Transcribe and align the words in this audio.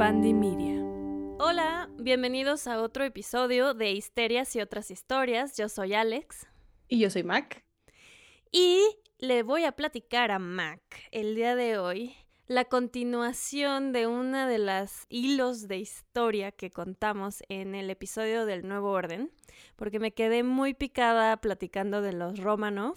Media. 0.00 0.82
Hola, 1.40 1.90
bienvenidos 1.98 2.66
a 2.66 2.80
otro 2.80 3.04
episodio 3.04 3.74
de 3.74 3.92
Histerias 3.92 4.56
y 4.56 4.62
otras 4.62 4.90
historias. 4.90 5.58
Yo 5.58 5.68
soy 5.68 5.92
Alex. 5.92 6.46
Y 6.88 7.00
yo 7.00 7.10
soy 7.10 7.22
Mac. 7.22 7.62
Y 8.50 8.80
le 9.18 9.42
voy 9.42 9.64
a 9.64 9.72
platicar 9.72 10.30
a 10.30 10.38
Mac 10.38 10.80
el 11.10 11.34
día 11.34 11.54
de 11.54 11.76
hoy 11.76 12.16
la 12.46 12.64
continuación 12.64 13.92
de 13.92 14.06
una 14.06 14.48
de 14.48 14.56
las 14.56 15.04
hilos 15.10 15.68
de 15.68 15.76
historia 15.76 16.50
que 16.50 16.70
contamos 16.70 17.42
en 17.50 17.74
el 17.74 17.90
episodio 17.90 18.46
del 18.46 18.66
Nuevo 18.66 18.92
Orden, 18.92 19.30
porque 19.76 20.00
me 20.00 20.14
quedé 20.14 20.42
muy 20.44 20.72
picada 20.72 21.36
platicando 21.42 22.00
de 22.00 22.14
los 22.14 22.38
Romanov. 22.38 22.96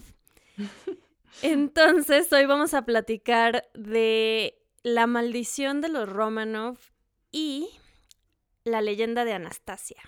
Entonces, 1.42 2.32
hoy 2.32 2.46
vamos 2.46 2.72
a 2.72 2.86
platicar 2.86 3.68
de 3.74 4.58
la 4.82 5.06
maldición 5.06 5.82
de 5.82 5.90
los 5.90 6.08
Romanov 6.08 6.78
y 7.34 7.68
la 8.62 8.80
leyenda 8.80 9.24
de 9.24 9.32
Anastasia. 9.32 10.00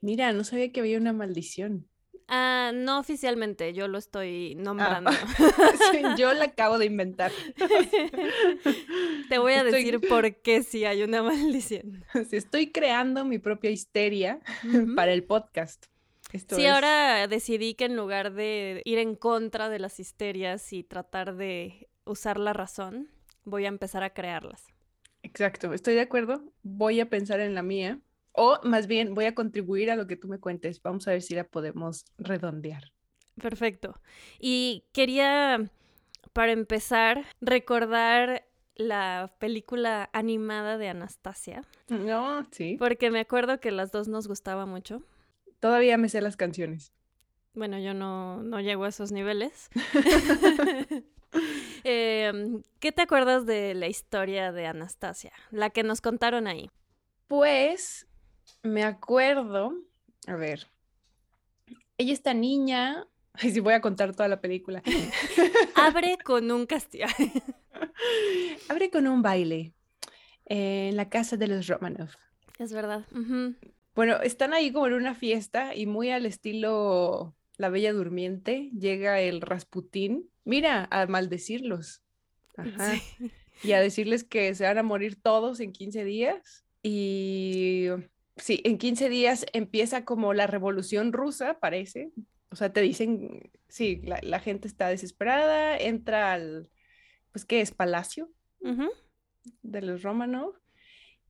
Mira, 0.00 0.32
no 0.32 0.42
sabía 0.42 0.72
que 0.72 0.80
había 0.80 0.96
una 0.96 1.12
maldición. 1.12 1.86
Ah, 2.28 2.72
no 2.74 2.98
oficialmente, 2.98 3.74
yo 3.74 3.88
lo 3.88 3.98
estoy 3.98 4.54
nombrando. 4.54 5.10
Ah, 5.10 6.14
yo 6.18 6.32
la 6.32 6.46
acabo 6.46 6.78
de 6.78 6.86
inventar. 6.86 7.30
Te 9.28 9.38
voy 9.38 9.52
a 9.52 9.64
decir 9.64 10.00
por 10.08 10.36
qué 10.36 10.62
sí 10.62 10.86
hay 10.86 11.02
una 11.02 11.22
maldición. 11.22 12.04
Estoy 12.32 12.72
creando 12.72 13.26
mi 13.26 13.38
propia 13.38 13.70
histeria 13.70 14.40
para 14.96 15.12
el 15.12 15.24
podcast. 15.24 15.86
sí, 16.32 16.64
ahora 16.64 17.26
decidí 17.28 17.74
que 17.74 17.84
en 17.84 17.96
lugar 17.96 18.32
de 18.32 18.80
ir 18.86 18.98
en 18.98 19.14
contra 19.14 19.68
de 19.68 19.78
las 19.78 20.00
histerias 20.00 20.72
y 20.72 20.84
tratar 20.84 21.36
de 21.36 21.90
usar 22.04 22.38
la 22.38 22.54
razón, 22.54 23.10
voy 23.44 23.66
a 23.66 23.68
empezar 23.68 24.02
a 24.02 24.14
crearlas. 24.14 24.77
Exacto, 25.22 25.72
estoy 25.74 25.94
de 25.94 26.00
acuerdo. 26.02 26.42
Voy 26.62 27.00
a 27.00 27.08
pensar 27.08 27.40
en 27.40 27.54
la 27.54 27.62
mía 27.62 28.00
o 28.40 28.60
más 28.62 28.86
bien 28.86 29.14
voy 29.14 29.24
a 29.24 29.34
contribuir 29.34 29.90
a 29.90 29.96
lo 29.96 30.06
que 30.06 30.16
tú 30.16 30.28
me 30.28 30.38
cuentes. 30.38 30.80
Vamos 30.80 31.08
a 31.08 31.10
ver 31.10 31.22
si 31.22 31.34
la 31.34 31.42
podemos 31.42 32.04
redondear. 32.18 32.92
Perfecto. 33.40 34.00
Y 34.38 34.84
quería, 34.92 35.70
para 36.32 36.52
empezar, 36.52 37.26
recordar 37.40 38.46
la 38.76 39.34
película 39.40 40.08
animada 40.12 40.78
de 40.78 40.88
Anastasia. 40.88 41.62
No, 41.88 42.46
sí. 42.52 42.76
Porque 42.78 43.10
me 43.10 43.18
acuerdo 43.18 43.58
que 43.58 43.72
las 43.72 43.90
dos 43.90 44.06
nos 44.06 44.28
gustaba 44.28 44.66
mucho. 44.66 45.02
Todavía 45.58 45.98
me 45.98 46.08
sé 46.08 46.20
las 46.20 46.36
canciones. 46.36 46.92
Bueno, 47.54 47.80
yo 47.80 47.92
no, 47.92 48.40
no 48.44 48.60
llego 48.60 48.84
a 48.84 48.88
esos 48.88 49.10
niveles. 49.10 49.68
Em, 51.90 52.62
¿Qué 52.80 52.92
te 52.92 53.00
acuerdas 53.00 53.46
de 53.46 53.72
la 53.72 53.86
historia 53.86 54.52
de 54.52 54.66
Anastasia? 54.66 55.32
La 55.50 55.70
que 55.70 55.82
nos 55.82 56.02
contaron 56.02 56.46
ahí. 56.46 56.70
Pues 57.28 58.06
me 58.62 58.84
acuerdo, 58.84 59.72
a 60.26 60.36
ver, 60.36 60.66
ella 61.96 62.12
está 62.12 62.34
niña, 62.34 63.06
ay, 63.32 63.52
sí 63.52 63.60
voy 63.60 63.72
a 63.72 63.80
contar 63.80 64.14
toda 64.14 64.28
la 64.28 64.42
película. 64.42 64.82
Abre 65.76 66.18
con 66.22 66.50
un 66.50 66.66
castillo. 66.66 67.06
Abre 68.68 68.90
con 68.90 69.06
un 69.06 69.22
baile 69.22 69.72
en 70.44 70.94
la 70.94 71.08
casa 71.08 71.38
de 71.38 71.46
los 71.46 71.68
Romanov. 71.68 72.10
Es 72.58 72.70
verdad. 72.70 73.06
Bueno, 73.94 74.20
están 74.20 74.52
ahí 74.52 74.72
como 74.72 74.88
en 74.88 74.92
una 74.92 75.14
fiesta 75.14 75.74
y 75.74 75.86
muy 75.86 76.10
al 76.10 76.26
estilo 76.26 77.34
La 77.56 77.70
Bella 77.70 77.94
Durmiente, 77.94 78.68
llega 78.78 79.22
el 79.22 79.40
Rasputín, 79.40 80.28
mira, 80.48 80.88
a 80.90 81.06
maldecirlos. 81.06 82.02
Ajá. 82.56 82.94
Y 83.62 83.72
a 83.72 83.80
decirles 83.80 84.24
que 84.24 84.54
se 84.54 84.64
van 84.64 84.78
a 84.78 84.82
morir 84.82 85.20
todos 85.20 85.60
en 85.60 85.72
15 85.72 86.04
días. 86.04 86.64
Y 86.82 87.88
sí, 88.36 88.60
en 88.64 88.78
15 88.78 89.08
días 89.08 89.46
empieza 89.52 90.04
como 90.04 90.32
la 90.32 90.46
revolución 90.46 91.12
rusa, 91.12 91.58
parece. 91.58 92.10
O 92.50 92.56
sea, 92.56 92.72
te 92.72 92.80
dicen, 92.80 93.50
sí, 93.68 94.00
la, 94.04 94.40
gente 94.40 94.68
está 94.68 94.88
desesperada, 94.88 95.76
entra 95.76 96.32
al, 96.32 96.70
pues, 97.32 97.44
¿qué 97.44 97.60
es? 97.60 97.72
Palacio 97.72 98.30
de 99.62 99.82
los 99.82 100.02
Romanov. 100.02 100.54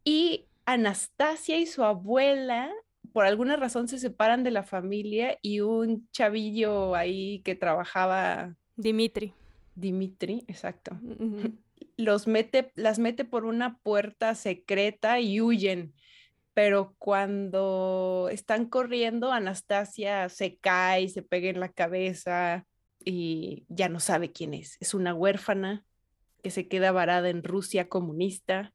Y 0.04 0.47
Anastasia 0.64 1.59
y 1.59 1.66
su 1.66 1.82
abuela, 1.82 2.70
por 3.12 3.25
alguna 3.25 3.56
razón, 3.56 3.88
se 3.88 3.98
separan 3.98 4.44
de 4.44 4.50
la 4.50 4.62
familia 4.62 5.38
y 5.43 5.60
un 5.60 6.09
chavillo 6.10 6.94
ahí 6.94 7.41
que 7.43 7.54
trabajaba. 7.54 8.54
Dimitri. 8.78 9.34
Dimitri, 9.75 10.44
exacto. 10.49 10.99
Los 11.97 12.27
mete, 12.27 12.72
las 12.77 12.99
mete 12.99 13.25
por 13.25 13.44
una 13.44 13.78
puerta 13.78 14.34
secreta 14.34 15.21
y 15.21 15.41
huyen 15.41 15.93
pero 16.59 16.97
cuando 16.99 18.28
están 18.33 18.67
corriendo, 18.67 19.31
Anastasia 19.31 20.28
se 20.28 20.56
cae, 20.56 21.09
se 21.09 21.22
pega 21.22 21.50
en 21.50 21.61
la 21.61 21.69
cabeza 21.69 22.67
y 23.05 23.65
ya 23.69 23.88
no 23.88 24.00
sabe 24.00 24.33
quién 24.33 24.55
es. 24.55 24.77
Es 24.81 24.93
una 24.93 25.15
huérfana 25.15 25.84
que 26.43 26.50
se 26.50 26.67
queda 26.67 26.91
varada 26.91 27.28
en 27.28 27.44
Rusia 27.44 27.88
comunista, 27.88 28.72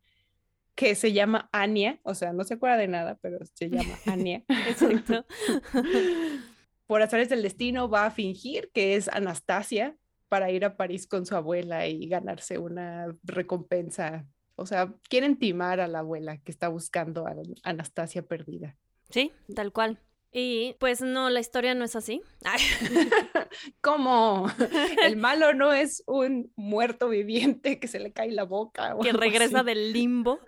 que 0.75 0.95
se 0.95 1.11
llama 1.11 1.49
Ania, 1.51 1.99
o 2.03 2.15
sea, 2.15 2.31
no 2.31 2.45
se 2.45 2.53
acuerda 2.53 2.77
de 2.77 2.87
nada, 2.87 3.19
pero 3.21 3.39
se 3.53 3.69
llama 3.69 3.99
Ania. 4.05 4.45
Exacto. 4.69 5.25
Por 6.87 7.01
azares 7.01 7.29
del 7.29 7.41
destino 7.41 7.89
va 7.89 8.05
a 8.05 8.11
fingir 8.11 8.69
que 8.73 8.95
es 8.95 9.07
Anastasia 9.07 9.95
para 10.29 10.51
ir 10.51 10.65
a 10.65 10.77
París 10.77 11.07
con 11.07 11.25
su 11.25 11.35
abuela 11.35 11.87
y 11.87 12.07
ganarse 12.07 12.57
una 12.57 13.15
recompensa 13.23 14.25
o 14.55 14.65
sea, 14.65 14.93
quieren 15.09 15.37
timar 15.37 15.79
a 15.79 15.87
la 15.87 15.99
abuela 15.99 16.37
que 16.37 16.51
está 16.51 16.67
buscando 16.67 17.27
a 17.27 17.35
Anastasia 17.63 18.21
perdida. 18.23 18.75
Sí, 19.09 19.31
tal 19.55 19.71
cual. 19.71 19.99
Y 20.33 20.75
pues 20.79 21.01
no, 21.01 21.29
la 21.29 21.39
historia 21.39 21.75
no 21.75 21.85
es 21.85 21.95
así. 21.95 22.21
¿Cómo? 23.81 24.47
El 25.05 25.15
malo 25.15 25.53
no 25.53 25.71
es 25.71 26.03
un 26.07 26.51
muerto 26.55 27.07
viviente 27.09 27.79
que 27.79 27.87
se 27.87 27.99
le 27.99 28.11
cae 28.11 28.31
la 28.31 28.43
boca. 28.43 28.95
que 29.01 29.13
regresa 29.13 29.61
del 29.61 29.93
limbo. 29.93 30.39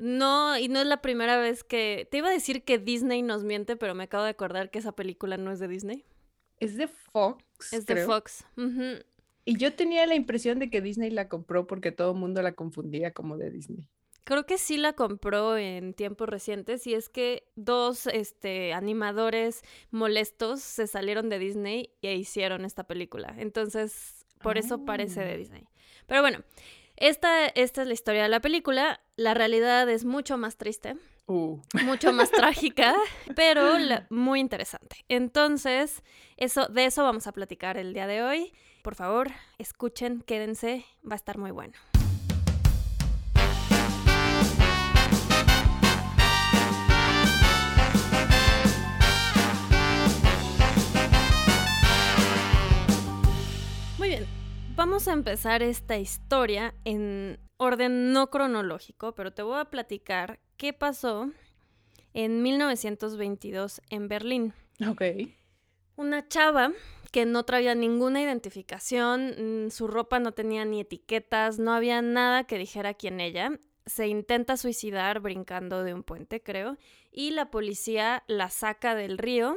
No, 0.00 0.58
y 0.58 0.68
no 0.68 0.80
es 0.80 0.86
la 0.86 1.00
primera 1.00 1.38
vez 1.38 1.62
que... 1.62 2.08
Te 2.10 2.18
iba 2.18 2.28
a 2.28 2.32
decir 2.32 2.64
que 2.64 2.78
Disney 2.78 3.22
nos 3.22 3.44
miente, 3.44 3.76
pero 3.76 3.94
me 3.94 4.04
acabo 4.04 4.24
de 4.24 4.30
acordar 4.30 4.70
que 4.70 4.80
esa 4.80 4.92
película 4.92 5.36
no 5.36 5.52
es 5.52 5.60
de 5.60 5.68
Disney. 5.68 6.04
Es 6.58 6.76
de 6.76 6.88
Fox. 6.88 7.72
Es 7.72 7.86
de 7.86 8.04
Fox. 8.04 8.44
Y 9.44 9.56
yo 9.56 9.72
tenía 9.72 10.06
la 10.06 10.14
impresión 10.14 10.58
de 10.58 10.68
que 10.68 10.80
Disney 10.80 11.10
la 11.10 11.28
compró 11.28 11.66
porque 11.66 11.92
todo 11.92 12.12
el 12.12 12.18
mundo 12.18 12.42
la 12.42 12.52
confundía 12.52 13.12
como 13.12 13.36
de 13.36 13.50
Disney. 13.50 13.88
Creo 14.24 14.44
que 14.44 14.58
sí 14.58 14.76
la 14.76 14.92
compró 14.92 15.56
en 15.56 15.94
tiempos 15.94 16.28
recientes 16.28 16.86
y 16.86 16.94
es 16.94 17.08
que 17.08 17.50
dos 17.56 18.06
este, 18.06 18.74
animadores 18.74 19.62
molestos 19.90 20.60
se 20.60 20.86
salieron 20.86 21.28
de 21.28 21.38
Disney 21.38 21.94
e 22.02 22.14
hicieron 22.14 22.64
esta 22.64 22.84
película. 22.84 23.34
Entonces, 23.38 24.26
por 24.42 24.58
eso 24.58 24.84
parece 24.84 25.20
de 25.20 25.32
ah. 25.32 25.36
Disney. 25.36 25.68
Pero 26.06 26.20
bueno, 26.20 26.44
esta, 26.96 27.46
esta 27.46 27.82
es 27.82 27.88
la 27.88 27.94
historia 27.94 28.22
de 28.24 28.28
la 28.28 28.40
película. 28.40 29.00
La 29.16 29.34
realidad 29.34 29.88
es 29.88 30.04
mucho 30.04 30.36
más 30.36 30.56
triste. 30.56 30.96
Uh. 31.26 31.60
Mucho 31.84 32.12
más 32.12 32.30
trágica, 32.30 32.96
pero 33.36 33.76
muy 34.08 34.40
interesante. 34.40 35.04
Entonces, 35.08 36.02
eso, 36.38 36.66
de 36.66 36.86
eso 36.86 37.02
vamos 37.04 37.26
a 37.26 37.32
platicar 37.32 37.76
el 37.76 37.92
día 37.92 38.06
de 38.06 38.22
hoy. 38.22 38.52
Por 38.82 38.94
favor, 38.94 39.28
escuchen, 39.58 40.22
quédense, 40.22 40.86
va 41.08 41.12
a 41.12 41.16
estar 41.16 41.36
muy 41.36 41.50
bueno. 41.50 41.74
Vamos 54.78 55.08
a 55.08 55.12
empezar 55.12 55.64
esta 55.64 55.98
historia 55.98 56.72
en 56.84 57.40
orden 57.56 58.12
no 58.12 58.30
cronológico, 58.30 59.12
pero 59.12 59.32
te 59.32 59.42
voy 59.42 59.58
a 59.58 59.64
platicar 59.64 60.38
qué 60.56 60.72
pasó 60.72 61.32
en 62.14 62.42
1922 62.44 63.82
en 63.90 64.06
Berlín. 64.06 64.54
Ok. 64.88 65.02
Una 65.96 66.28
chava 66.28 66.70
que 67.10 67.26
no 67.26 67.42
traía 67.42 67.74
ninguna 67.74 68.22
identificación, 68.22 69.66
mm, 69.66 69.70
su 69.70 69.88
ropa 69.88 70.20
no 70.20 70.30
tenía 70.30 70.64
ni 70.64 70.82
etiquetas, 70.82 71.58
no 71.58 71.72
había 71.72 72.00
nada 72.00 72.44
que 72.44 72.56
dijera 72.56 72.94
quién 72.94 73.18
ella. 73.18 73.58
Se 73.84 74.06
intenta 74.06 74.56
suicidar 74.56 75.18
brincando 75.18 75.82
de 75.82 75.92
un 75.92 76.04
puente, 76.04 76.40
creo, 76.40 76.78
y 77.10 77.32
la 77.32 77.50
policía 77.50 78.22
la 78.28 78.48
saca 78.48 78.94
del 78.94 79.18
río, 79.18 79.56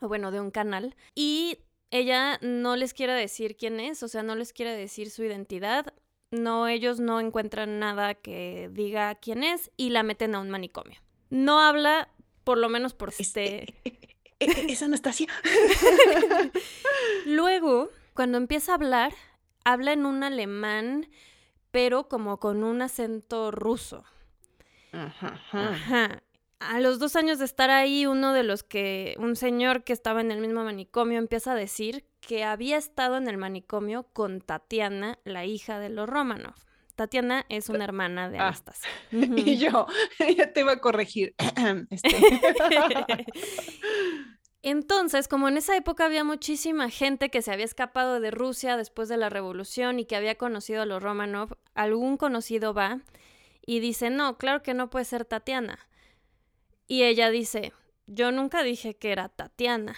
o 0.00 0.08
bueno, 0.08 0.32
de 0.32 0.40
un 0.40 0.50
canal, 0.50 0.96
y 1.14 1.60
ella 1.90 2.38
no 2.42 2.76
les 2.76 2.94
quiere 2.94 3.12
decir 3.12 3.56
quién 3.56 3.80
es, 3.80 4.02
o 4.02 4.08
sea, 4.08 4.22
no 4.22 4.34
les 4.34 4.52
quiere 4.52 4.76
decir 4.76 5.10
su 5.10 5.24
identidad, 5.24 5.94
no, 6.30 6.68
ellos 6.68 7.00
no 7.00 7.20
encuentran 7.20 7.78
nada 7.78 8.14
que 8.14 8.68
diga 8.72 9.14
quién 9.14 9.42
es 9.42 9.70
y 9.76 9.90
la 9.90 10.02
meten 10.02 10.34
a 10.34 10.40
un 10.40 10.50
manicomio. 10.50 11.00
No 11.30 11.60
habla, 11.60 12.08
por 12.44 12.58
lo 12.58 12.68
menos 12.68 12.94
por 12.94 13.12
este... 13.18 13.74
E, 14.40 14.44
e, 14.44 14.72
es 14.72 14.82
Anastasia. 14.84 15.26
Luego, 17.26 17.90
cuando 18.14 18.38
empieza 18.38 18.70
a 18.70 18.76
hablar, 18.76 19.12
habla 19.64 19.92
en 19.92 20.06
un 20.06 20.22
alemán, 20.22 21.08
pero 21.72 22.06
como 22.06 22.38
con 22.38 22.62
un 22.62 22.80
acento 22.80 23.50
ruso. 23.50 24.04
Ajá. 24.92 25.40
Ajá. 25.50 26.22
A 26.60 26.80
los 26.80 26.98
dos 26.98 27.14
años 27.14 27.38
de 27.38 27.44
estar 27.44 27.70
ahí, 27.70 28.06
uno 28.06 28.32
de 28.32 28.42
los 28.42 28.64
que, 28.64 29.14
un 29.18 29.36
señor 29.36 29.84
que 29.84 29.92
estaba 29.92 30.20
en 30.20 30.32
el 30.32 30.40
mismo 30.40 30.64
manicomio, 30.64 31.18
empieza 31.18 31.52
a 31.52 31.54
decir 31.54 32.04
que 32.20 32.42
había 32.44 32.76
estado 32.76 33.16
en 33.16 33.28
el 33.28 33.36
manicomio 33.36 34.08
con 34.12 34.40
Tatiana, 34.40 35.18
la 35.24 35.44
hija 35.44 35.78
de 35.78 35.88
los 35.88 36.08
Romanov. 36.08 36.54
Tatiana 36.96 37.46
es 37.48 37.68
una 37.68 37.84
hermana 37.84 38.28
de 38.28 38.38
Ah. 38.38 38.48
Anastasia. 38.48 38.90
Y 39.12 39.56
yo, 39.58 39.86
ya 40.36 40.52
te 40.52 40.60
iba 40.60 40.72
a 40.72 40.80
corregir. 40.80 41.34
Este, 41.90 42.10
Entonces, 44.62 45.28
como 45.28 45.46
en 45.48 45.56
esa 45.56 45.76
época 45.76 46.04
había 46.06 46.24
muchísima 46.24 46.90
gente 46.90 47.30
que 47.30 47.42
se 47.42 47.52
había 47.52 47.64
escapado 47.64 48.18
de 48.18 48.32
Rusia 48.32 48.76
después 48.76 49.08
de 49.08 49.16
la 49.16 49.28
revolución 49.28 50.00
y 50.00 50.04
que 50.04 50.16
había 50.16 50.34
conocido 50.36 50.82
a 50.82 50.86
los 50.86 51.00
Romanov, 51.00 51.56
algún 51.74 52.16
conocido 52.16 52.74
va 52.74 53.00
y 53.64 53.78
dice, 53.78 54.10
no, 54.10 54.36
claro 54.36 54.62
que 54.64 54.74
no 54.74 54.90
puede 54.90 55.04
ser 55.04 55.24
Tatiana. 55.24 55.78
Y 56.88 57.04
ella 57.04 57.30
dice, 57.30 57.72
yo 58.06 58.32
nunca 58.32 58.62
dije 58.62 58.96
que 58.96 59.12
era 59.12 59.28
Tatiana. 59.28 59.94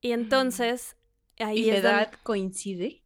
Y 0.00 0.12
entonces 0.12 0.96
ahí, 1.38 1.60
¿Y 1.60 1.70
la 1.70 1.76
es 1.76 1.82
donde, 1.82 2.02
edad 2.02 2.12
coincide? 2.22 3.02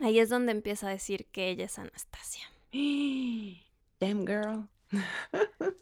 ahí 0.00 0.18
es 0.18 0.30
donde 0.30 0.52
empieza 0.52 0.88
a 0.88 0.90
decir 0.90 1.26
que 1.26 1.50
ella 1.50 1.66
es 1.66 1.78
Anastasia. 1.78 2.50
Damn 4.00 4.26
girl. 4.26 4.68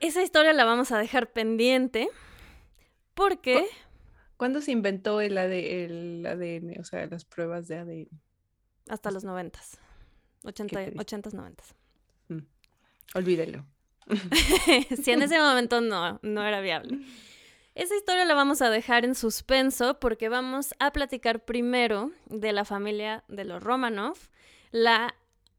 Esa 0.00 0.22
historia 0.22 0.52
la 0.52 0.64
vamos 0.64 0.92
a 0.92 0.98
dejar 0.98 1.32
pendiente 1.32 2.08
porque... 3.14 3.66
¿Cuándo 4.36 4.60
se 4.60 4.72
inventó 4.72 5.20
el, 5.20 5.38
AD 5.38 5.52
el 5.52 6.26
ADN? 6.26 6.78
O 6.80 6.84
sea, 6.84 7.06
las 7.06 7.24
pruebas 7.24 7.68
de 7.68 7.78
ADN. 7.78 8.08
Hasta 8.88 9.10
los 9.10 9.24
noventas. 9.24 9.78
Ochenta, 10.42 10.82
triste. 10.82 11.00
ochentas, 11.00 11.32
noventas. 11.32 11.74
Olvídelo. 13.14 13.64
si 15.02 15.10
en 15.10 15.22
ese 15.22 15.38
momento 15.38 15.80
no, 15.80 16.18
no 16.22 16.44
era 16.44 16.60
viable. 16.60 16.98
Esa 17.74 17.96
historia 17.96 18.24
la 18.24 18.34
vamos 18.34 18.62
a 18.62 18.70
dejar 18.70 19.04
en 19.04 19.16
suspenso 19.16 19.98
porque 19.98 20.28
vamos 20.28 20.74
a 20.78 20.92
platicar 20.92 21.44
primero 21.44 22.12
de 22.26 22.52
la 22.52 22.64
familia 22.64 23.24
de 23.26 23.44
los 23.44 23.62
Romanov, 23.62 24.16
la 24.70 25.14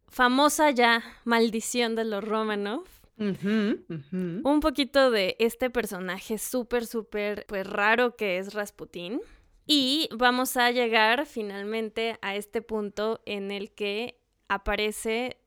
famosa 0.08 0.72
ya 0.72 1.04
maldición 1.26 1.96
de 1.96 2.06
los 2.06 2.24
Romanov, 2.24 2.86
un 3.18 4.60
poquito 4.62 5.12
de 5.12 5.36
este 5.40 5.70
personaje 5.70 6.38
súper, 6.38 6.86
súper 6.86 7.46
pues, 7.48 7.68
raro 7.68 8.16
que 8.16 8.38
es 8.38 8.54
Rasputín. 8.54 9.22
Y 9.68 10.10
vamos 10.16 10.58
a 10.58 10.70
llegar 10.72 11.26
finalmente 11.26 12.18
a 12.22 12.36
este 12.36 12.62
punto 12.62 13.22
en 13.26 13.52
el 13.52 13.72
que 13.72 14.22
aparece 14.48 15.38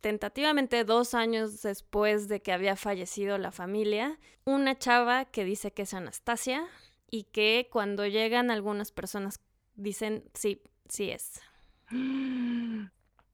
tentativamente 0.00 0.84
dos 0.84 1.14
años 1.14 1.62
después 1.62 2.28
de 2.28 2.40
que 2.42 2.52
había 2.52 2.76
fallecido 2.76 3.38
la 3.38 3.50
familia, 3.52 4.18
una 4.44 4.78
chava 4.78 5.24
que 5.24 5.44
dice 5.44 5.72
que 5.72 5.82
es 5.82 5.94
Anastasia 5.94 6.64
y 7.10 7.24
que 7.24 7.68
cuando 7.70 8.06
llegan 8.06 8.50
algunas 8.50 8.92
personas 8.92 9.40
dicen 9.74 10.24
sí, 10.34 10.62
sí 10.88 11.10
es. 11.10 11.40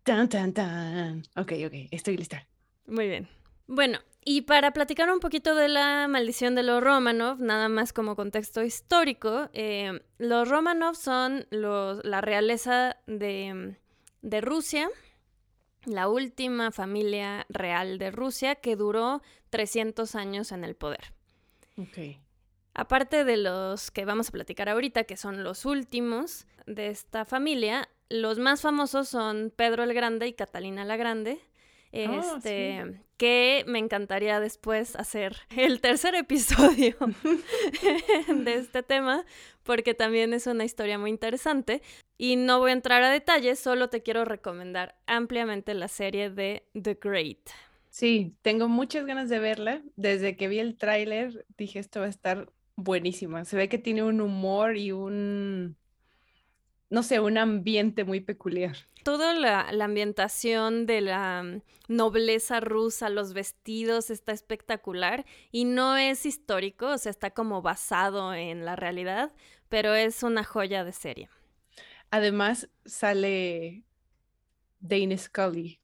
Tan, 0.03 0.29
tan, 0.29 0.53
tan. 0.53 1.23
Ok, 1.37 1.53
ok, 1.67 1.73
estoy 1.91 2.17
lista. 2.17 2.47
Muy 2.87 3.07
bien. 3.09 3.29
Bueno, 3.67 4.01
y 4.25 4.43
para 4.43 4.73
platicar 4.73 5.11
un 5.11 5.21
poquito 5.21 5.55
de 5.55 5.69
la 5.69 6.09
maldición 6.09 6.55
de 6.55 6.63
los 6.65 6.83
Romanov, 6.83 7.41
nada 7.41 7.69
más 7.69 7.93
como 7.93 8.17
contexto 8.17 8.63
histórico, 8.65 9.49
eh, 9.53 10.03
los 10.19 10.49
Romanov 10.49 10.97
son 10.97 11.47
los- 11.51 12.05
la 12.05 12.21
realeza 12.21 12.97
de, 13.07 13.77
de 14.23 14.41
Rusia, 14.41 14.91
la 15.85 16.09
última 16.09 16.71
familia 16.71 17.47
real 17.49 17.99
de 17.99 18.11
Rusia 18.11 18.55
que 18.55 18.77
duró 18.77 19.23
300 19.51 20.15
años 20.15 20.53
en 20.53 20.65
el 20.65 20.75
poder. 20.75 21.13
Ok. 21.77 22.19
Aparte 22.75 23.25
de 23.25 23.37
los 23.37 23.91
que 23.91 24.05
vamos 24.05 24.29
a 24.29 24.33
platicar 24.33 24.69
ahorita, 24.69 25.05
que 25.05 25.17
son 25.17 25.45
los 25.45 25.67
últimos 25.67 26.47
de 26.67 26.89
esta 26.89 27.25
familia, 27.25 27.89
los 28.09 28.39
más 28.39 28.63
famosos 28.63 29.09
son 29.09 29.53
Pedro 29.55 29.83
el 29.83 29.93
Grande 29.95 30.27
y 30.27 30.33
Catalina 30.33 30.85
la 30.85 30.97
Grande. 30.97 31.39
Ah, 31.95 32.33
Este, 32.37 33.01
que 33.23 33.63
me 33.69 33.79
encantaría 33.79 34.41
después 34.41 34.97
hacer 34.97 35.37
el 35.57 35.81
tercer 35.81 36.17
episodio 36.17 36.97
de 38.35 38.55
este 38.55 38.83
tema, 38.83 39.25
porque 39.63 39.95
también 39.95 40.35
es 40.35 40.49
una 40.49 40.65
historia 40.65 40.99
muy 40.99 41.11
interesante. 41.11 41.83
Y 42.19 42.35
no 42.35 42.59
voy 42.59 42.71
a 42.71 42.73
entrar 42.73 43.01
a 43.05 43.13
detalles, 43.13 43.61
solo 43.61 43.89
te 43.91 44.03
quiero 44.03 44.25
recomendar 44.25 44.97
ampliamente 45.07 45.73
la 45.75 45.87
serie 45.87 46.31
de 46.31 46.65
The 46.73 46.99
Great. 47.01 47.39
Sí, 47.91 48.35
tengo 48.43 48.67
muchas 48.67 49.07
ganas 49.07 49.29
de 49.29 49.39
verla. 49.39 49.83
Desde 49.95 50.37
que 50.37 50.49
vi 50.49 50.59
el 50.59 50.77
tráiler 50.77 51.47
dije 51.57 51.79
esto 51.79 52.01
va 52.01 52.07
a 52.07 52.09
estar 52.09 52.51
buenísima. 52.75 53.45
Se 53.45 53.57
ve 53.57 53.69
que 53.69 53.79
tiene 53.79 54.03
un 54.03 54.21
humor 54.21 54.77
y 54.77 54.91
un, 54.91 55.77
no 56.93 57.03
sé, 57.03 57.21
un 57.21 57.39
ambiente 57.39 58.05
muy 58.05 58.21
peculiar. 58.21 58.77
Toda 59.03 59.33
la, 59.33 59.73
la 59.73 59.87
ambientación 59.87 60.85
de 60.85 61.01
la 61.01 61.43
mm, 61.43 61.63
nobleza 61.89 62.61
rusa, 62.61 63.09
los 63.09 63.33
vestidos, 63.33 64.11
está 64.11 64.33
espectacular 64.33 65.25
y 65.51 65.65
no 65.65 65.97
es 65.97 66.27
histórico, 66.27 66.89
o 66.89 66.99
sea, 66.99 67.09
está 67.09 67.31
como 67.31 67.63
basado 67.63 68.35
en 68.35 68.67
la 68.67 68.77
realidad, 68.77 69.33
pero 69.71 69.95
es 69.95 70.23
una 70.23 70.45
joya 70.45 70.85
de 70.85 70.93
serie. 70.93 71.31
Además 72.11 72.69
sale 72.85 73.85
Dana 74.81 75.17
Scully. 75.17 75.81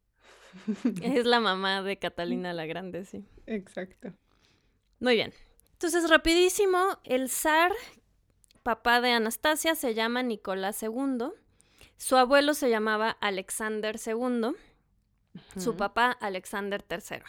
Es 1.02 1.25
la 1.25 1.40
mamá 1.40 1.82
de 1.82 1.99
Catalina 1.99 2.52
la 2.52 2.66
Grande, 2.66 3.06
sí. 3.06 3.25
Exacto. 3.46 4.12
Muy 5.00 5.14
bien. 5.14 5.32
Entonces, 5.72 6.11
rapidísimo, 6.11 6.99
el 7.04 7.31
zar, 7.31 7.72
papá 8.68 9.00
de 9.00 9.12
Anastasia, 9.12 9.74
se 9.74 9.94
llama 9.94 10.22
Nicolás 10.22 10.82
II. 10.82 11.30
Su 11.96 12.18
abuelo 12.18 12.52
se 12.52 12.68
llamaba 12.68 13.16
Alexander 13.22 13.96
II. 13.96 14.50
Su 15.56 15.74
papá, 15.78 16.10
Alexander 16.10 16.84
III. 16.86 17.22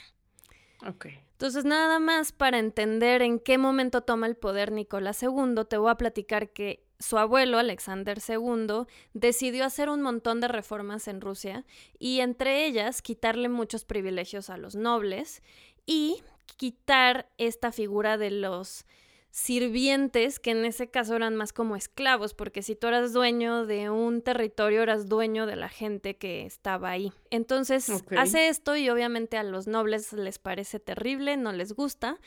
Entonces, 1.31 1.63
nada 1.63 2.00
más 2.00 2.33
para 2.33 2.59
entender 2.59 3.21
en 3.21 3.39
qué 3.39 3.57
momento 3.57 4.01
toma 4.01 4.27
el 4.27 4.36
poder 4.36 4.74
Nicolás 4.74 5.24
II, 5.24 5.63
te 5.69 5.77
voy 5.77 5.89
a 5.91 5.95
platicar 5.95 6.50
que 6.50 6.83
su 7.00 7.18
abuelo, 7.18 7.57
Alexander 7.57 8.19
II, 8.27 8.86
decidió 9.13 9.63
hacer 9.63 9.88
un 9.88 10.01
montón 10.01 10.41
de 10.41 10.50
reformas 10.50 11.07
en 11.07 11.21
Rusia 11.21 11.65
y 12.00 12.19
entre 12.19 12.65
ellas 12.65 13.01
quitarle 13.01 13.47
muchos 13.47 13.86
privilegios 13.86 14.50
a 14.50 14.58
los 14.58 14.75
nobles 14.75 15.41
y 15.86 16.22
quitar 16.58 17.29
esta 17.38 17.72
figura 17.72 18.17
de 18.17 18.29
los 18.31 18.86
sirvientes, 19.31 20.39
que 20.39 20.51
en 20.51 20.65
ese 20.65 20.89
caso 20.89 21.15
eran 21.15 21.36
más 21.36 21.53
como 21.53 21.75
esclavos, 21.75 22.33
porque 22.33 22.62
si 22.62 22.75
tú 22.75 22.88
eras 22.88 23.13
dueño 23.13 23.65
de 23.65 23.89
un 23.89 24.21
territorio, 24.21 24.81
eras 24.81 25.07
dueño 25.07 25.45
de 25.45 25.55
la 25.55 25.69
gente 25.69 26.17
que 26.17 26.45
estaba 26.45 26.89
ahí. 26.89 27.13
Entonces 27.29 27.91
hace 28.17 28.48
esto 28.50 28.75
y 28.75 28.89
obviamente 28.89 29.38
a 29.38 29.43
los 29.43 29.67
nobles 29.67 30.13
les 30.13 30.39
parece 30.39 30.79
terrible, 30.79 31.38
no 31.38 31.51
les 31.51 31.74
gusta. 31.74 32.17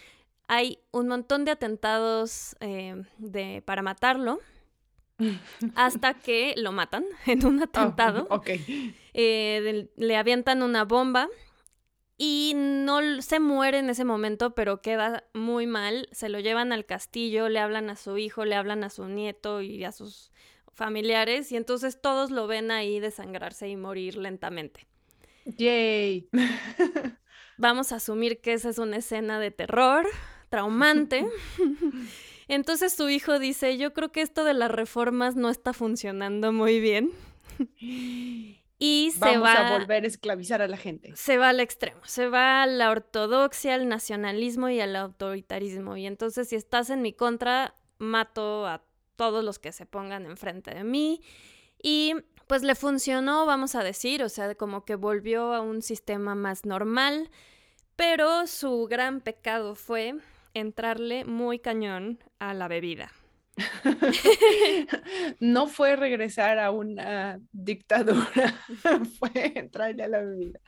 Hay 0.49 0.79
un 0.91 1.09
montón 1.09 1.45
de 1.45 1.53
atentados 1.53 2.57
eh, 2.61 3.03
de, 3.19 3.63
para 3.65 3.83
matarlo, 3.83 4.41
hasta 5.75 6.15
que 6.15 6.55
lo 6.57 6.73
matan 6.73 7.05
en 7.27 7.45
un 7.47 7.61
Oh, 7.61 7.65
atentado. 7.65 8.29
Eh, 9.15 9.89
le 9.97 10.17
avientan 10.17 10.63
una 10.63 10.85
bomba 10.85 11.29
y 12.25 12.53
no 12.55 13.01
se 13.21 13.41
muere 13.41 13.79
en 13.81 13.91
ese 13.91 14.05
momento, 14.05 14.55
pero 14.55 14.81
queda 14.81 15.25
muy 15.35 15.67
mal. 15.67 16.09
Se 16.13 16.29
lo 16.29 16.39
llevan 16.39 16.71
al 16.73 16.87
castillo, 16.87 17.49
le 17.49 17.59
hablan 17.59 17.91
a 17.91 17.97
su 17.97 18.17
hijo, 18.17 18.45
le 18.45 18.55
hablan 18.55 18.85
a 18.85 18.91
su 18.91 19.07
nieto 19.07 19.61
y 19.61 19.83
a 19.83 19.91
sus 19.91 20.31
familiares 20.73 21.51
y 21.51 21.57
entonces 21.57 22.01
todos 22.01 22.31
lo 22.31 22.47
ven 22.47 22.71
ahí 22.71 23.01
desangrarse 23.01 23.69
y 23.69 23.75
morir 23.75 24.19
lentamente. 24.19 24.87
Yay. 25.47 26.29
Vamos 27.59 27.91
a 27.91 27.97
asumir 27.97 28.41
que 28.41 28.53
esa 28.53 28.69
es 28.69 28.79
una 28.79 28.99
escena 28.99 29.41
de 29.41 29.51
terror, 29.51 30.07
traumante. 30.49 31.27
Entonces 32.47 32.93
su 32.93 33.09
hijo 33.09 33.41
dice, 33.41 33.79
yo 33.79 33.93
creo 33.93 34.13
que 34.13 34.23
esto 34.23 34.45
de 34.45 34.55
las 34.55 34.71
reformas 34.71 35.35
no 35.35 35.51
está 35.51 35.73
funcionando 35.73 36.53
muy 36.53 36.79
bien. 36.79 37.11
Y 38.85 39.13
se 39.13 39.21
Vamos 39.21 39.45
va 39.45 39.69
a 39.69 39.79
volver 39.79 40.03
a 40.03 40.09
esclavizar 40.09 40.61
a 40.61 40.67
la 40.67 40.77
gente. 40.77 41.13
se 41.15 41.39
va 41.39 41.51
al 41.51 41.61
extremo, 41.61 42.01
se 42.05 42.27
va 42.27 42.65
a 42.65 42.67
la 42.67 42.91
ortodoxia, 42.91 43.75
al 43.75 43.89
nacionalismo 43.89 44.71
y 44.71 44.81
al 44.81 44.97
autoritarismo. 44.97 45.97
Y 45.97 46.05
entonces 46.05 46.49
si 46.49 46.57
estás 46.57 46.91
en 46.91 47.01
mi 47.01 47.13
contra, 47.13 47.77
mato 47.99 48.67
a 48.67 48.83
todos 49.15 49.45
los 49.45 49.61
que 49.61 49.71
se 49.71 49.87
pongan 49.87 50.27
enfrente 50.27 50.75
de 50.75 50.83
mí. 50.83 51.23
Y 51.81 52.17
pues 52.49 52.65
le 52.65 52.75
funcionó, 52.75 53.47
vamos 53.47 53.77
a 53.77 53.85
decir, 53.85 54.25
o 54.25 54.29
sea, 54.29 54.53
como 54.57 54.85
que 54.85 54.97
volvió 54.97 55.55
a 55.55 55.61
un 55.61 55.81
sistema 55.81 56.35
más 56.35 56.65
normal, 56.65 57.31
pero 57.95 58.49
su 58.49 58.89
gran 58.91 59.21
pecado 59.21 59.77
fue 59.77 60.17
entrarle 60.55 61.25
muy 61.25 61.61
cañón 61.61 62.19
a 62.41 62.53
la 62.53 62.67
bebida. 62.67 63.13
no 65.41 65.67
fue 65.67 65.97
regresar 65.97 66.59
a 66.59 66.71
una 66.71 67.41
dictadura, 67.53 68.55
fue 69.19 69.53
entrarle 69.55 70.05
a 70.05 70.09
la 70.09 70.21
bebida. 70.21 70.61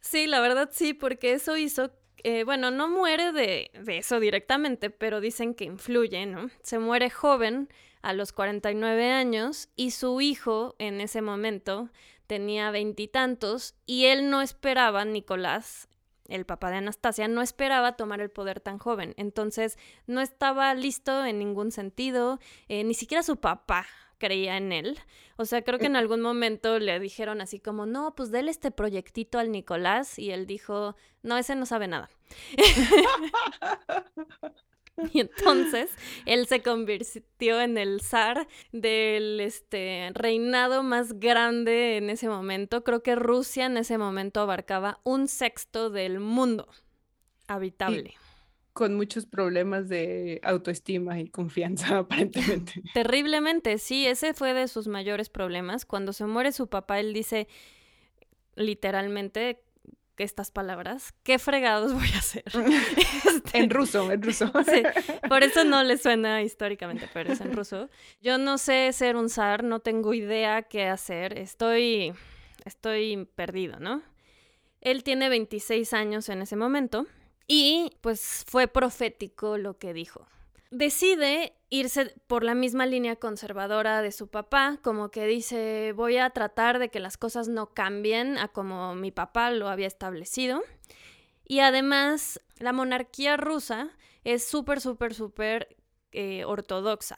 Sí, 0.00 0.26
la 0.26 0.40
verdad 0.40 0.70
sí, 0.72 0.94
porque 0.94 1.32
eso 1.32 1.56
hizo, 1.56 1.90
eh, 2.22 2.44
bueno, 2.44 2.70
no 2.70 2.88
muere 2.88 3.32
de, 3.32 3.70
eso 3.88 4.20
directamente, 4.20 4.90
pero 4.90 5.20
dicen 5.20 5.54
que 5.54 5.64
influye, 5.64 6.26
¿no? 6.26 6.48
Se 6.62 6.78
muere 6.78 7.10
joven 7.10 7.68
a 8.02 8.12
los 8.12 8.32
49 8.32 9.10
años 9.10 9.68
y 9.74 9.90
su 9.90 10.20
hijo 10.20 10.76
en 10.78 11.00
ese 11.00 11.22
momento 11.22 11.90
tenía 12.28 12.70
veintitantos 12.70 13.74
y 13.84 14.06
él 14.06 14.30
no 14.30 14.42
esperaba, 14.42 15.04
Nicolás, 15.04 15.88
el 16.28 16.46
papá 16.46 16.70
de 16.70 16.76
Anastasia, 16.76 17.28
no 17.28 17.42
esperaba 17.42 17.96
tomar 17.96 18.20
el 18.20 18.30
poder 18.30 18.60
tan 18.60 18.78
joven. 18.78 19.14
Entonces, 19.16 19.78
no 20.06 20.20
estaba 20.20 20.72
listo 20.74 21.24
en 21.24 21.38
ningún 21.38 21.72
sentido, 21.72 22.38
eh, 22.68 22.84
ni 22.84 22.94
siquiera 22.94 23.22
su 23.22 23.36
papá 23.36 23.86
creía 24.18 24.56
en 24.56 24.72
él. 24.72 24.98
O 25.36 25.44
sea, 25.44 25.62
creo 25.62 25.78
que 25.78 25.86
en 25.86 25.96
algún 25.96 26.20
momento 26.20 26.78
le 26.78 26.98
dijeron 27.00 27.40
así 27.40 27.60
como, 27.60 27.86
no, 27.86 28.14
pues 28.14 28.30
déle 28.30 28.50
este 28.50 28.70
proyectito 28.70 29.38
al 29.38 29.52
Nicolás 29.52 30.18
y 30.18 30.30
él 30.30 30.46
dijo, 30.46 30.96
no, 31.22 31.36
ese 31.36 31.54
no 31.54 31.66
sabe 31.66 31.88
nada. 31.88 32.08
Y 35.12 35.20
entonces 35.20 35.90
él 36.24 36.46
se 36.46 36.62
convirtió 36.62 37.60
en 37.60 37.78
el 37.78 38.00
zar 38.00 38.48
del 38.72 39.40
este, 39.40 40.10
reinado 40.14 40.82
más 40.82 41.18
grande 41.18 41.96
en 41.96 42.10
ese 42.10 42.28
momento. 42.28 42.84
Creo 42.84 43.02
que 43.02 43.14
Rusia 43.14 43.66
en 43.66 43.76
ese 43.76 43.98
momento 43.98 44.40
abarcaba 44.40 45.00
un 45.04 45.28
sexto 45.28 45.90
del 45.90 46.20
mundo 46.20 46.68
habitable. 47.46 48.14
con 48.72 48.94
muchos 48.94 49.24
problemas 49.24 49.88
de 49.88 50.38
autoestima 50.42 51.18
y 51.18 51.28
confianza, 51.28 51.98
aparentemente. 51.98 52.82
Terriblemente, 52.92 53.78
sí, 53.78 54.06
ese 54.06 54.34
fue 54.34 54.52
de 54.52 54.68
sus 54.68 54.86
mayores 54.86 55.30
problemas. 55.30 55.86
Cuando 55.86 56.12
se 56.12 56.26
muere 56.26 56.52
su 56.52 56.68
papá, 56.68 57.00
él 57.00 57.14
dice 57.14 57.48
literalmente 58.54 59.62
estas 60.24 60.50
palabras, 60.50 61.14
¿qué 61.22 61.38
fregados 61.38 61.92
voy 61.94 62.08
a 62.14 62.18
hacer? 62.18 62.44
Este, 63.26 63.58
en 63.58 63.70
ruso, 63.70 64.10
en 64.10 64.22
ruso. 64.22 64.50
Sí, 64.64 64.82
por 65.28 65.42
eso 65.42 65.64
no 65.64 65.82
le 65.82 65.98
suena 65.98 66.42
históricamente, 66.42 67.08
pero 67.12 67.32
es 67.32 67.40
en 67.40 67.52
ruso. 67.52 67.90
Yo 68.20 68.38
no 68.38 68.58
sé 68.58 68.92
ser 68.92 69.16
un 69.16 69.28
zar, 69.28 69.62
no 69.62 69.80
tengo 69.80 70.14
idea 70.14 70.62
qué 70.62 70.86
hacer, 70.86 71.38
estoy, 71.38 72.14
estoy 72.64 73.28
perdido, 73.34 73.78
¿no? 73.78 74.02
Él 74.80 75.02
tiene 75.02 75.28
26 75.28 75.92
años 75.92 76.28
en 76.28 76.42
ese 76.42 76.56
momento 76.56 77.06
y 77.46 77.90
pues 78.00 78.44
fue 78.48 78.68
profético 78.68 79.58
lo 79.58 79.78
que 79.78 79.92
dijo 79.92 80.26
decide 80.70 81.54
irse 81.68 82.14
por 82.26 82.44
la 82.44 82.54
misma 82.54 82.86
línea 82.86 83.16
conservadora 83.16 84.02
de 84.02 84.12
su 84.12 84.28
papá, 84.28 84.78
como 84.82 85.10
que 85.10 85.26
dice, 85.26 85.92
voy 85.96 86.16
a 86.16 86.30
tratar 86.30 86.78
de 86.78 86.88
que 86.88 87.00
las 87.00 87.16
cosas 87.16 87.48
no 87.48 87.74
cambien 87.74 88.38
a 88.38 88.48
como 88.48 88.94
mi 88.94 89.10
papá 89.10 89.50
lo 89.50 89.68
había 89.68 89.86
establecido. 89.86 90.62
Y 91.44 91.60
además, 91.60 92.40
la 92.58 92.72
monarquía 92.72 93.36
rusa 93.36 93.90
es 94.24 94.46
súper, 94.46 94.80
súper, 94.80 95.14
súper 95.14 95.76
eh, 96.12 96.44
ortodoxa. 96.44 97.16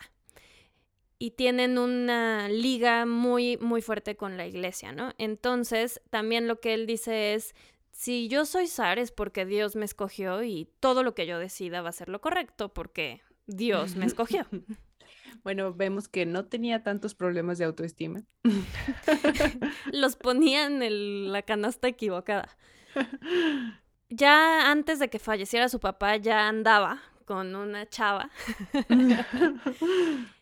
Y 1.19 1.33
tienen 1.33 1.79
una 1.79 2.49
liga 2.49 3.05
muy, 3.05 3.57
muy 3.57 3.83
fuerte 3.83 4.17
con 4.17 4.37
la 4.37 4.47
iglesia, 4.47 4.93
¿no? 4.93 5.15
Entonces, 5.19 6.01
también 6.11 6.47
lo 6.47 6.61
que 6.61 6.75
él 6.75 6.87
dice 6.87 7.35
es, 7.35 7.55
si 7.91 8.29
yo 8.29 8.45
soy 8.45 8.69
zar 8.69 9.01
es 9.01 9.11
porque 9.11 9.45
Dios 9.45 9.75
me 9.75 9.85
escogió 9.85 10.45
y 10.45 10.69
todo 10.79 11.03
lo 11.03 11.15
que 11.15 11.27
yo 11.27 11.41
decida 11.41 11.83
va 11.83 11.89
a 11.89 11.93
ser 11.93 12.09
lo 12.09 12.21
correcto, 12.21 12.73
porque 12.73 13.23
Dios 13.49 13.97
me 13.97 14.07
escogió. 14.07 14.47
Bueno, 15.45 15.73
vemos 15.73 16.09
que 16.09 16.27
no 16.27 16.47
tenía 16.47 16.83
tantos 16.83 17.15
problemas 17.15 17.59
de 17.59 17.65
autoestima. 17.65 18.23
Los 19.93 20.17
ponía 20.17 20.67
en 20.67 21.33
la 21.33 21.43
canasta 21.43 21.89
equivocada. 21.89 22.57
Ya 24.11 24.71
antes 24.71 24.99
de 24.99 25.11
que 25.11 25.19
falleciera 25.19 25.69
su 25.69 25.81
papá, 25.81 26.17
ya 26.17 26.49
andaba 26.49 27.03
con 27.27 27.55
una 27.55 27.87
chava 27.87 28.31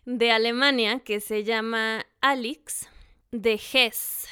de 0.05 0.31
Alemania 0.31 1.01
que 1.01 1.19
se 1.19 1.43
llama 1.43 2.07
Alix 2.21 2.89
de 3.33 3.55
Hesse, 3.55 4.29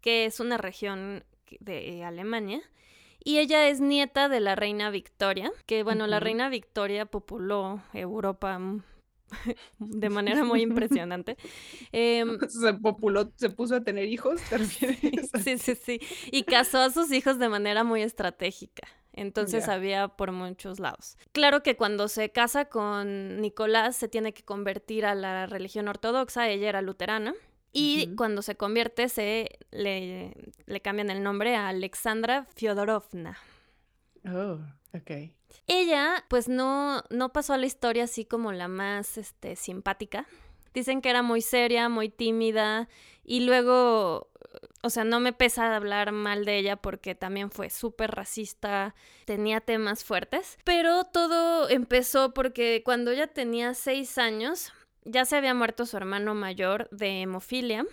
que 0.00 0.24
es 0.24 0.40
una 0.40 0.56
región 0.58 1.24
de 1.60 2.02
Alemania. 2.02 2.60
Y 3.22 3.38
ella 3.38 3.68
es 3.68 3.80
nieta 3.80 4.28
de 4.28 4.40
la 4.40 4.54
reina 4.54 4.90
Victoria, 4.90 5.52
que 5.66 5.82
bueno, 5.82 6.06
la 6.06 6.20
reina 6.20 6.48
Victoria 6.48 7.06
populó 7.06 7.82
Europa 7.92 8.58
de 9.78 10.08
manera 10.10 10.44
muy 10.44 10.62
impresionante. 10.62 11.36
Em, 11.92 12.38
se 12.48 12.74
populó, 12.74 13.32
se 13.36 13.50
puso 13.50 13.76
a 13.76 13.80
tener 13.82 14.06
hijos, 14.06 14.40
sí, 15.44 15.58
sí, 15.58 15.74
sí. 15.74 16.00
Y 16.30 16.44
casó 16.44 16.78
a 16.78 16.90
sus 16.90 17.12
hijos 17.12 17.38
de 17.38 17.48
manera 17.48 17.84
muy 17.84 18.02
estratégica. 18.02 18.88
Entonces 19.12 19.68
había 19.68 20.08
por 20.08 20.30
muchos 20.30 20.78
lados. 20.78 21.18
Claro 21.32 21.62
que 21.64 21.76
cuando 21.76 22.06
se 22.06 22.30
casa 22.30 22.66
con 22.66 23.40
Nicolás 23.40 23.96
se 23.96 24.08
tiene 24.08 24.32
que 24.32 24.44
convertir 24.44 25.04
a 25.04 25.16
la 25.16 25.46
religión 25.46 25.88
ortodoxa, 25.88 26.48
ella 26.48 26.68
era 26.68 26.80
luterana. 26.80 27.34
Y 27.72 28.14
cuando 28.16 28.42
se 28.42 28.56
convierte, 28.56 29.08
se 29.08 29.58
le, 29.70 30.34
le, 30.66 30.80
cambian 30.80 31.10
el 31.10 31.22
nombre 31.22 31.54
a 31.54 31.68
Alexandra 31.68 32.46
Fyodorovna. 32.56 33.38
Oh, 34.24 34.58
ok. 34.92 35.30
Ella, 35.66 36.24
pues 36.28 36.48
no, 36.48 37.04
no 37.10 37.32
pasó 37.32 37.52
a 37.52 37.58
la 37.58 37.66
historia 37.66 38.04
así 38.04 38.24
como 38.24 38.52
la 38.52 38.68
más 38.68 39.18
este, 39.18 39.54
simpática. 39.56 40.26
Dicen 40.74 41.00
que 41.00 41.10
era 41.10 41.22
muy 41.22 41.42
seria, 41.42 41.88
muy 41.88 42.08
tímida. 42.08 42.88
Y 43.24 43.40
luego, 43.40 44.30
o 44.82 44.90
sea, 44.90 45.04
no 45.04 45.20
me 45.20 45.32
pesa 45.32 45.76
hablar 45.76 46.12
mal 46.12 46.44
de 46.44 46.58
ella 46.58 46.76
porque 46.76 47.14
también 47.14 47.50
fue 47.50 47.70
súper 47.70 48.10
racista, 48.12 48.94
tenía 49.26 49.60
temas 49.60 50.04
fuertes. 50.04 50.58
Pero 50.64 51.04
todo 51.04 51.68
empezó 51.68 52.34
porque 52.34 52.82
cuando 52.84 53.10
ella 53.10 53.28
tenía 53.28 53.74
seis 53.74 54.18
años, 54.18 54.72
ya 55.04 55.24
se 55.24 55.36
había 55.36 55.54
muerto 55.54 55.86
su 55.86 55.96
hermano 55.96 56.34
mayor 56.34 56.88
de 56.90 57.22
hemofilia. 57.22 57.86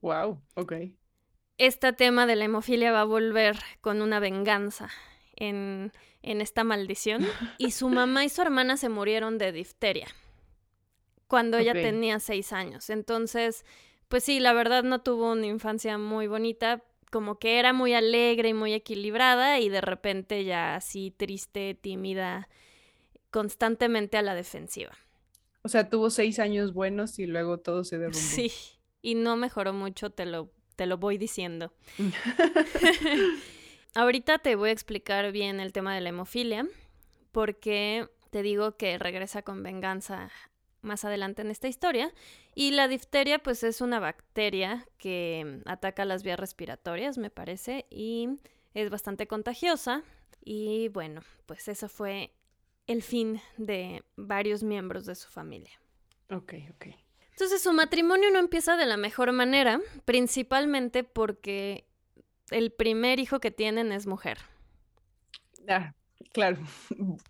Wow, 0.00 0.40
ok. 0.54 0.72
Este 1.58 1.92
tema 1.92 2.26
de 2.26 2.36
la 2.36 2.44
hemofilia 2.44 2.92
va 2.92 3.02
a 3.02 3.04
volver 3.04 3.58
con 3.80 4.00
una 4.00 4.20
venganza 4.20 4.90
en, 5.34 5.92
en 6.22 6.40
esta 6.40 6.64
maldición. 6.64 7.26
Y 7.58 7.72
su 7.72 7.88
mamá 7.88 8.24
y 8.24 8.28
su 8.28 8.42
hermana 8.42 8.76
se 8.76 8.88
murieron 8.88 9.38
de 9.38 9.52
difteria 9.52 10.08
cuando 11.26 11.58
ella 11.58 11.74
tenía 11.74 12.18
seis 12.20 12.52
años. 12.52 12.90
Entonces, 12.90 13.64
pues 14.08 14.24
sí, 14.24 14.40
la 14.40 14.52
verdad 14.54 14.82
no 14.82 15.02
tuvo 15.02 15.32
una 15.32 15.46
infancia 15.46 15.98
muy 15.98 16.26
bonita, 16.26 16.82
como 17.10 17.38
que 17.38 17.58
era 17.58 17.72
muy 17.72 17.94
alegre 17.94 18.48
y 18.48 18.54
muy 18.54 18.72
equilibrada 18.72 19.60
y 19.60 19.68
de 19.68 19.80
repente 19.80 20.44
ya 20.44 20.74
así 20.74 21.10
triste, 21.10 21.74
tímida, 21.74 22.48
constantemente 23.30 24.16
a 24.16 24.22
la 24.22 24.34
defensiva. 24.34 24.96
O 25.68 25.70
sea, 25.70 25.90
tuvo 25.90 26.08
seis 26.08 26.38
años 26.38 26.72
buenos 26.72 27.18
y 27.18 27.26
luego 27.26 27.58
todo 27.58 27.84
se 27.84 27.98
derrumbó. 27.98 28.18
Sí, 28.18 28.50
y 29.02 29.14
no 29.16 29.36
mejoró 29.36 29.74
mucho, 29.74 30.08
te 30.08 30.24
lo, 30.24 30.50
te 30.76 30.86
lo 30.86 30.96
voy 30.96 31.18
diciendo. 31.18 31.74
Ahorita 33.94 34.38
te 34.38 34.56
voy 34.56 34.70
a 34.70 34.72
explicar 34.72 35.30
bien 35.30 35.60
el 35.60 35.74
tema 35.74 35.94
de 35.94 36.00
la 36.00 36.08
hemofilia, 36.08 36.66
porque 37.32 38.08
te 38.30 38.40
digo 38.40 38.78
que 38.78 38.96
regresa 38.96 39.42
con 39.42 39.62
venganza 39.62 40.30
más 40.80 41.04
adelante 41.04 41.42
en 41.42 41.50
esta 41.50 41.68
historia. 41.68 42.14
Y 42.54 42.70
la 42.70 42.88
difteria, 42.88 43.38
pues 43.38 43.62
es 43.62 43.82
una 43.82 44.00
bacteria 44.00 44.88
que 44.96 45.60
ataca 45.66 46.06
las 46.06 46.22
vías 46.22 46.40
respiratorias, 46.40 47.18
me 47.18 47.28
parece, 47.28 47.84
y 47.90 48.38
es 48.72 48.88
bastante 48.88 49.26
contagiosa. 49.26 50.02
Y 50.42 50.88
bueno, 50.88 51.20
pues 51.44 51.68
eso 51.68 51.90
fue 51.90 52.32
el 52.88 53.02
fin 53.02 53.40
de 53.56 54.02
varios 54.16 54.64
miembros 54.64 55.06
de 55.06 55.14
su 55.14 55.28
familia. 55.28 55.78
Ok, 56.30 56.54
ok. 56.74 56.86
Entonces 57.30 57.62
su 57.62 57.72
matrimonio 57.72 58.30
no 58.32 58.40
empieza 58.40 58.76
de 58.76 58.86
la 58.86 58.96
mejor 58.96 59.30
manera, 59.30 59.80
principalmente 60.04 61.04
porque 61.04 61.86
el 62.50 62.72
primer 62.72 63.20
hijo 63.20 63.38
que 63.38 63.52
tienen 63.52 63.92
es 63.92 64.06
mujer. 64.06 64.38
Ah, 65.68 65.94
claro, 66.32 66.58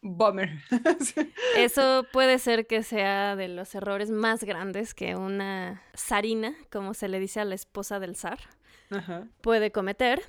bummer. 0.00 0.50
Eso 1.56 2.06
puede 2.12 2.38
ser 2.38 2.66
que 2.66 2.82
sea 2.82 3.36
de 3.36 3.48
los 3.48 3.74
errores 3.74 4.10
más 4.10 4.44
grandes 4.44 4.94
que 4.94 5.16
una 5.16 5.82
zarina, 5.94 6.54
como 6.70 6.94
se 6.94 7.08
le 7.08 7.20
dice 7.20 7.40
a 7.40 7.44
la 7.44 7.56
esposa 7.56 8.00
del 8.00 8.16
zar, 8.16 8.38
puede 9.42 9.72
cometer 9.72 10.22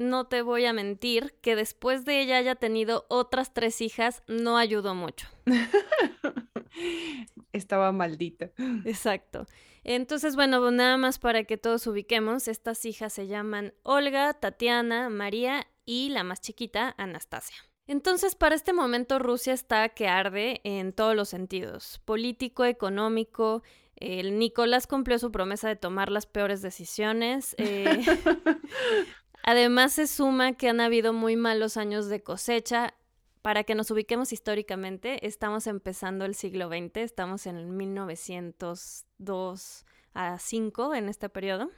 no 0.00 0.26
te 0.26 0.40
voy 0.40 0.64
a 0.64 0.72
mentir, 0.72 1.34
que 1.42 1.54
después 1.54 2.06
de 2.06 2.22
ella 2.22 2.38
haya 2.38 2.54
tenido 2.54 3.04
otras 3.08 3.52
tres 3.52 3.82
hijas, 3.82 4.22
no 4.26 4.56
ayudó 4.56 4.94
mucho. 4.94 5.28
Estaba 7.52 7.92
maldita. 7.92 8.50
Exacto. 8.86 9.46
Entonces, 9.84 10.36
bueno, 10.36 10.70
nada 10.70 10.96
más 10.96 11.18
para 11.18 11.44
que 11.44 11.58
todos 11.58 11.86
ubiquemos, 11.86 12.48
estas 12.48 12.86
hijas 12.86 13.12
se 13.12 13.26
llaman 13.26 13.74
Olga, 13.82 14.32
Tatiana, 14.32 15.10
María 15.10 15.66
y 15.84 16.08
la 16.08 16.24
más 16.24 16.40
chiquita, 16.40 16.94
Anastasia. 16.96 17.56
Entonces, 17.86 18.34
para 18.34 18.54
este 18.54 18.72
momento 18.72 19.18
Rusia 19.18 19.52
está 19.52 19.90
que 19.90 20.08
arde 20.08 20.62
en 20.64 20.94
todos 20.94 21.14
los 21.14 21.28
sentidos, 21.28 22.00
político, 22.06 22.64
económico. 22.64 23.62
El 23.96 24.38
Nicolás 24.38 24.86
cumplió 24.86 25.18
su 25.18 25.30
promesa 25.30 25.68
de 25.68 25.76
tomar 25.76 26.10
las 26.10 26.24
peores 26.24 26.62
decisiones. 26.62 27.54
Eh, 27.58 27.84
además, 29.50 29.94
se 29.94 30.06
suma 30.06 30.52
que 30.52 30.68
han 30.68 30.80
habido 30.80 31.12
muy 31.12 31.34
malos 31.36 31.76
años 31.76 32.08
de 32.08 32.22
cosecha. 32.22 32.94
Para 33.42 33.64
que 33.64 33.74
nos 33.74 33.90
ubiquemos 33.90 34.32
históricamente, 34.32 35.26
estamos 35.26 35.66
empezando 35.66 36.24
el 36.26 36.34
siglo 36.34 36.68
XX, 36.68 36.98
estamos 36.98 37.46
en 37.46 37.56
el 37.56 37.66
1902 37.66 39.86
a 40.12 40.38
5 40.38 40.94
en 40.94 41.08
este 41.08 41.30
periodo. 41.30 41.70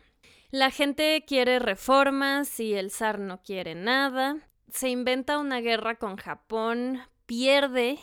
La 0.50 0.70
gente 0.70 1.24
quiere 1.26 1.60
reformas 1.60 2.58
y 2.58 2.72
el 2.74 2.90
zar 2.90 3.20
no 3.20 3.42
quiere 3.42 3.74
nada. 3.74 4.38
Se 4.70 4.88
inventa 4.88 5.38
una 5.38 5.60
guerra 5.60 5.96
con 5.96 6.16
Japón, 6.16 7.02
pierde 7.26 7.98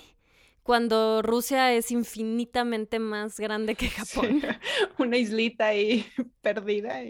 cuando 0.63 1.23
Rusia 1.23 1.73
es 1.73 1.91
infinitamente 1.91 2.99
más 2.99 3.39
grande 3.39 3.75
que 3.75 3.89
Japón. 3.89 4.41
una 4.97 5.17
islita 5.17 5.67
ahí 5.67 6.05
perdida. 6.41 7.01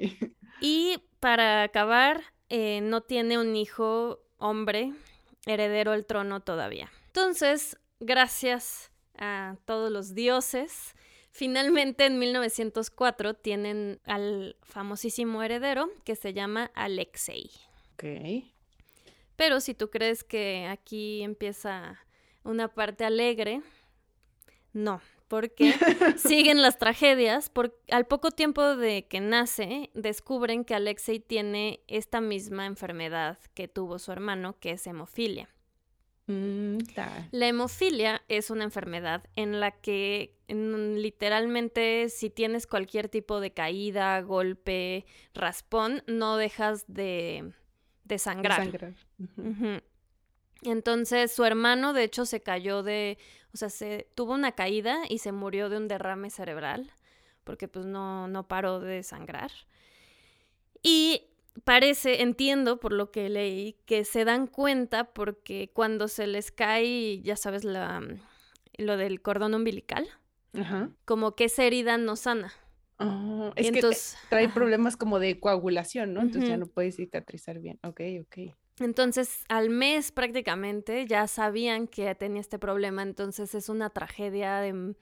Y 0.62 0.98
para 1.20 1.64
acabar, 1.64 2.22
eh, 2.50 2.82
no 2.82 3.02
tiene 3.02 3.38
un 3.38 3.56
hijo 3.56 4.20
hombre 4.38 4.94
heredero 5.46 5.92
al 5.92 6.06
trono 6.06 6.42
todavía. 6.42 6.92
Entonces, 7.08 7.78
gracias 8.00 8.92
a 9.18 9.58
todos 9.66 9.92
los 9.92 10.16
dioses, 10.16 10.96
finalmente 11.32 12.06
en 12.06 12.20
1904 12.20 13.34
tienen 13.36 14.00
al 14.06 14.56
famosísimo 14.62 15.44
heredero 15.44 15.90
que 16.04 16.16
se 16.16 16.34
llama 16.34 16.72
Alexei. 16.74 17.52
Ok. 17.94 18.46
Pero 19.36 19.62
si 19.62 19.74
tú 19.74 19.90
crees 19.90 20.24
que 20.24 20.68
aquí 20.68 21.22
empieza 21.22 22.00
una 22.44 22.68
parte 22.68 23.06
alegre, 23.06 23.62
no, 24.74 25.02
porque 25.30 25.74
siguen 26.18 26.62
las 26.62 26.78
tragedias. 26.78 27.50
al 27.92 28.06
poco 28.08 28.32
tiempo 28.32 28.76
de 28.76 29.08
que 29.08 29.22
nace, 29.22 29.92
descubren 29.94 30.66
que 30.66 30.76
Alexei 30.76 31.22
tiene 31.22 31.80
esta 31.88 32.20
misma 32.20 32.66
enfermedad 32.66 33.38
que 33.54 33.70
tuvo 33.70 34.00
su 34.00 34.12
hermano, 34.12 34.60
que 34.60 34.72
es 34.72 34.86
hemofilia. 34.86 35.48
Mm, 36.28 36.78
la 37.32 37.48
hemofilia 37.48 38.22
es 38.28 38.50
una 38.50 38.64
enfermedad 38.64 39.24
en 39.36 39.60
la 39.60 39.72
que 39.72 40.36
literalmente 40.48 42.10
si 42.10 42.30
tienes 42.30 42.68
cualquier 42.68 43.10
tipo 43.10 43.40
de 43.40 43.52
caída, 43.52 44.22
golpe, 44.22 45.06
raspón, 45.34 46.04
no 46.08 46.38
dejas 46.38 46.86
de, 46.88 47.54
sangrar. 48.18 48.96
Entonces 50.62 51.32
su 51.32 51.46
hermano 51.46 51.94
de 51.94 52.04
hecho 52.04 52.26
se 52.26 52.42
cayó 52.42 52.84
de, 52.84 53.18
o 53.54 53.58
sea, 53.58 53.70
se 53.70 54.08
tuvo 54.16 54.34
una 54.34 54.54
caída 54.54 55.02
y 55.10 55.20
se 55.20 55.32
murió 55.32 55.70
de 55.70 55.78
un 55.78 55.88
derrame 55.88 56.30
cerebral 56.30 56.92
porque 57.44 57.68
pues 57.68 57.86
no, 57.86 58.28
no 58.28 58.48
paró 58.48 58.80
de 58.80 59.02
sangrar. 59.02 59.52
Y 60.84 61.24
parece, 61.64 62.22
entiendo 62.22 62.80
por 62.80 62.94
lo 62.94 63.12
que 63.12 63.28
leí, 63.28 63.76
que 63.86 64.06
se 64.06 64.24
dan 64.24 64.48
cuenta 64.48 65.06
porque 65.06 65.72
cuando 65.74 66.08
se 66.08 66.28
les 66.28 66.52
cae, 66.52 67.22
ya 67.22 67.36
sabes, 67.36 67.64
la, 67.64 68.02
lo 68.78 68.98
del 68.98 69.22
cordón 69.22 69.56
umbilical, 69.56 70.08
como 71.06 71.36
que 71.36 71.46
esa 71.46 71.64
herida 71.64 71.98
no 71.98 72.16
sana. 72.16 72.54
Oh, 73.00 73.52
es 73.56 73.72
que 73.72 73.82
trae 74.30 74.50
problemas 74.50 74.98
como 74.98 75.20
de 75.20 75.40
coagulación, 75.40 76.14
¿no? 76.14 76.22
Entonces 76.22 76.50
ya 76.50 76.58
no 76.58 76.68
puede 76.68 76.92
cicatrizar 76.92 77.60
bien. 77.60 77.80
Ok, 77.82 78.02
ok. 78.22 78.54
Entonces, 78.80 79.44
al 79.50 79.70
mes 79.70 80.12
prácticamente 80.12 81.06
ya 81.06 81.28
sabían 81.28 81.88
que 81.88 82.14
tenía 82.16 82.42
este 82.42 82.60
problema, 82.60 83.02
entonces 83.02 83.54
es 83.56 83.70
una 83.70 83.90
tragedia 83.90 84.62
mm, 84.74 84.96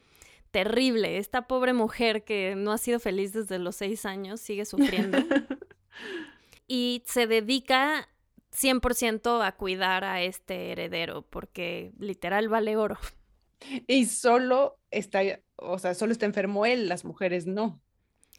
terrible. 0.52 1.18
Esta 1.18 1.48
pobre 1.48 1.74
mujer 1.74 2.24
que 2.24 2.56
no 2.56 2.72
ha 2.72 2.78
sido 2.78 3.00
feliz 3.00 3.34
desde 3.34 3.60
los 3.60 3.76
seis 3.76 4.06
años 4.06 4.42
sigue 4.42 4.66
sufriendo. 4.66 5.20
y 6.68 7.04
se 7.06 7.28
dedica 7.28 8.10
100% 8.52 9.46
a 9.46 9.52
cuidar 9.54 10.04
a 10.04 10.22
este 10.22 10.72
heredero, 10.72 11.22
porque 11.22 11.92
literal 12.00 12.50
vale 12.50 12.76
oro. 12.78 12.98
Y 13.88 14.06
solo 14.06 14.78
está, 14.92 15.22
o 15.56 15.80
sea, 15.80 15.94
solo 15.94 16.12
está 16.12 16.26
enfermo 16.26 16.66
él, 16.66 16.88
las 16.88 17.06
mujeres 17.06 17.48
no. 17.48 17.82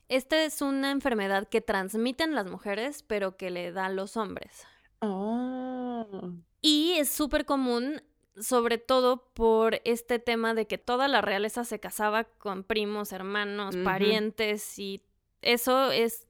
Esta 0.08 0.42
es 0.44 0.62
una 0.62 0.90
enfermedad 0.90 1.48
que 1.48 1.60
transmiten 1.60 2.34
las 2.34 2.46
mujeres, 2.48 3.02
pero 3.02 3.36
que 3.36 3.50
le 3.50 3.72
dan 3.72 3.94
los 3.94 4.16
hombres. 4.16 4.66
Oh. 5.00 6.32
Y 6.60 6.92
es 6.98 7.08
súper 7.08 7.44
común, 7.44 8.02
sobre 8.40 8.78
todo 8.78 9.30
por 9.34 9.80
este 9.84 10.18
tema 10.18 10.54
de 10.54 10.66
que 10.66 10.78
toda 10.78 11.08
la 11.08 11.20
realeza 11.20 11.64
se 11.64 11.80
casaba 11.80 12.24
con 12.24 12.64
primos, 12.64 13.12
hermanos, 13.12 13.76
parientes, 13.84 14.78
y 14.78 15.02
eso 15.42 15.90
es. 15.90 16.26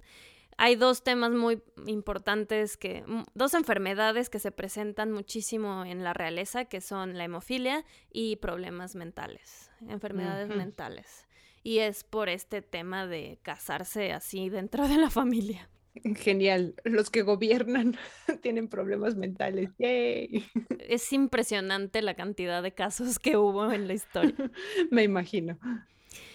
Hay 0.61 0.74
dos 0.74 1.04
temas 1.04 1.31
muy 1.31 1.62
importantes 1.87 2.76
que. 2.76 3.04
dos 3.35 3.54
enfermedades 3.54 4.28
que 4.28 4.40
se 4.40 4.50
presentan 4.50 5.12
muchísimo 5.12 5.85
en 5.85 6.02
la 6.02 6.12
realeza, 6.12 6.64
que 6.64 6.81
son 6.81 7.16
la 7.16 7.24
hemofilia 7.24 7.85
y 8.12 8.37
problemas 8.37 8.96
mentales, 8.96 9.70
enfermedades 9.88 10.48
mentales. 10.48 11.26
Y 11.62 11.78
es 11.78 12.04
por 12.04 12.28
este 12.28 12.62
tema 12.62 13.07
de 13.07 13.38
casarse 13.42 14.12
así 14.12 14.48
dentro 14.48 14.88
de 14.88 14.96
la 14.96 15.11
familia. 15.11 15.68
Genial. 16.16 16.74
Los 16.84 17.11
que 17.11 17.22
gobiernan 17.22 17.96
tienen 18.42 18.68
problemas 18.68 19.16
mentales. 19.16 19.70
Es 19.78 21.12
impresionante 21.12 22.02
la 22.02 22.14
cantidad 22.14 22.62
de 22.62 22.72
casos 22.72 23.18
que 23.18 23.37
hubo 23.37 23.70
en 23.70 23.88
la 23.88 23.94
historia. 23.94 24.50
Me 24.90 25.02
imagino. 25.02 25.58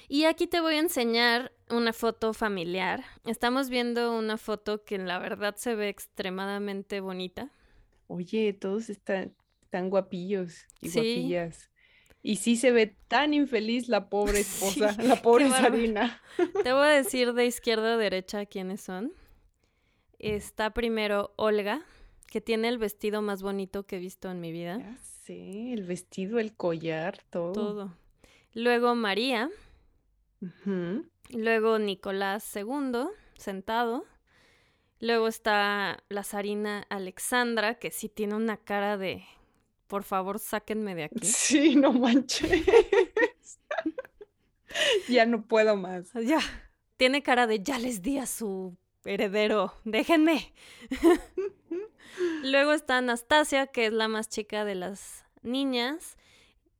Y 0.07 0.25
aquí 0.25 0.47
te 0.47 0.59
voy 0.59 0.75
a 0.75 0.79
enseñar 0.79 1.51
una 1.69 1.91
foto 1.91 2.33
familiar. 2.33 3.03
Estamos 3.25 3.69
viendo 3.69 4.17
una 4.17 4.37
foto 4.37 4.83
que 4.83 4.97
la 4.99 5.17
verdad 5.17 5.55
se 5.55 5.75
ve 5.75 5.89
extremadamente 5.89 6.99
bonita. 6.99 7.49
Oye, 8.07 8.53
todos 8.53 8.89
están 8.89 9.33
tan 9.69 9.89
guapillos 9.89 10.67
y 10.81 10.89
guapillas. 10.89 11.71
Y 12.21 12.37
sí 12.37 12.55
se 12.57 12.71
ve 12.71 12.95
tan 13.07 13.33
infeliz 13.33 13.89
la 13.89 14.09
pobre 14.09 14.41
esposa, 14.41 14.95
la 15.01 15.21
pobre 15.21 15.49
Sarina. 15.49 16.21
Te 16.63 16.71
voy 16.73 16.85
a 16.85 16.91
decir 16.91 17.33
de 17.33 17.47
izquierda 17.47 17.95
a 17.95 17.97
derecha 17.97 18.45
quiénes 18.45 18.81
son 18.81 19.11
está 20.29 20.73
primero 20.73 21.33
Olga, 21.35 21.83
que 22.27 22.41
tiene 22.41 22.67
el 22.67 22.77
vestido 22.77 23.21
más 23.21 23.41
bonito 23.41 23.85
que 23.85 23.97
he 23.97 23.99
visto 23.99 24.31
en 24.31 24.39
mi 24.39 24.51
vida. 24.51 24.97
Sí, 25.23 25.73
el 25.73 25.83
vestido, 25.83 26.39
el 26.39 26.55
collar, 26.55 27.19
todo. 27.29 27.53
Todo. 27.53 27.97
Luego 28.53 28.95
María. 28.95 29.49
Luego 31.29 31.79
Nicolás 31.79 32.55
II, 32.55 33.07
sentado. 33.37 34.05
Luego 34.99 35.27
está 35.27 36.03
la 36.09 36.23
zarina 36.23 36.85
Alexandra, 36.89 37.75
que 37.75 37.91
sí 37.91 38.09
tiene 38.09 38.35
una 38.35 38.57
cara 38.57 38.97
de, 38.97 39.23
por 39.87 40.03
favor, 40.03 40.39
sáquenme 40.39 40.95
de 40.95 41.03
aquí. 41.05 41.19
Sí, 41.23 41.75
no 41.75 41.93
manches. 41.93 42.65
ya 45.09 45.25
no 45.25 45.45
puedo 45.45 45.75
más. 45.75 46.11
Ya. 46.13 46.39
Tiene 46.97 47.21
cara 47.21 47.47
de, 47.47 47.61
ya 47.61 47.79
les 47.79 48.01
di 48.01 48.17
a 48.17 48.25
su 48.25 48.77
heredero, 49.05 49.73
déjenme. 49.83 50.53
Luego 52.43 52.73
está 52.73 52.97
Anastasia, 52.97 53.67
que 53.67 53.87
es 53.87 53.93
la 53.93 54.07
más 54.07 54.29
chica 54.29 54.65
de 54.65 54.75
las 54.75 55.25
niñas. 55.41 56.17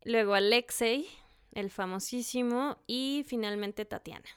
Luego 0.03 0.33
Alexei, 0.33 1.07
el 1.53 1.69
famosísimo. 1.69 2.77
Y 2.88 3.25
finalmente 3.27 3.86
Tatiana. 3.86 4.29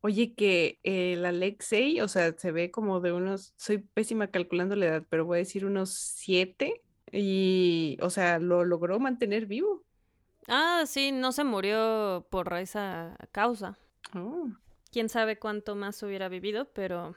Oye, 0.00 0.34
que 0.34 0.78
el 0.82 1.24
Alexei, 1.24 2.00
o 2.00 2.08
sea, 2.08 2.36
se 2.36 2.52
ve 2.52 2.70
como 2.70 3.00
de 3.00 3.12
unos, 3.12 3.54
soy 3.56 3.78
pésima 3.78 4.28
calculando 4.28 4.76
la 4.76 4.86
edad, 4.86 5.06
pero 5.08 5.24
voy 5.24 5.36
a 5.36 5.38
decir 5.38 5.64
unos 5.64 5.90
siete. 5.90 6.82
Y, 7.12 7.96
o 8.02 8.10
sea, 8.10 8.38
lo 8.38 8.64
logró 8.64 8.98
mantener 8.98 9.46
vivo. 9.46 9.84
Ah, 10.48 10.84
sí, 10.86 11.12
no 11.12 11.32
se 11.32 11.44
murió 11.44 12.26
por 12.30 12.52
esa 12.54 13.16
causa. 13.32 13.78
Oh 14.14 14.48
quién 14.96 15.10
sabe 15.10 15.38
cuánto 15.38 15.74
más 15.74 16.02
hubiera 16.02 16.30
vivido, 16.30 16.72
pero 16.72 17.16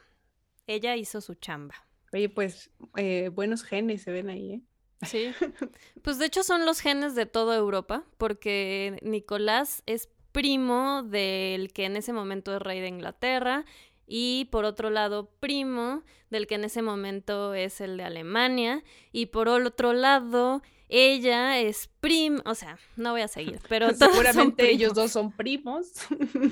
ella 0.66 0.96
hizo 0.96 1.22
su 1.22 1.32
chamba. 1.32 1.76
Oye, 2.12 2.28
pues 2.28 2.70
eh, 2.96 3.30
buenos 3.32 3.62
genes 3.62 4.02
se 4.02 4.12
ven 4.12 4.28
ahí, 4.28 4.52
¿eh? 4.52 4.62
Sí. 5.06 5.30
Pues 6.02 6.18
de 6.18 6.26
hecho 6.26 6.42
son 6.42 6.66
los 6.66 6.80
genes 6.80 7.14
de 7.14 7.24
toda 7.24 7.56
Europa, 7.56 8.04
porque 8.18 8.98
Nicolás 9.00 9.82
es 9.86 10.10
primo 10.30 11.02
del 11.04 11.72
que 11.72 11.86
en 11.86 11.96
ese 11.96 12.12
momento 12.12 12.54
es 12.54 12.60
rey 12.60 12.80
de 12.80 12.88
Inglaterra 12.88 13.64
y 14.06 14.50
por 14.50 14.66
otro 14.66 14.90
lado 14.90 15.30
primo 15.40 16.02
del 16.28 16.46
que 16.46 16.56
en 16.56 16.64
ese 16.64 16.82
momento 16.82 17.54
es 17.54 17.80
el 17.80 17.96
de 17.96 18.02
Alemania 18.02 18.84
y 19.10 19.26
por 19.26 19.48
otro 19.48 19.94
lado 19.94 20.60
ella 20.90 21.58
es 21.58 21.88
prim, 22.00 22.40
o 22.44 22.54
sea, 22.54 22.78
no 22.96 23.12
voy 23.12 23.22
a 23.22 23.28
seguir, 23.28 23.58
pero 23.70 23.88
seguramente 23.94 24.70
ellos 24.70 24.92
dos 24.92 25.12
son 25.12 25.32
primos. 25.32 25.92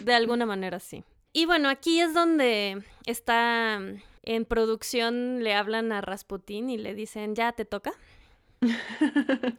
De 0.07 0.15
alguna 0.15 0.47
manera 0.47 0.81
sí. 0.81 1.05
Y 1.33 1.47
bueno, 1.47 1.69
aquí 1.69 2.01
es 2.01 2.15
donde 2.15 2.83
está 3.07 3.81
en 4.23 4.45
producción, 4.45 5.43
le 5.43 5.55
hablan 5.55 5.93
a 5.93 6.01
Rasputín 6.01 6.71
y 6.71 6.79
le 6.79 6.95
dicen, 6.95 7.35
ya 7.35 7.53
te 7.53 7.65
toca. 7.65 7.93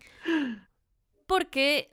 Porque 1.25 1.91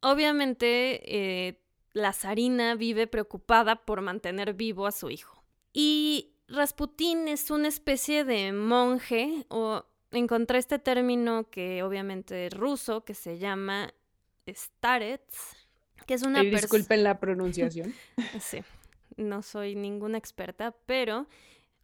obviamente 0.00 1.00
eh, 1.04 1.60
la 1.92 2.12
zarina 2.12 2.74
vive 2.74 3.06
preocupada 3.06 3.76
por 3.76 4.00
mantener 4.00 4.54
vivo 4.54 4.86
a 4.86 4.92
su 4.92 5.10
hijo. 5.10 5.42
Y 5.72 6.32
Rasputín 6.48 7.28
es 7.28 7.50
una 7.50 7.68
especie 7.68 8.24
de 8.24 8.52
monje, 8.52 9.46
o 9.48 9.84
encontré 10.10 10.58
este 10.58 10.78
término 10.78 11.48
que 11.50 11.82
obviamente 11.82 12.46
es 12.46 12.52
ruso, 12.52 13.04
que 13.04 13.14
se 13.14 13.38
llama 13.38 13.92
starets, 14.48 15.56
que 16.06 16.14
es 16.14 16.22
una... 16.22 16.42
disculpen 16.42 17.02
la 17.04 17.18
pronunciación. 17.18 17.94
sí, 18.40 18.62
no 19.16 19.42
soy 19.42 19.74
ninguna 19.74 20.18
experta, 20.18 20.74
pero 20.86 21.26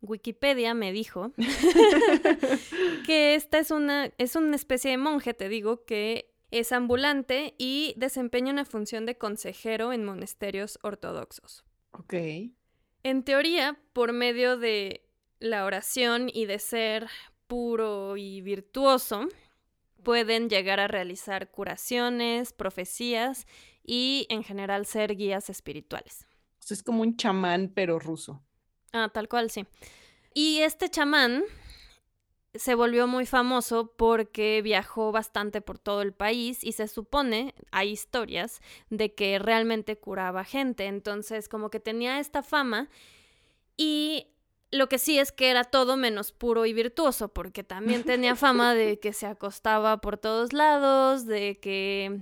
Wikipedia 0.00 0.74
me 0.74 0.92
dijo 0.92 1.32
que 3.06 3.34
esta 3.34 3.58
es 3.58 3.70
una, 3.70 4.12
es 4.18 4.36
una 4.36 4.56
especie 4.56 4.92
de 4.92 4.96
monje, 4.96 5.34
te 5.34 5.48
digo, 5.48 5.84
que 5.84 6.34
es 6.50 6.72
ambulante 6.72 7.54
y 7.58 7.94
desempeña 7.96 8.52
una 8.52 8.64
función 8.64 9.06
de 9.06 9.18
consejero 9.18 9.92
en 9.92 10.04
monasterios 10.04 10.78
ortodoxos. 10.82 11.64
Ok. 11.92 12.14
En 13.02 13.22
teoría, 13.24 13.78
por 13.92 14.12
medio 14.12 14.56
de 14.56 15.08
la 15.40 15.64
oración 15.64 16.30
y 16.32 16.46
de 16.46 16.58
ser 16.58 17.08
puro 17.46 18.16
y 18.16 18.40
virtuoso, 18.40 19.28
pueden 20.02 20.48
llegar 20.48 20.80
a 20.80 20.88
realizar 20.88 21.50
curaciones, 21.50 22.52
profecías 22.52 23.46
y 23.82 24.26
en 24.30 24.44
general 24.44 24.86
ser 24.86 25.16
guías 25.16 25.50
espirituales. 25.50 26.27
Es 26.68 26.82
como 26.82 27.02
un 27.02 27.16
chamán, 27.16 27.72
pero 27.74 27.98
ruso. 27.98 28.42
Ah, 28.92 29.10
tal 29.12 29.28
cual, 29.28 29.50
sí. 29.50 29.66
Y 30.34 30.60
este 30.60 30.88
chamán 30.88 31.44
se 32.54 32.74
volvió 32.74 33.06
muy 33.06 33.26
famoso 33.26 33.92
porque 33.96 34.62
viajó 34.62 35.12
bastante 35.12 35.60
por 35.60 35.78
todo 35.78 36.02
el 36.02 36.12
país 36.12 36.64
y 36.64 36.72
se 36.72 36.88
supone, 36.88 37.54
hay 37.70 37.90
historias, 37.90 38.60
de 38.90 39.14
que 39.14 39.38
realmente 39.38 39.98
curaba 39.98 40.44
gente. 40.44 40.86
Entonces, 40.86 41.48
como 41.48 41.70
que 41.70 41.80
tenía 41.80 42.18
esta 42.20 42.42
fama 42.42 42.88
y 43.76 44.28
lo 44.70 44.88
que 44.88 44.98
sí 44.98 45.18
es 45.18 45.32
que 45.32 45.50
era 45.50 45.64
todo 45.64 45.96
menos 45.96 46.32
puro 46.32 46.66
y 46.66 46.72
virtuoso, 46.72 47.28
porque 47.28 47.64
también 47.64 48.04
tenía 48.04 48.36
fama 48.36 48.74
de 48.74 48.98
que 48.98 49.12
se 49.12 49.26
acostaba 49.26 50.00
por 50.00 50.18
todos 50.18 50.52
lados, 50.52 51.26
de 51.26 51.58
que 51.60 52.20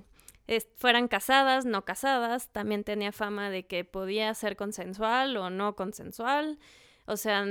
fueran 0.76 1.08
casadas, 1.08 1.64
no 1.64 1.84
casadas, 1.84 2.52
también 2.52 2.84
tenía 2.84 3.12
fama 3.12 3.50
de 3.50 3.66
que 3.66 3.84
podía 3.84 4.32
ser 4.34 4.56
consensual 4.56 5.36
o 5.36 5.50
no 5.50 5.76
consensual. 5.76 6.58
O 7.06 7.16
sea, 7.16 7.44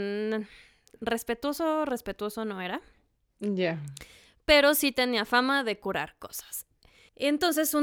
respetuoso, 1.01 1.86
respetuoso 1.86 2.45
no 2.45 2.62
era. 2.62 2.81
Ya. 3.39 3.79
Pero 4.45 4.75
sí 4.75 4.91
tenía 4.91 5.25
fama 5.25 5.63
de 5.63 5.79
curar 5.79 6.15
cosas. 6.19 6.65
Entonces 7.17 7.73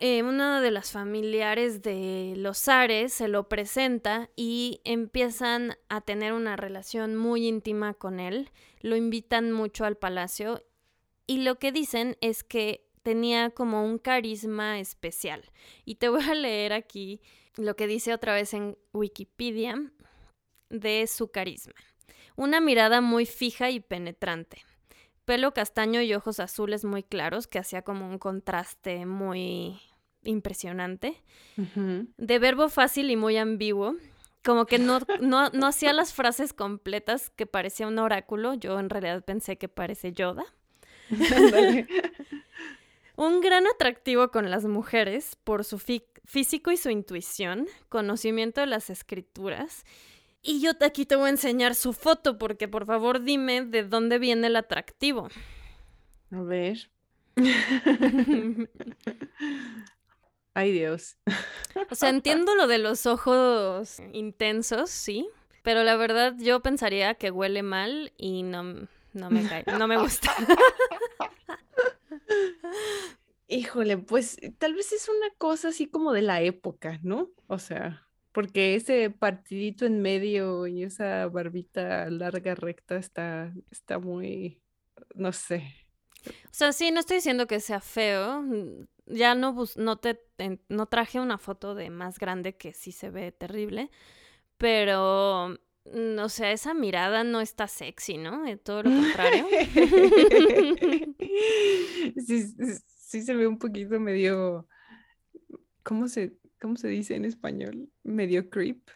eh, 0.00 0.22
una 0.22 0.60
de 0.60 0.70
las 0.70 0.92
familiares 0.92 1.80
de 1.80 2.34
los 2.36 2.68
Ares 2.68 3.14
se 3.14 3.26
lo 3.26 3.48
presenta 3.48 4.28
y 4.36 4.82
empiezan 4.84 5.78
a 5.88 6.02
tener 6.02 6.34
una 6.34 6.56
relación 6.56 7.16
muy 7.16 7.46
íntima 7.46 7.94
con 7.94 8.20
él. 8.20 8.50
Lo 8.80 8.94
invitan 8.96 9.50
mucho 9.50 9.86
al 9.86 9.96
palacio 9.96 10.62
y 11.26 11.38
lo 11.38 11.58
que 11.58 11.72
dicen 11.72 12.18
es 12.20 12.44
que 12.44 12.86
tenía 13.02 13.50
como 13.50 13.84
un 13.84 13.98
carisma 13.98 14.78
especial. 14.78 15.42
Y 15.84 15.96
te 15.96 16.08
voy 16.08 16.22
a 16.22 16.34
leer 16.34 16.72
aquí 16.72 17.20
lo 17.56 17.76
que 17.76 17.86
dice 17.86 18.14
otra 18.14 18.34
vez 18.34 18.54
en 18.54 18.76
Wikipedia 18.92 19.90
de 20.70 21.06
su 21.06 21.30
carisma. 21.30 21.74
Una 22.34 22.60
mirada 22.60 23.00
muy 23.00 23.26
fija 23.26 23.70
y 23.70 23.80
penetrante. 23.80 24.64
Pelo 25.24 25.52
castaño 25.52 26.00
y 26.00 26.14
ojos 26.14 26.40
azules 26.40 26.84
muy 26.84 27.02
claros, 27.02 27.46
que 27.46 27.58
hacía 27.58 27.82
como 27.82 28.08
un 28.08 28.18
contraste 28.18 29.06
muy 29.06 29.80
impresionante. 30.24 31.22
De 32.16 32.38
verbo 32.38 32.68
fácil 32.68 33.10
y 33.10 33.16
muy 33.16 33.36
ambiguo. 33.36 33.96
Como 34.42 34.66
que 34.66 34.78
no, 34.78 34.98
no, 35.20 35.50
no 35.50 35.66
hacía 35.66 35.92
las 35.92 36.12
frases 36.14 36.52
completas, 36.52 37.30
que 37.30 37.46
parecía 37.46 37.86
un 37.86 37.98
oráculo. 37.98 38.54
Yo 38.54 38.80
en 38.80 38.90
realidad 38.90 39.24
pensé 39.24 39.56
que 39.56 39.68
parece 39.68 40.12
Yoda. 40.12 40.44
un 43.26 43.40
gran 43.40 43.66
atractivo 43.66 44.30
con 44.30 44.50
las 44.50 44.64
mujeres 44.64 45.36
por 45.44 45.64
su 45.64 45.78
físico 45.78 46.70
y 46.70 46.76
su 46.76 46.90
intuición, 46.90 47.66
conocimiento 47.88 48.60
de 48.60 48.66
las 48.66 48.90
escrituras 48.90 49.84
y 50.42 50.60
yo 50.60 50.72
aquí 50.80 51.06
te 51.06 51.14
voy 51.14 51.28
a 51.28 51.30
enseñar 51.30 51.76
su 51.76 51.92
foto 51.92 52.36
porque 52.36 52.66
por 52.66 52.84
favor 52.84 53.22
dime 53.22 53.64
de 53.64 53.84
dónde 53.84 54.18
viene 54.18 54.48
el 54.48 54.56
atractivo. 54.56 55.28
A 56.32 56.42
ver. 56.42 56.90
Ay 60.54 60.72
Dios. 60.72 61.16
O 61.90 61.94
sea, 61.94 62.08
entiendo 62.10 62.56
lo 62.56 62.66
de 62.66 62.78
los 62.78 63.06
ojos 63.06 64.00
intensos, 64.12 64.90
sí, 64.90 65.28
pero 65.62 65.84
la 65.84 65.94
verdad 65.96 66.34
yo 66.38 66.60
pensaría 66.60 67.14
que 67.14 67.30
huele 67.30 67.62
mal 67.62 68.12
y 68.18 68.42
no, 68.42 68.88
no 69.12 69.30
me 69.30 69.48
cae, 69.48 69.64
no 69.78 69.86
me 69.86 69.96
gusta. 69.96 70.34
Híjole, 73.48 73.98
pues 73.98 74.38
tal 74.58 74.74
vez 74.74 74.92
es 74.92 75.08
una 75.08 75.28
cosa 75.36 75.68
así 75.68 75.86
como 75.86 76.12
de 76.12 76.22
la 76.22 76.40
época, 76.40 76.98
¿no? 77.02 77.30
O 77.48 77.58
sea, 77.58 78.08
porque 78.32 78.74
ese 78.74 79.10
partidito 79.10 79.84
en 79.84 80.00
medio 80.00 80.66
y 80.66 80.82
esa 80.84 81.26
barbita 81.28 82.08
larga 82.08 82.54
recta 82.54 82.96
está, 82.96 83.52
está 83.70 83.98
muy, 83.98 84.62
no 85.14 85.32
sé. 85.32 85.64
O 86.26 86.54
sea, 86.54 86.72
sí, 86.72 86.90
no 86.90 87.00
estoy 87.00 87.16
diciendo 87.16 87.46
que 87.46 87.60
sea 87.60 87.80
feo. 87.80 88.42
Ya 89.06 89.34
no, 89.34 89.54
no, 89.76 89.96
te, 89.98 90.20
no 90.68 90.86
traje 90.86 91.20
una 91.20 91.36
foto 91.36 91.74
de 91.74 91.90
más 91.90 92.18
grande 92.18 92.56
que 92.56 92.72
sí 92.72 92.92
se 92.92 93.10
ve 93.10 93.32
terrible, 93.32 93.90
pero, 94.56 95.58
o 95.84 96.28
sea, 96.28 96.52
esa 96.52 96.74
mirada 96.74 97.24
no 97.24 97.40
está 97.40 97.66
sexy, 97.68 98.18
¿no? 98.18 98.46
Eh, 98.46 98.56
todo 98.56 98.82
lo 98.84 98.90
contrario. 98.90 99.46
sí, 102.26 102.46
sí 102.86 103.22
se 103.22 103.34
ve 103.34 103.46
un 103.46 103.58
poquito 103.58 104.00
medio, 104.00 104.66
¿cómo 105.82 106.08
se, 106.08 106.38
¿cómo 106.60 106.76
se 106.76 106.88
dice 106.88 107.14
en 107.14 107.24
español? 107.24 107.90
Medio 108.02 108.48
creep. 108.48 108.88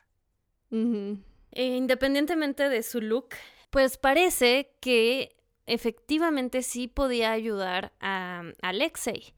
E 0.71 1.65
independientemente 1.65 2.69
de 2.69 2.83
su 2.83 3.01
look, 3.01 3.29
pues 3.71 3.99
parece 3.99 4.75
que 4.81 5.37
efectivamente 5.67 6.63
sí 6.63 6.89
podía 6.89 7.33
ayudar 7.33 7.93
a 8.01 8.43
Alexei. 8.63 9.35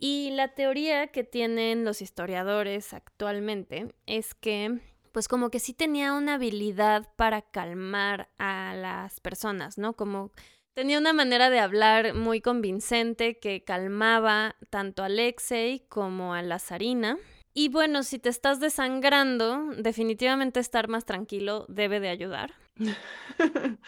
Y 0.00 0.30
la 0.30 0.54
teoría 0.54 1.08
que 1.08 1.24
tienen 1.24 1.84
los 1.84 2.02
historiadores 2.02 2.94
actualmente 2.94 3.94
es 4.06 4.34
que, 4.34 4.80
pues 5.12 5.28
como 5.28 5.50
que 5.50 5.60
sí 5.60 5.74
tenía 5.74 6.12
una 6.12 6.34
habilidad 6.34 7.08
para 7.16 7.42
calmar 7.42 8.30
a 8.38 8.74
las 8.74 9.20
personas, 9.20 9.78
¿no? 9.78 9.94
Como 9.94 10.32
tenía 10.74 10.98
una 10.98 11.12
manera 11.12 11.50
de 11.50 11.58
hablar 11.58 12.14
muy 12.14 12.40
convincente 12.40 13.38
que 13.38 13.64
calmaba 13.64 14.56
tanto 14.70 15.02
a 15.02 15.06
Alexei 15.06 15.80
como 15.88 16.34
a 16.34 16.42
la 16.42 16.58
zarina. 16.58 17.18
Y 17.52 17.68
bueno, 17.68 18.04
si 18.04 18.18
te 18.18 18.28
estás 18.28 18.60
desangrando, 18.60 19.64
definitivamente 19.76 20.60
estar 20.60 20.88
más 20.88 21.04
tranquilo 21.04 21.66
debe 21.68 21.98
de 21.98 22.08
ayudar. 22.08 22.54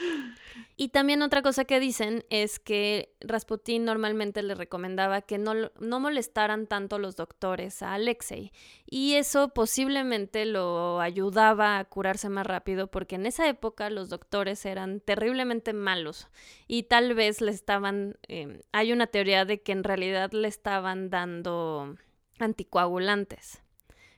y 0.76 0.88
también 0.88 1.22
otra 1.22 1.42
cosa 1.42 1.64
que 1.64 1.81
dicen 1.81 2.24
es 2.31 2.59
que 2.59 3.14
Rasputin 3.20 3.85
normalmente 3.85 4.42
le 4.42 4.55
recomendaba 4.55 5.22
que 5.22 5.38
no, 5.38 5.55
no 5.79 6.00
molestaran 6.00 6.66
tanto 6.66 6.98
los 6.98 7.16
doctores 7.16 7.83
a 7.83 7.94
Alexei. 7.94 8.53
Y 8.87 9.14
eso 9.14 9.48
posiblemente 9.48 10.44
lo 10.44 11.00
ayudaba 11.00 11.79
a 11.79 11.85
curarse 11.85 12.29
más 12.29 12.46
rápido 12.46 12.88
porque 12.88 13.16
en 13.16 13.26
esa 13.26 13.48
época 13.48 13.90
los 13.90 14.09
doctores 14.09 14.64
eran 14.66 15.00
terriblemente 15.00 15.72
malos 15.72 16.29
y 16.66 16.85
tal 16.85 17.14
vez 17.14 17.40
le 17.40 17.50
estaban... 17.50 18.18
Eh, 18.29 18.62
hay 18.72 18.92
una 18.92 19.07
teoría 19.07 19.44
de 19.44 19.62
que 19.62 19.72
en 19.72 19.85
realidad 19.85 20.33
le 20.33 20.48
estaban 20.48 21.11
dando 21.11 21.96
anticoagulantes. 22.38 23.62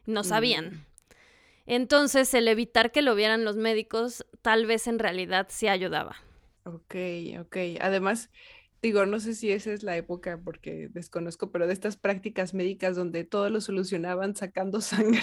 No 0.07 0.25
sabían. 0.25 0.67
Mm. 0.67 0.92
Entonces, 1.75 2.35
el 2.35 2.49
evitar 2.49 2.93
que 2.93 3.01
lo 3.01 3.15
vieran 3.15 3.45
los 3.45 3.57
médicos, 3.57 4.27
tal 4.43 4.67
vez 4.67 4.87
en 4.87 4.99
realidad 4.99 5.47
sí 5.49 5.69
ayudaba. 5.69 6.17
Ok, 6.65 6.95
ok. 7.41 7.57
Además, 7.81 8.31
digo, 8.83 9.07
no 9.07 9.21
sé 9.21 9.35
si 9.35 9.51
esa 9.51 9.73
es 9.73 9.83
la 9.83 9.97
época 9.97 10.39
porque 10.45 10.89
desconozco, 10.91 11.51
pero 11.51 11.67
de 11.67 11.73
estas 11.73 11.97
prácticas 11.97 12.53
médicas 12.53 12.95
donde 12.95 13.25
todo 13.25 13.49
lo 13.49 13.61
solucionaban 13.63 14.37
sacando 14.37 14.81
sangre. 14.83 15.23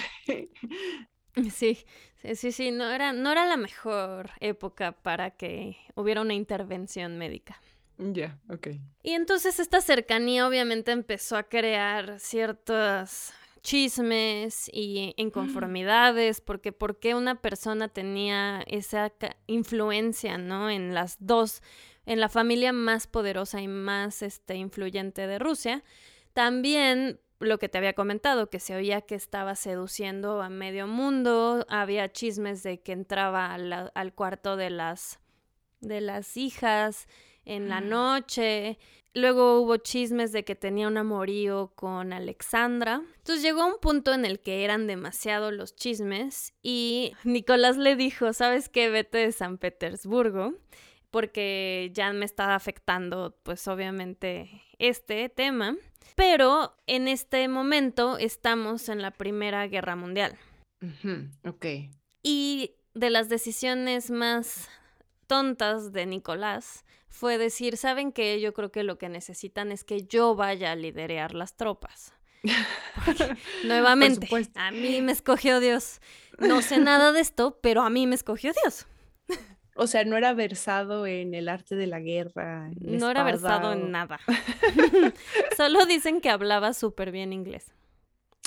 Sí, 1.51 1.75
sí, 2.15 2.35
sí, 2.35 2.51
sí, 2.51 2.71
no 2.71 2.89
era, 2.89 3.13
no 3.13 3.31
era 3.31 3.45
la 3.45 3.55
mejor 3.57 4.31
época 4.39 4.91
para 4.91 5.31
que 5.31 5.77
hubiera 5.95 6.21
una 6.21 6.33
intervención 6.33 7.17
médica. 7.17 7.61
Ya, 7.97 8.39
ok. 8.49 8.67
Y 9.03 9.11
entonces 9.11 9.59
esta 9.59 9.81
cercanía 9.81 10.47
obviamente 10.47 10.91
empezó 10.91 11.37
a 11.37 11.43
crear 11.43 12.19
ciertas 12.19 13.33
chismes 13.61 14.69
y 14.73 15.13
inconformidades, 15.17 16.41
porque 16.41 16.71
por 16.71 16.99
qué 16.99 17.15
una 17.15 17.35
persona 17.41 17.87
tenía 17.87 18.63
esa 18.67 19.11
influencia, 19.47 20.37
¿no? 20.37 20.69
En 20.69 20.93
las 20.93 21.17
dos, 21.19 21.61
en 22.05 22.19
la 22.19 22.29
familia 22.29 22.73
más 22.73 23.07
poderosa 23.07 23.61
y 23.61 23.67
más 23.67 24.21
este, 24.21 24.55
influyente 24.55 25.27
de 25.27 25.39
Rusia. 25.39 25.83
También 26.33 27.19
lo 27.39 27.57
que 27.57 27.69
te 27.69 27.77
había 27.77 27.93
comentado, 27.93 28.49
que 28.49 28.59
se 28.59 28.75
oía 28.75 29.01
que 29.01 29.15
estaba 29.15 29.55
seduciendo 29.55 30.41
a 30.41 30.49
medio 30.49 30.87
mundo, 30.87 31.65
había 31.69 32.11
chismes 32.11 32.63
de 32.63 32.81
que 32.81 32.91
entraba 32.91 33.53
al, 33.53 34.13
cuarto 34.13 34.57
de 34.57 34.69
las, 34.69 35.19
de 35.79 36.01
las 36.01 36.35
hijas 36.35 37.07
en 37.49 37.67
la 37.67 37.81
noche, 37.81 38.77
luego 39.15 39.59
hubo 39.61 39.77
chismes 39.77 40.31
de 40.31 40.45
que 40.45 40.55
tenía 40.55 40.87
un 40.87 40.97
amorío 40.97 41.71
con 41.75 42.13
Alexandra. 42.13 43.01
Entonces 43.17 43.43
llegó 43.43 43.65
un 43.65 43.79
punto 43.81 44.13
en 44.13 44.23
el 44.23 44.39
que 44.39 44.63
eran 44.63 44.85
demasiado 44.85 45.51
los 45.51 45.75
chismes 45.75 46.53
y 46.61 47.13
Nicolás 47.23 47.77
le 47.77 47.95
dijo, 47.95 48.33
¿sabes 48.33 48.69
qué? 48.69 48.89
Vete 48.89 49.17
de 49.17 49.31
San 49.31 49.57
Petersburgo 49.57 50.53
porque 51.09 51.89
ya 51.93 52.13
me 52.13 52.23
está 52.23 52.53
afectando 52.53 53.35
pues 53.41 53.67
obviamente 53.67 54.61
este 54.77 55.27
tema. 55.29 55.75
Pero 56.15 56.75
en 56.85 57.07
este 57.07 57.47
momento 57.47 58.17
estamos 58.17 58.89
en 58.89 59.01
la 59.01 59.11
Primera 59.11 59.67
Guerra 59.67 59.95
Mundial. 59.95 60.37
Ok. 61.45 61.65
Y 62.21 62.75
de 62.93 63.09
las 63.09 63.27
decisiones 63.29 64.11
más 64.11 64.69
tontas 65.27 65.93
de 65.93 66.05
Nicolás 66.05 66.83
fue 67.09 67.37
decir, 67.37 67.77
¿saben 67.77 68.11
qué? 68.11 68.39
Yo 68.39 68.53
creo 68.53 68.71
que 68.71 68.83
lo 68.83 68.97
que 68.97 69.09
necesitan 69.09 69.71
es 69.71 69.83
que 69.83 70.03
yo 70.03 70.35
vaya 70.35 70.71
a 70.71 70.75
liderar 70.75 71.33
las 71.33 71.55
tropas. 71.55 72.13
nuevamente, 73.65 74.29
a 74.55 74.71
mí 74.71 75.01
me 75.01 75.11
escogió 75.11 75.59
Dios. 75.59 75.99
No 76.37 76.61
sé 76.61 76.79
nada 76.79 77.11
de 77.11 77.19
esto, 77.19 77.59
pero 77.61 77.81
a 77.81 77.89
mí 77.89 78.07
me 78.07 78.15
escogió 78.15 78.53
Dios. 78.63 78.87
O 79.81 79.87
sea, 79.87 80.03
no 80.03 80.17
era 80.17 80.33
versado 80.33 81.07
en 81.07 81.33
el 81.33 81.47
arte 81.47 81.75
de 81.75 81.87
la 81.87 82.01
guerra. 82.01 82.69
no 82.81 83.09
era 83.09 83.23
versado 83.23 83.71
en 83.71 83.91
nada. 83.91 84.19
Solo 85.57 85.85
dicen 85.85 86.19
que 86.19 86.29
hablaba 86.29 86.73
súper 86.73 87.11
bien 87.11 87.31
inglés. 87.31 87.73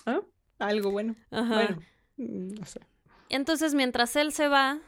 Ah, 0.05 0.21
algo 0.59 0.91
bueno. 0.91 1.17
Bueno, 1.31 1.79
mm, 2.19 2.55
no 2.55 2.67
sé. 2.67 2.81
Entonces, 3.31 3.75
mientras 3.75 4.15
él 4.17 4.33
se 4.33 4.49
va, 4.49 4.81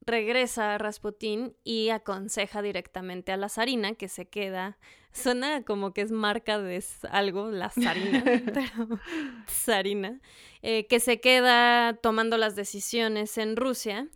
regresa 0.00 0.74
a 0.74 0.78
Rasputín 0.78 1.56
y 1.64 1.90
aconseja 1.90 2.62
directamente 2.62 3.32
a 3.32 3.36
la 3.36 3.48
zarina 3.48 3.94
que 3.94 4.08
se 4.08 4.28
queda. 4.28 4.78
Suena 5.12 5.64
como 5.64 5.92
que 5.92 6.02
es 6.02 6.12
marca 6.12 6.58
de 6.58 6.82
algo, 7.10 7.50
la 7.50 7.70
zarina, 7.70 8.22
pero 8.54 9.00
zarina, 9.48 10.20
eh, 10.62 10.86
que 10.86 11.00
se 11.00 11.20
queda 11.20 11.94
tomando 11.94 12.36
las 12.36 12.56
decisiones 12.56 13.36
en 13.38 13.56
Rusia. 13.56 14.08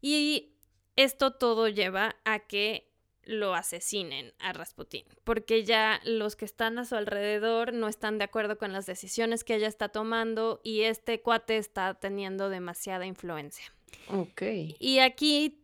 Y 0.00 0.54
esto 0.96 1.32
todo 1.32 1.68
lleva 1.68 2.16
a 2.24 2.40
que 2.40 2.90
lo 3.26 3.54
asesinen 3.54 4.34
a 4.38 4.52
Rasputín, 4.52 5.04
porque 5.24 5.64
ya 5.64 6.00
los 6.04 6.36
que 6.36 6.44
están 6.44 6.78
a 6.78 6.84
su 6.84 6.94
alrededor 6.94 7.72
no 7.72 7.88
están 7.88 8.18
de 8.18 8.24
acuerdo 8.24 8.58
con 8.58 8.72
las 8.72 8.86
decisiones 8.86 9.44
que 9.44 9.54
ella 9.54 9.68
está 9.68 9.88
tomando 9.88 10.60
y 10.62 10.82
este 10.82 11.20
cuate 11.22 11.56
está 11.56 11.94
teniendo 11.94 12.50
demasiada 12.50 13.06
influencia. 13.06 13.73
Ok. 14.08 14.42
Y 14.78 14.98
aquí 14.98 15.58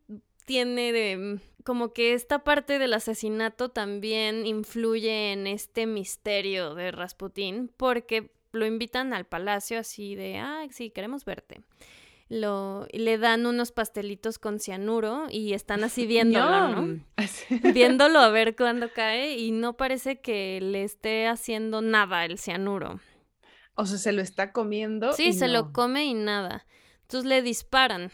tiene 0.46 0.92
de 0.92 1.38
como 1.64 1.92
que 1.92 2.14
esta 2.14 2.42
parte 2.42 2.78
del 2.78 2.94
asesinato 2.94 3.68
también 3.68 4.46
influye 4.46 5.32
en 5.32 5.46
este 5.46 5.86
misterio 5.86 6.74
de 6.74 6.90
Rasputín, 6.90 7.70
porque 7.76 8.32
lo 8.52 8.66
invitan 8.66 9.12
al 9.12 9.26
palacio 9.26 9.78
así 9.78 10.14
de, 10.14 10.38
ah, 10.38 10.66
sí, 10.70 10.90
queremos 10.90 11.24
verte 11.24 11.60
lo, 12.30 12.86
le 12.92 13.18
dan 13.18 13.44
unos 13.44 13.72
pastelitos 13.72 14.38
con 14.38 14.60
cianuro 14.60 15.26
y 15.28 15.52
están 15.52 15.82
así 15.82 16.06
viéndolo, 16.06 16.68
¿no? 16.68 17.00
Viéndolo 17.74 18.20
a 18.20 18.30
ver 18.30 18.54
cuándo 18.54 18.88
cae 18.94 19.36
y 19.36 19.50
no 19.50 19.76
parece 19.76 20.20
que 20.20 20.60
le 20.62 20.84
esté 20.84 21.26
haciendo 21.26 21.82
nada 21.82 22.24
el 22.24 22.38
cianuro. 22.38 23.00
O 23.74 23.84
sea, 23.84 23.98
se 23.98 24.12
lo 24.12 24.22
está 24.22 24.52
comiendo. 24.52 25.12
Sí, 25.12 25.32
se 25.32 25.48
lo 25.48 25.72
come 25.72 26.04
y 26.04 26.14
nada. 26.14 26.66
Entonces 27.10 27.28
le 27.28 27.42
disparan. 27.42 28.12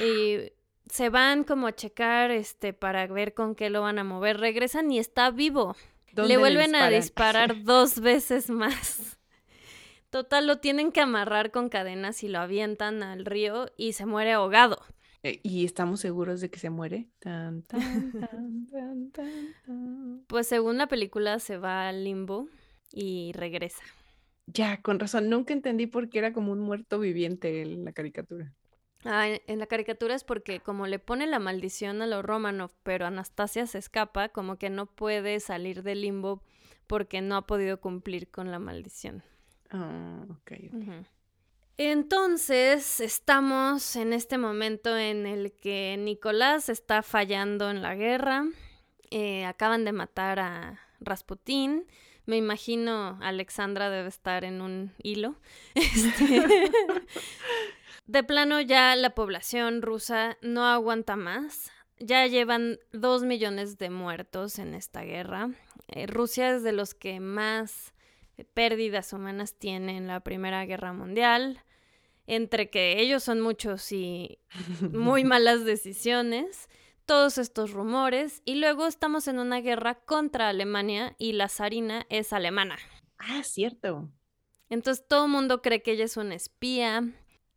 Y 0.00 0.52
se 0.88 1.08
van 1.08 1.42
como 1.42 1.66
a 1.66 1.74
checar 1.74 2.30
este 2.30 2.72
para 2.72 3.04
ver 3.08 3.34
con 3.34 3.56
qué 3.56 3.70
lo 3.70 3.82
van 3.82 3.98
a 3.98 4.04
mover. 4.04 4.38
Regresan 4.38 4.92
y 4.92 5.00
está 5.00 5.32
vivo. 5.32 5.74
Le 6.12 6.36
vuelven 6.36 6.76
a 6.76 6.90
disparar 6.90 7.62
dos 7.64 7.98
veces 7.98 8.50
más. 8.50 9.18
Total, 10.10 10.46
lo 10.46 10.58
tienen 10.58 10.92
que 10.92 11.00
amarrar 11.00 11.50
con 11.50 11.68
cadenas 11.68 12.22
y 12.22 12.28
lo 12.28 12.38
avientan 12.38 13.02
al 13.02 13.24
río 13.24 13.72
y 13.76 13.94
se 13.94 14.06
muere 14.06 14.30
ahogado. 14.30 14.80
Eh, 15.24 15.40
¿Y 15.42 15.64
estamos 15.64 15.98
seguros 15.98 16.40
de 16.40 16.50
que 16.50 16.60
se 16.60 16.70
muere? 16.70 17.08
pues 20.28 20.46
según 20.46 20.78
la 20.78 20.86
película 20.86 21.40
se 21.40 21.58
va 21.58 21.88
al 21.88 22.04
limbo 22.04 22.48
y 22.92 23.32
regresa. 23.32 23.82
Ya, 24.52 24.80
con 24.80 24.98
razón. 24.98 25.28
Nunca 25.28 25.52
entendí 25.52 25.86
por 25.86 26.08
qué 26.08 26.18
era 26.18 26.32
como 26.32 26.52
un 26.52 26.60
muerto 26.60 26.98
viviente 26.98 27.62
en 27.62 27.84
la 27.84 27.92
caricatura. 27.92 28.54
Ah, 29.04 29.28
en 29.28 29.58
la 29.58 29.66
caricatura 29.66 30.14
es 30.14 30.24
porque 30.24 30.60
como 30.60 30.86
le 30.86 30.98
pone 30.98 31.26
la 31.26 31.38
maldición 31.38 32.02
a 32.02 32.06
los 32.06 32.24
Romanov, 32.24 32.72
pero 32.82 33.06
Anastasia 33.06 33.66
se 33.66 33.78
escapa, 33.78 34.28
como 34.30 34.56
que 34.56 34.70
no 34.70 34.86
puede 34.86 35.38
salir 35.40 35.82
del 35.82 36.00
limbo 36.00 36.42
porque 36.86 37.20
no 37.20 37.36
ha 37.36 37.46
podido 37.46 37.80
cumplir 37.80 38.30
con 38.30 38.50
la 38.50 38.58
maldición. 38.58 39.22
Ah, 39.70 40.24
ok. 40.30 40.52
Entonces, 41.76 43.00
estamos 43.00 43.94
en 43.94 44.12
este 44.12 44.36
momento 44.36 44.96
en 44.96 45.26
el 45.26 45.52
que 45.52 45.96
Nicolás 45.96 46.68
está 46.68 47.02
fallando 47.02 47.70
en 47.70 47.82
la 47.82 47.94
guerra. 47.94 48.46
Eh, 49.10 49.44
acaban 49.44 49.84
de 49.84 49.92
matar 49.92 50.40
a 50.40 50.80
Rasputín. 50.98 51.86
Me 52.28 52.36
imagino 52.36 53.18
Alexandra 53.22 53.88
debe 53.88 54.10
estar 54.10 54.44
en 54.44 54.60
un 54.60 54.92
hilo. 55.02 55.36
Este, 55.74 56.42
de 58.06 58.22
plano 58.22 58.60
ya 58.60 58.94
la 58.96 59.14
población 59.14 59.80
rusa 59.80 60.36
no 60.42 60.66
aguanta 60.66 61.16
más. 61.16 61.72
Ya 61.98 62.26
llevan 62.26 62.80
dos 62.92 63.22
millones 63.22 63.78
de 63.78 63.88
muertos 63.88 64.58
en 64.58 64.74
esta 64.74 65.04
guerra. 65.04 65.52
Eh, 65.88 66.06
Rusia 66.06 66.54
es 66.54 66.62
de 66.62 66.72
los 66.72 66.92
que 66.92 67.18
más 67.18 67.94
pérdidas 68.52 69.14
humanas 69.14 69.54
tiene 69.54 69.96
en 69.96 70.06
la 70.06 70.20
Primera 70.20 70.66
Guerra 70.66 70.92
Mundial, 70.92 71.64
entre 72.26 72.68
que 72.68 73.00
ellos 73.00 73.24
son 73.24 73.40
muchos 73.40 73.90
y 73.90 74.38
muy 74.92 75.24
malas 75.24 75.64
decisiones, 75.64 76.68
todos 77.08 77.38
estos 77.38 77.72
rumores, 77.72 78.42
y 78.44 78.56
luego 78.56 78.86
estamos 78.86 79.28
en 79.28 79.38
una 79.38 79.62
guerra 79.62 79.94
contra 79.94 80.50
Alemania 80.50 81.16
y 81.18 81.32
la 81.32 81.48
zarina 81.48 82.04
es 82.10 82.34
alemana. 82.34 82.76
Ah, 83.16 83.42
cierto. 83.42 84.10
Entonces 84.68 85.08
todo 85.08 85.24
el 85.24 85.32
mundo 85.32 85.62
cree 85.62 85.82
que 85.82 85.92
ella 85.92 86.04
es 86.04 86.18
una 86.18 86.34
espía. 86.34 87.02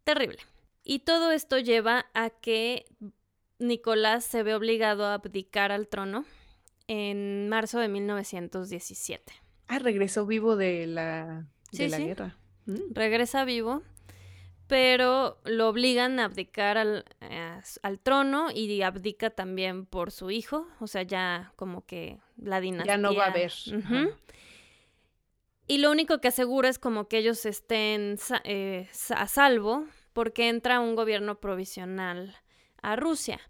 Terrible. 0.06 0.40
Y 0.86 1.00
todo 1.00 1.34
esto 1.34 1.60
lleva 1.60 2.06
a 2.14 2.30
que 2.30 2.86
Nicolás 3.60 4.24
se 4.24 4.42
ve 4.42 4.56
obligado 4.56 5.06
a 5.06 5.16
abdicar 5.16 5.74
al 5.74 5.90
trono 5.90 6.24
en 6.88 7.50
marzo 7.50 7.80
de 7.80 7.90
1917. 7.90 9.34
Ah, 9.68 9.80
regresó 9.80 10.26
vivo 10.26 10.56
de 10.56 10.88
la, 10.88 11.46
de 11.74 11.90
la 11.90 12.00
guerra. 12.00 12.38
Mm. 12.68 12.94
Regresa 12.94 13.44
vivo, 13.44 13.84
pero 14.72 15.38
lo 15.44 15.68
obligan 15.68 16.18
a 16.22 16.24
abdicar 16.24 16.78
al, 16.78 17.04
eh, 17.20 17.60
al, 17.82 18.00
trono 18.00 18.48
y 18.56 18.82
abdica 18.84 19.30
también 19.30 19.86
por 19.86 20.12
su 20.12 20.32
hijo, 20.32 20.66
o 20.80 20.88
sea, 20.88 21.04
ya 21.04 21.52
como 21.58 21.86
que 21.86 22.20
la 22.38 22.62
dinastía... 22.62 22.94
Ya 22.94 22.98
no 22.98 23.14
va 23.14 23.26
a 23.26 23.32
haber. 23.32 23.52
Y 25.68 25.80
lo 25.80 25.92
único 25.92 26.22
que 26.22 26.30
asegura 26.30 26.70
es 26.70 26.80
como 26.80 27.10
que 27.10 27.18
ellos 27.18 27.46
estén 27.46 28.18
eh, 28.46 28.88
a 29.10 29.28
salvo 29.28 29.88
porque 30.14 30.48
entra 30.48 30.80
un 30.80 30.96
gobierno 30.96 31.42
provisional 31.42 32.38
a 32.82 32.96
Rusia. 32.96 33.42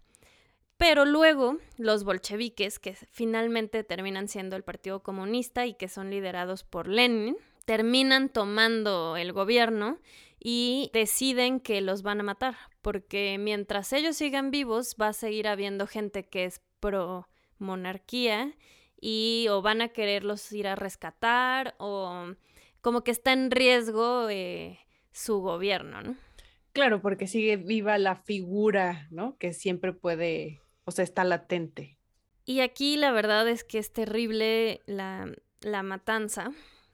Pero 0.76 1.04
luego 1.04 1.58
los 1.78 2.02
bolcheviques, 2.02 2.80
que 2.80 2.94
finalmente 2.94 3.84
terminan 3.84 4.26
siendo 4.26 4.56
el 4.56 4.64
Partido 4.64 5.04
Comunista 5.04 5.66
y 5.66 5.74
que 5.74 5.86
son 5.86 6.10
liderados 6.10 6.64
por 6.64 6.88
Lenin, 6.88 7.36
terminan 7.64 8.28
tomando 8.28 9.16
el 9.16 9.32
gobierno 9.32 10.00
y 10.42 10.90
deciden 10.92 11.60
que 11.60 11.80
los 11.80 12.02
van 12.02 12.20
a 12.20 12.24
matar, 12.24 12.56
porque 12.80 13.36
mientras 13.38 13.92
ellos 13.92 14.16
sigan 14.16 14.50
vivos 14.50 14.96
va 15.00 15.08
a 15.08 15.12
seguir 15.12 15.46
habiendo 15.46 15.86
gente 15.86 16.24
que 16.24 16.44
es 16.44 16.60
pro 16.80 17.28
monarquía 17.58 18.54
y 19.00 19.46
o 19.50 19.62
van 19.62 19.82
a 19.82 19.88
quererlos 19.88 20.50
ir 20.52 20.66
a 20.66 20.74
rescatar 20.74 21.74
o 21.78 22.34
como 22.80 23.04
que 23.04 23.12
está 23.12 23.32
en 23.32 23.50
riesgo 23.50 24.28
eh, 24.28 24.80
su 25.12 25.40
gobierno, 25.40 26.02
¿no? 26.02 26.16
Claro, 26.72 27.00
porque 27.02 27.26
sigue 27.26 27.56
viva 27.56 27.98
la 27.98 28.16
figura, 28.16 29.06
¿no? 29.10 29.36
Que 29.38 29.52
siempre 29.52 29.92
puede 29.92 30.62
o 30.84 30.90
sea, 30.90 31.04
está 31.04 31.24
latente. 31.24 31.96
Y 32.44 32.60
aquí 32.60 32.96
la 32.96 33.12
verdad 33.12 33.48
es 33.48 33.64
que 33.64 33.78
es 33.78 33.92
terrible 33.92 34.82
la, 34.86 35.32
la 35.60 35.82
matanza, 35.82 36.50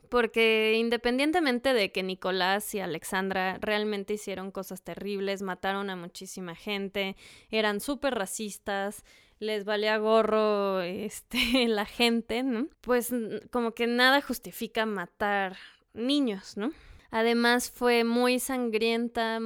porque 0.08 0.74
independientemente 0.76 1.72
de 1.72 1.92
que 1.92 2.02
Nicolás 2.02 2.74
y 2.74 2.80
Alexandra 2.80 3.58
realmente 3.60 4.14
hicieron 4.14 4.50
cosas 4.50 4.82
terribles, 4.82 5.42
mataron 5.42 5.90
a 5.90 5.96
muchísima 5.96 6.54
gente, 6.54 7.16
eran 7.50 7.80
súper 7.80 8.14
racistas, 8.14 9.04
les 9.38 9.64
valía 9.64 9.96
gorro 9.98 10.80
este, 10.82 11.68
la 11.68 11.84
gente, 11.84 12.42
¿no? 12.42 12.68
Pues 12.80 13.12
como 13.50 13.72
que 13.72 13.86
nada 13.86 14.20
justifica 14.20 14.86
matar 14.86 15.56
niños, 15.94 16.56
¿no? 16.56 16.72
Además 17.10 17.70
fue 17.70 18.04
muy 18.04 18.38
sangrienta, 18.38 19.40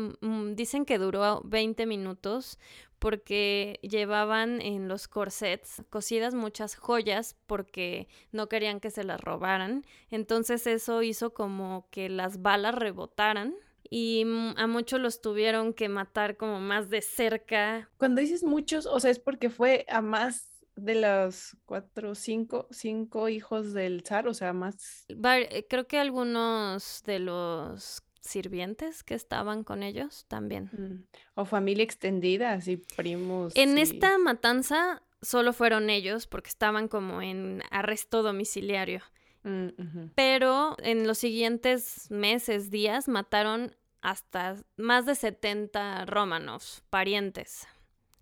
dicen 0.55 0.85
que 0.85 0.99
duró 0.99 1.43
20 1.45 1.87
minutos 1.87 2.59
porque 3.03 3.81
llevaban 3.83 4.61
en 4.61 4.87
los 4.87 5.09
corsets 5.09 5.83
cosidas 5.91 6.35
muchas 6.35 6.77
joyas 6.77 7.35
porque 7.49 8.07
no 8.31 8.49
querían 8.49 8.79
que 8.79 8.93
se 8.93 9.03
las 9.03 9.21
robaran. 9.21 9.85
Entonces 10.13 10.69
eso 10.69 11.03
hizo 11.03 11.35
como 11.35 11.89
que 11.91 12.09
las 12.09 12.43
balas 12.43 12.77
rebotaran 12.77 13.57
y 13.91 14.25
a 14.57 14.69
muchos 14.69 15.01
los 15.01 15.21
tuvieron 15.21 15.75
que 15.75 15.89
matar 15.89 16.37
como 16.37 16.61
más 16.61 16.91
de 16.91 17.03
cerca. 17.03 17.91
Cuando 17.97 18.21
dices 18.21 18.45
muchos, 18.45 18.87
o 18.87 19.01
sea, 19.01 19.11
es 19.11 19.19
porque 19.19 19.51
fue 19.51 19.85
a 19.89 20.01
más 20.01 20.63
de 20.77 20.95
los 20.95 21.57
cuatro, 21.65 22.15
cinco, 22.15 22.69
cinco 22.71 23.29
hijos 23.29 23.73
del 23.73 24.05
zar, 24.07 24.29
o 24.29 24.35
sea, 24.35 24.53
más. 24.53 25.07
Eh, 25.09 25.67
creo 25.69 25.89
que 25.89 25.99
algunos 25.99 27.03
de 27.05 27.19
los 27.19 28.05
sirvientes 28.23 29.03
que 29.03 29.15
estaban 29.15 29.65
con 29.65 29.83
ellos 29.83 30.25
también. 30.29 30.71
Mm, 30.73 31.05
o 31.35 31.45
familia 31.45 31.85
extendida, 31.85 32.53
así 32.53 32.79
primos. 32.97 33.55
En 33.57 33.77
esta 33.79 34.17
matanza 34.19 35.03
solo 35.21 35.53
fueron 35.53 35.91
ellos 35.91 36.27
porque 36.27 36.49
estaban 36.49 36.89
como 36.89 37.21
en 37.21 37.63
arresto 37.71 38.23
domiciliario. 38.23 39.03
Mm, 39.45 40.11
Pero 40.15 40.77
en 40.79 41.07
los 41.07 41.19
siguientes 41.19 42.11
meses, 42.11 42.71
días, 42.71 43.09
mataron 43.09 43.77
hasta 44.01 44.57
más 44.77 45.05
de 45.05 45.15
70 45.15 46.05
Romanovs, 46.07 46.83
parientes 46.91 47.67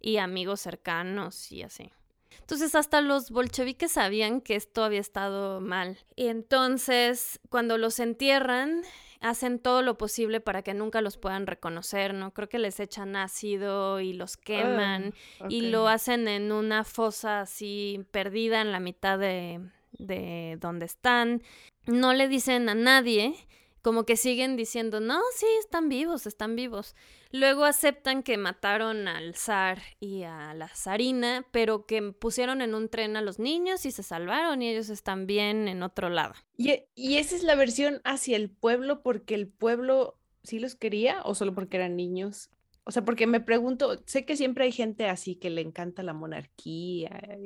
y 0.00 0.16
amigos 0.16 0.60
cercanos 0.60 1.52
y 1.52 1.62
así. 1.62 1.90
Entonces 2.40 2.74
hasta 2.74 3.00
los 3.00 3.30
bolcheviques 3.30 3.92
sabían 3.92 4.40
que 4.40 4.56
esto 4.56 4.82
había 4.82 5.00
estado 5.00 5.60
mal. 5.60 5.98
Y 6.16 6.26
entonces 6.28 7.40
cuando 7.48 7.78
los 7.78 8.00
entierran, 8.00 8.82
hacen 9.20 9.58
todo 9.58 9.82
lo 9.82 9.98
posible 9.98 10.40
para 10.40 10.62
que 10.62 10.74
nunca 10.74 11.02
los 11.02 11.18
puedan 11.18 11.46
reconocer, 11.46 12.14
¿no? 12.14 12.32
Creo 12.32 12.48
que 12.48 12.58
les 12.58 12.80
echan 12.80 13.16
ácido 13.16 14.00
y 14.00 14.14
los 14.14 14.36
queman 14.36 15.14
ah, 15.40 15.46
y 15.48 15.70
lo 15.70 15.88
hacen 15.88 16.26
en 16.26 16.52
una 16.52 16.84
fosa 16.84 17.42
así 17.42 18.04
perdida 18.10 18.62
en 18.62 18.72
la 18.72 18.80
mitad 18.80 19.18
de, 19.18 19.60
de 19.92 20.56
donde 20.60 20.86
están. 20.86 21.42
No 21.86 22.14
le 22.14 22.28
dicen 22.28 22.68
a 22.68 22.74
nadie 22.74 23.34
como 23.82 24.04
que 24.04 24.16
siguen 24.16 24.56
diciendo, 24.56 25.00
no, 25.00 25.20
sí, 25.34 25.46
están 25.58 25.88
vivos, 25.88 26.26
están 26.26 26.56
vivos. 26.56 26.94
Luego 27.32 27.64
aceptan 27.64 28.22
que 28.22 28.36
mataron 28.36 29.08
al 29.08 29.34
zar 29.34 29.80
y 30.00 30.24
a 30.24 30.52
la 30.54 30.68
zarina, 30.68 31.46
pero 31.50 31.86
que 31.86 32.12
pusieron 32.12 32.60
en 32.60 32.74
un 32.74 32.88
tren 32.88 33.16
a 33.16 33.22
los 33.22 33.38
niños 33.38 33.86
y 33.86 33.90
se 33.90 34.02
salvaron 34.02 34.62
y 34.62 34.68
ellos 34.68 34.90
están 34.90 35.26
bien 35.26 35.68
en 35.68 35.82
otro 35.82 36.08
lado. 36.08 36.34
¿Y, 36.56 36.82
y 36.94 37.16
esa 37.16 37.36
es 37.36 37.42
la 37.42 37.54
versión 37.54 38.00
hacia 38.04 38.36
el 38.36 38.50
pueblo 38.50 39.02
porque 39.02 39.34
el 39.34 39.48
pueblo 39.48 40.18
sí 40.42 40.58
los 40.58 40.74
quería 40.74 41.22
o 41.24 41.34
solo 41.34 41.54
porque 41.54 41.76
eran 41.76 41.96
niños? 41.96 42.50
O 42.84 42.92
sea, 42.92 43.04
porque 43.04 43.26
me 43.26 43.40
pregunto, 43.40 44.02
sé 44.06 44.24
que 44.24 44.36
siempre 44.36 44.64
hay 44.64 44.72
gente 44.72 45.06
así 45.06 45.36
que 45.36 45.50
le 45.50 45.60
encanta 45.60 46.02
la 46.02 46.12
monarquía, 46.12 47.38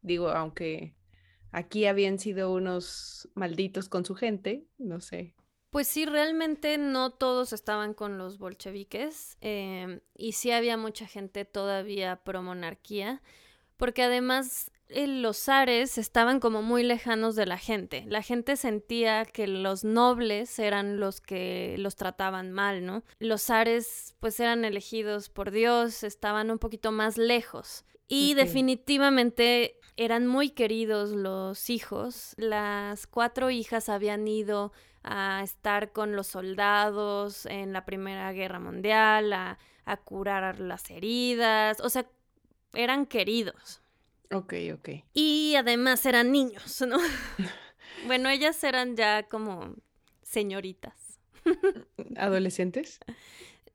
digo, 0.00 0.30
aunque 0.30 0.94
aquí 1.50 1.86
habían 1.86 2.18
sido 2.18 2.52
unos 2.52 3.28
malditos 3.34 3.88
con 3.88 4.04
su 4.04 4.14
gente, 4.14 4.64
no 4.78 5.00
sé. 5.00 5.34
Pues 5.72 5.88
sí, 5.88 6.04
realmente 6.04 6.76
no 6.76 7.08
todos 7.08 7.54
estaban 7.54 7.94
con 7.94 8.18
los 8.18 8.36
bolcheviques 8.36 9.38
em, 9.40 10.00
y 10.14 10.32
sí 10.32 10.50
había 10.50 10.76
mucha 10.76 11.06
gente 11.06 11.46
todavía 11.46 12.16
pro 12.16 12.42
monarquía, 12.42 13.22
porque 13.78 14.02
además 14.02 14.70
eh, 14.90 15.06
los 15.06 15.38
zares 15.38 15.96
estaban 15.96 16.40
como 16.40 16.60
muy 16.60 16.82
lejanos 16.82 17.36
de 17.36 17.46
la 17.46 17.56
gente. 17.56 18.04
La 18.06 18.20
gente 18.20 18.56
sentía 18.56 19.24
que 19.24 19.46
los 19.46 19.82
nobles 19.82 20.58
eran 20.58 21.00
los 21.00 21.22
que 21.22 21.76
los 21.78 21.96
trataban 21.96 22.52
mal, 22.52 22.84
¿no? 22.84 23.02
Los 23.18 23.40
zares 23.40 24.14
pues 24.20 24.38
eran 24.40 24.66
elegidos 24.66 25.30
por 25.30 25.52
Dios, 25.52 26.02
estaban 26.02 26.50
un 26.50 26.58
poquito 26.58 26.92
más 26.92 27.16
lejos. 27.16 27.86
Y 28.08 28.34
definitivamente 28.34 29.80
eran 29.96 30.26
muy 30.26 30.50
queridos 30.50 31.12
los 31.12 31.70
hijos. 31.70 32.34
Las 32.36 33.06
cuatro 33.06 33.48
hijas 33.48 33.88
habían 33.88 34.28
ido 34.28 34.72
a 35.04 35.42
estar 35.42 35.92
con 35.92 36.14
los 36.14 36.28
soldados 36.28 37.46
en 37.46 37.72
la 37.72 37.84
Primera 37.84 38.32
Guerra 38.32 38.60
Mundial, 38.60 39.32
a, 39.32 39.58
curar 40.04 40.60
las 40.60 40.90
heridas, 40.90 41.80
o 41.80 41.88
sea, 41.88 42.06
eran 42.72 43.04
queridos. 43.04 43.82
Ok, 44.32 44.54
ok. 44.74 44.88
Y 45.12 45.54
además 45.56 46.06
eran 46.06 46.32
niños, 46.32 46.82
¿no? 46.86 46.98
bueno, 48.06 48.28
ellas 48.28 48.62
eran 48.64 48.96
ya 48.96 49.24
como 49.24 49.74
señoritas. 50.22 51.20
¿Adolescentes? 52.16 53.00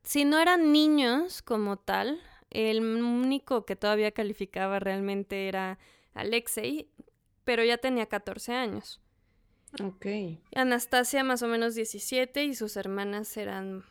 Si 0.02 0.24
no 0.24 0.38
eran 0.38 0.72
niños 0.72 1.42
como 1.42 1.76
tal, 1.76 2.20
el 2.50 2.80
único 2.80 3.66
que 3.66 3.76
todavía 3.76 4.12
calificaba 4.12 4.78
realmente 4.78 5.48
era 5.48 5.78
Alexei, 6.14 6.88
pero 7.44 7.62
ya 7.64 7.78
tenía 7.78 8.06
14 8.06 8.54
años. 8.54 9.00
Ok. 9.82 10.06
Anastasia 10.54 11.24
más 11.24 11.42
o 11.42 11.48
menos 11.48 11.74
17 11.74 12.44
y 12.44 12.54
sus 12.54 12.76
hermanas 12.76 13.36
eran 13.36 13.84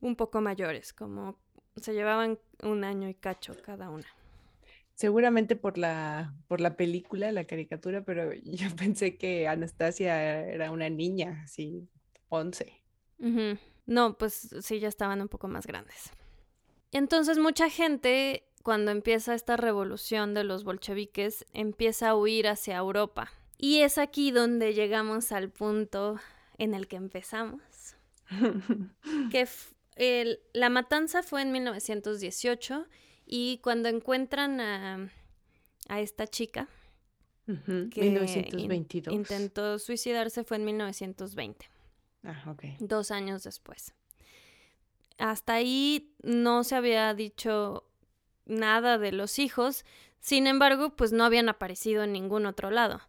un 0.00 0.16
poco 0.16 0.40
mayores, 0.40 0.92
como 0.92 1.38
se 1.76 1.92
llevaban 1.92 2.38
un 2.62 2.84
año 2.84 3.08
y 3.08 3.14
cacho 3.14 3.54
cada 3.62 3.90
una. 3.90 4.06
Seguramente 4.94 5.56
por 5.56 5.76
la, 5.76 6.34
por 6.46 6.60
la 6.60 6.76
película, 6.76 7.32
la 7.32 7.44
caricatura, 7.44 8.04
pero 8.04 8.32
yo 8.44 8.68
pensé 8.76 9.16
que 9.16 9.48
Anastasia 9.48 10.46
era 10.48 10.70
una 10.70 10.88
niña, 10.88 11.42
así, 11.44 11.88
11. 12.28 12.80
No, 13.86 14.18
pues 14.18 14.54
sí, 14.60 14.80
ya 14.80 14.88
estaban 14.88 15.20
un 15.20 15.28
poco 15.28 15.48
más 15.48 15.66
grandes. 15.66 16.10
Entonces 16.92 17.38
mucha 17.38 17.70
gente, 17.70 18.44
cuando 18.62 18.90
empieza 18.92 19.34
esta 19.34 19.56
revolución 19.56 20.34
de 20.34 20.44
los 20.44 20.62
bolcheviques, 20.64 21.44
empieza 21.52 22.10
a 22.10 22.16
huir 22.16 22.46
hacia 22.46 22.76
Europa 22.76 23.32
y 23.64 23.80
es 23.80 23.96
aquí 23.96 24.30
donde 24.30 24.74
llegamos 24.74 25.32
al 25.32 25.48
punto 25.48 26.20
en 26.58 26.74
el 26.74 26.86
que 26.86 26.96
empezamos. 26.96 27.62
que 29.30 29.48
la 30.52 30.68
matanza 30.68 31.22
fue 31.22 31.40
en 31.40 31.50
1918 31.52 32.86
y 33.24 33.60
cuando 33.62 33.88
encuentran 33.88 34.60
a, 34.60 35.10
esta 35.88 36.26
chica, 36.26 36.68
que 37.46 38.02
1922. 38.02 39.14
intentó 39.14 39.78
suicidarse 39.78 40.44
fue 40.44 40.58
en 40.58 40.66
1920. 40.66 41.66
Ah, 42.22 42.44
ok. 42.50 42.64
Dos 42.80 43.10
años 43.10 43.44
después. 43.44 43.94
Hasta 45.16 45.54
ahí 45.54 46.14
no 46.22 46.64
se 46.64 46.74
había 46.76 47.14
dicho 47.14 47.88
nada 48.44 48.98
de 48.98 49.12
los 49.12 49.38
hijos, 49.38 49.86
sin 50.20 50.46
embargo, 50.46 50.94
pues 50.96 51.12
no 51.12 51.24
habían 51.24 51.48
aparecido 51.48 52.02
en 52.02 52.12
ningún 52.12 52.44
otro 52.44 52.70
lado. 52.70 53.00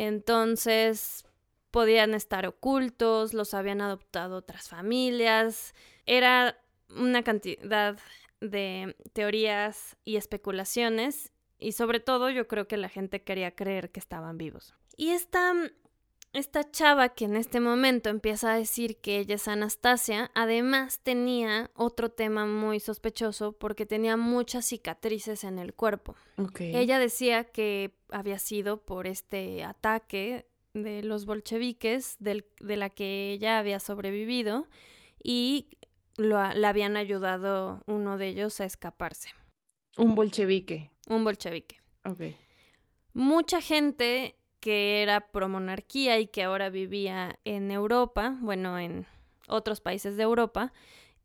Entonces 0.00 1.26
podían 1.70 2.14
estar 2.14 2.46
ocultos, 2.46 3.34
los 3.34 3.52
habían 3.52 3.82
adoptado 3.82 4.38
otras 4.38 4.66
familias. 4.66 5.74
Era 6.06 6.58
una 6.88 7.22
cantidad 7.22 7.98
de 8.40 8.96
teorías 9.12 9.98
y 10.06 10.16
especulaciones 10.16 11.32
y 11.58 11.72
sobre 11.72 12.00
todo 12.00 12.30
yo 12.30 12.48
creo 12.48 12.66
que 12.66 12.78
la 12.78 12.88
gente 12.88 13.22
quería 13.22 13.54
creer 13.54 13.90
que 13.90 14.00
estaban 14.00 14.38
vivos. 14.38 14.74
Y 14.96 15.10
esta 15.10 15.52
esta 16.32 16.70
chava 16.70 17.08
que 17.08 17.24
en 17.24 17.36
este 17.36 17.58
momento 17.60 18.08
empieza 18.08 18.52
a 18.52 18.56
decir 18.56 19.00
que 19.00 19.18
ella 19.18 19.34
es 19.34 19.48
Anastasia, 19.48 20.30
además 20.34 21.00
tenía 21.00 21.70
otro 21.74 22.10
tema 22.10 22.46
muy 22.46 22.78
sospechoso 22.78 23.52
porque 23.52 23.84
tenía 23.84 24.16
muchas 24.16 24.66
cicatrices 24.66 25.44
en 25.44 25.58
el 25.58 25.74
cuerpo. 25.74 26.14
Ella 26.58 26.98
decía 26.98 27.44
que 27.44 27.96
había 28.10 28.38
sido 28.38 28.84
por 28.84 29.06
este 29.06 29.64
ataque 29.64 30.46
de 30.72 31.02
los 31.02 31.26
bolcheviques 31.26 32.16
de 32.20 32.76
la 32.76 32.90
que 32.90 33.32
ella 33.32 33.58
había 33.58 33.80
sobrevivido 33.80 34.68
y 35.22 35.68
lo, 36.16 36.36
la 36.54 36.68
habían 36.68 36.96
ayudado 36.96 37.82
uno 37.86 38.18
de 38.18 38.28
ellos 38.28 38.60
a 38.60 38.66
escaparse. 38.66 39.30
Un 39.96 40.14
bolchevique. 40.14 40.92
Un 41.08 41.24
bolchevique. 41.24 41.80
Ok. 42.04 42.36
Mucha 43.12 43.60
gente 43.60 44.36
que 44.60 45.02
era 45.02 45.20
promonarquía 45.32 46.18
y 46.18 46.26
que 46.26 46.42
ahora 46.42 46.70
vivía 46.70 47.38
en 47.44 47.70
Europa, 47.70 48.36
bueno, 48.40 48.78
en 48.78 49.06
otros 49.48 49.80
países 49.80 50.16
de 50.16 50.22
Europa, 50.22 50.72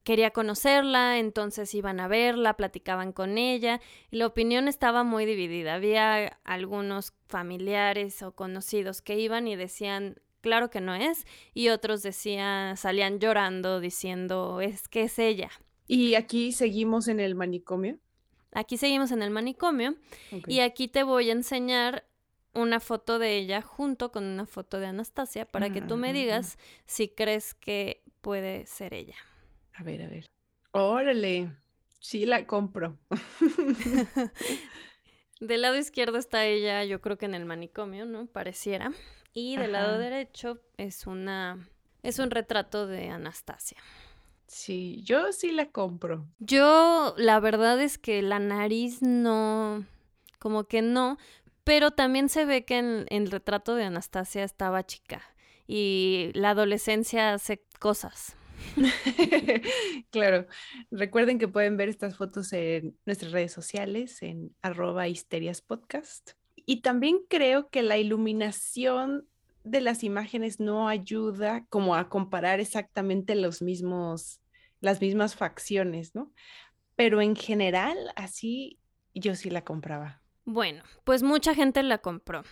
quería 0.04 0.32
conocerla, 0.32 1.20
entonces 1.20 1.74
iban 1.74 2.00
a 2.00 2.08
verla, 2.08 2.56
platicaban 2.56 3.12
con 3.12 3.38
ella, 3.38 3.82
y 4.12 4.18
la 4.18 4.28
opinión 4.28 4.68
estaba 4.68 5.04
muy 5.04 5.26
dividida. 5.26 5.74
Había 5.74 6.40
algunos 6.44 7.14
familiares 7.28 8.22
o 8.24 8.32
conocidos 8.34 9.02
que 9.02 9.20
iban 9.20 9.48
y 9.48 9.56
decían 9.56 10.18
claro 10.42 10.70
que 10.70 10.80
no 10.80 10.94
es, 10.94 11.26
y 11.56 11.70
otros 11.70 12.04
decían, 12.04 12.78
salían 12.78 13.20
llorando 13.20 13.80
diciendo, 13.80 14.62
es 14.62 14.88
que 14.88 15.02
es 15.04 15.18
ella. 15.18 15.50
¿Y 15.88 16.14
aquí 16.14 16.52
seguimos 16.52 17.08
en 17.08 17.20
el 17.20 17.34
manicomio? 17.34 17.98
Aquí 18.52 18.78
seguimos 18.78 19.12
en 19.12 19.24
el 19.24 19.32
manicomio 19.32 19.96
y 20.48 20.60
aquí 20.60 20.88
te 20.88 21.04
voy 21.04 21.30
a 21.30 21.34
enseñar 21.34 22.06
una 22.56 22.80
foto 22.80 23.20
de 23.20 23.38
ella 23.38 23.62
junto 23.62 24.12
con 24.12 24.24
una 24.24 24.46
foto 24.46 24.80
de 24.80 24.88
Anastasia 24.88 25.46
para 25.46 25.70
que 25.70 25.82
tú 25.82 25.98
me 25.98 26.14
digas 26.14 26.58
si 26.86 27.10
crees 27.10 27.54
que 27.54 28.02
puede 28.22 28.66
ser 28.66 28.94
ella. 28.94 29.16
A 29.74 29.84
ver, 29.84 30.02
a 30.02 30.08
ver. 30.08 30.26
Órale, 30.72 31.52
sí 32.00 32.26
la 32.26 32.48
compro. 32.48 32.98
del 35.40 35.62
lado 35.62 35.78
izquierdo 35.78 36.18
está 36.18 36.46
ella, 36.46 36.84
yo 36.86 37.02
creo 37.02 37.18
que 37.18 37.26
en 37.26 37.36
el 37.36 37.46
manicomio, 37.46 38.06
¿no? 38.06 38.26
Pareciera. 38.26 38.92
Y 39.34 39.58
del 39.58 39.74
lado 39.74 40.00
derecho 40.00 40.62
es 40.78 41.06
una 41.08 41.68
es 42.06 42.20
un 42.20 42.30
retrato 42.30 42.86
de 42.88 43.10
Anastasia. 43.10 43.78
Sí, 44.48 45.02
yo 45.04 45.32
sí 45.32 45.52
la 45.52 45.72
compro. 45.72 46.28
Yo, 46.38 47.16
la 47.18 47.40
verdad 47.40 47.82
es 47.82 47.98
que 47.98 48.22
la 48.22 48.38
nariz 48.38 49.02
no, 49.02 49.84
como 50.38 50.66
que 50.66 50.84
no, 50.84 51.18
pero 51.66 51.92
también 51.92 52.30
se 52.30 52.46
ve 52.46 52.64
que 52.64 52.78
en, 52.78 53.06
el 53.10 53.30
retrato 53.30 53.76
de 53.76 53.84
Anastasia 53.84 54.44
estaba 54.44 54.86
chica 54.86 55.22
y 55.68 56.30
la 56.34 56.52
adolescencia 56.52 57.34
hace 57.34 57.66
cosas. 57.80 58.38
claro, 60.12 60.48
recuerden 60.92 61.40
que 61.40 61.48
pueden 61.48 61.76
ver 61.76 61.90
estas 61.90 62.16
fotos 62.16 62.54
en 62.54 62.96
nuestras 63.06 63.32
redes 63.32 63.52
sociales, 63.52 64.22
en 64.22 64.56
arroba 64.62 65.08
histerias 65.08 65.62
podcast. 65.62 66.32
Y 66.56 66.82
también 66.82 67.18
creo 67.28 67.70
que 67.70 67.82
la 67.82 67.98
iluminación 67.98 69.28
de 69.64 69.82
las 69.82 70.04
imágenes 70.04 70.60
no 70.60 70.88
ayuda 70.88 71.66
como 71.70 71.96
a 71.96 72.10
comparar 72.10 72.60
exactamente 72.60 73.34
los 73.34 73.64
mismos, 73.64 74.40
las 74.82 75.02
mismas 75.02 75.36
facciones, 75.36 76.14
¿no? 76.14 76.32
Pero 76.96 77.22
en 77.22 77.36
general, 77.36 77.98
así 78.16 78.80
yo 79.16 79.34
sí 79.34 79.50
la 79.50 79.64
compraba. 79.64 80.22
Bueno, 80.46 80.84
pues 81.04 81.24
mucha 81.24 81.56
gente 81.56 81.82
la 81.84 81.98
compró. 81.98 82.44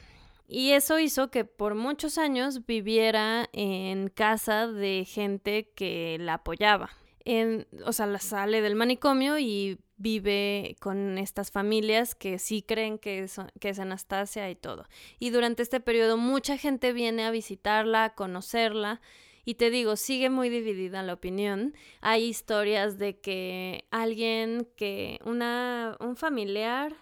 Y 0.47 0.71
eso 0.71 0.99
hizo 0.99 1.29
que 1.31 1.45
por 1.45 1.75
muchos 1.75 2.17
años 2.17 2.65
viviera 2.65 3.49
en 3.53 4.09
casa 4.09 4.67
de 4.67 5.05
gente 5.05 5.71
que 5.75 6.17
la 6.19 6.35
apoyaba. 6.35 6.89
En, 7.25 7.67
o 7.85 7.93
sea, 7.93 8.05
la 8.05 8.19
sale 8.19 8.61
del 8.61 8.75
manicomio 8.75 9.39
y 9.39 9.79
vive 9.95 10.75
con 10.81 11.17
estas 11.17 11.51
familias 11.51 12.15
que 12.15 12.37
sí 12.39 12.61
creen 12.61 12.97
que 12.97 13.19
es, 13.19 13.39
que 13.61 13.69
es 13.69 13.79
Anastasia 13.79 14.49
y 14.49 14.55
todo. 14.55 14.85
Y 15.19 15.29
durante 15.29 15.63
este 15.63 15.79
periodo 15.79 16.17
mucha 16.17 16.57
gente 16.57 16.91
viene 16.91 17.23
a 17.23 17.31
visitarla, 17.31 18.05
a 18.05 18.15
conocerla. 18.15 19.01
Y 19.45 19.55
te 19.55 19.69
digo, 19.69 19.95
sigue 19.95 20.29
muy 20.29 20.49
dividida 20.49 21.03
la 21.03 21.13
opinión. 21.13 21.73
Hay 22.01 22.23
historias 22.25 22.97
de 22.97 23.19
que 23.19 23.85
alguien 23.91 24.67
que, 24.77 25.19
una, 25.25 25.97
un 25.99 26.15
familiar 26.15 26.95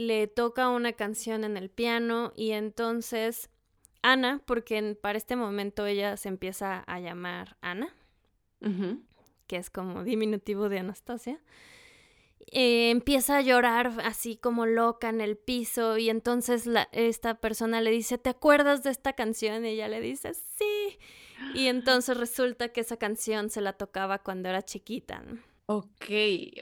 le 0.00 0.26
toca 0.28 0.70
una 0.70 0.94
canción 0.94 1.44
en 1.44 1.58
el 1.58 1.68
piano 1.68 2.32
y 2.34 2.52
entonces 2.52 3.50
Ana, 4.00 4.42
porque 4.46 4.96
para 4.98 5.18
este 5.18 5.36
momento 5.36 5.84
ella 5.84 6.16
se 6.16 6.30
empieza 6.30 6.78
a 6.78 7.00
llamar 7.00 7.58
Ana, 7.60 7.94
que 9.46 9.56
es 9.56 9.68
como 9.68 10.02
diminutivo 10.02 10.70
de 10.70 10.78
Anastasia, 10.78 11.38
eh, 12.50 12.88
empieza 12.88 13.36
a 13.36 13.40
llorar 13.42 13.92
así 14.02 14.38
como 14.38 14.64
loca 14.64 15.10
en 15.10 15.20
el 15.20 15.36
piso 15.36 15.98
y 15.98 16.08
entonces 16.08 16.66
esta 16.92 17.34
persona 17.34 17.82
le 17.82 17.90
dice, 17.90 18.16
¿te 18.16 18.30
acuerdas 18.30 18.82
de 18.82 18.92
esta 18.92 19.12
canción? 19.12 19.66
Y 19.66 19.68
ella 19.68 19.88
le 19.88 20.00
dice, 20.00 20.32
sí. 20.32 20.98
Y 21.54 21.66
entonces 21.66 22.16
resulta 22.16 22.70
que 22.70 22.80
esa 22.80 22.96
canción 22.96 23.50
se 23.50 23.60
la 23.60 23.74
tocaba 23.74 24.20
cuando 24.20 24.48
era 24.48 24.62
chiquita. 24.62 25.22
Ok, 25.72 26.10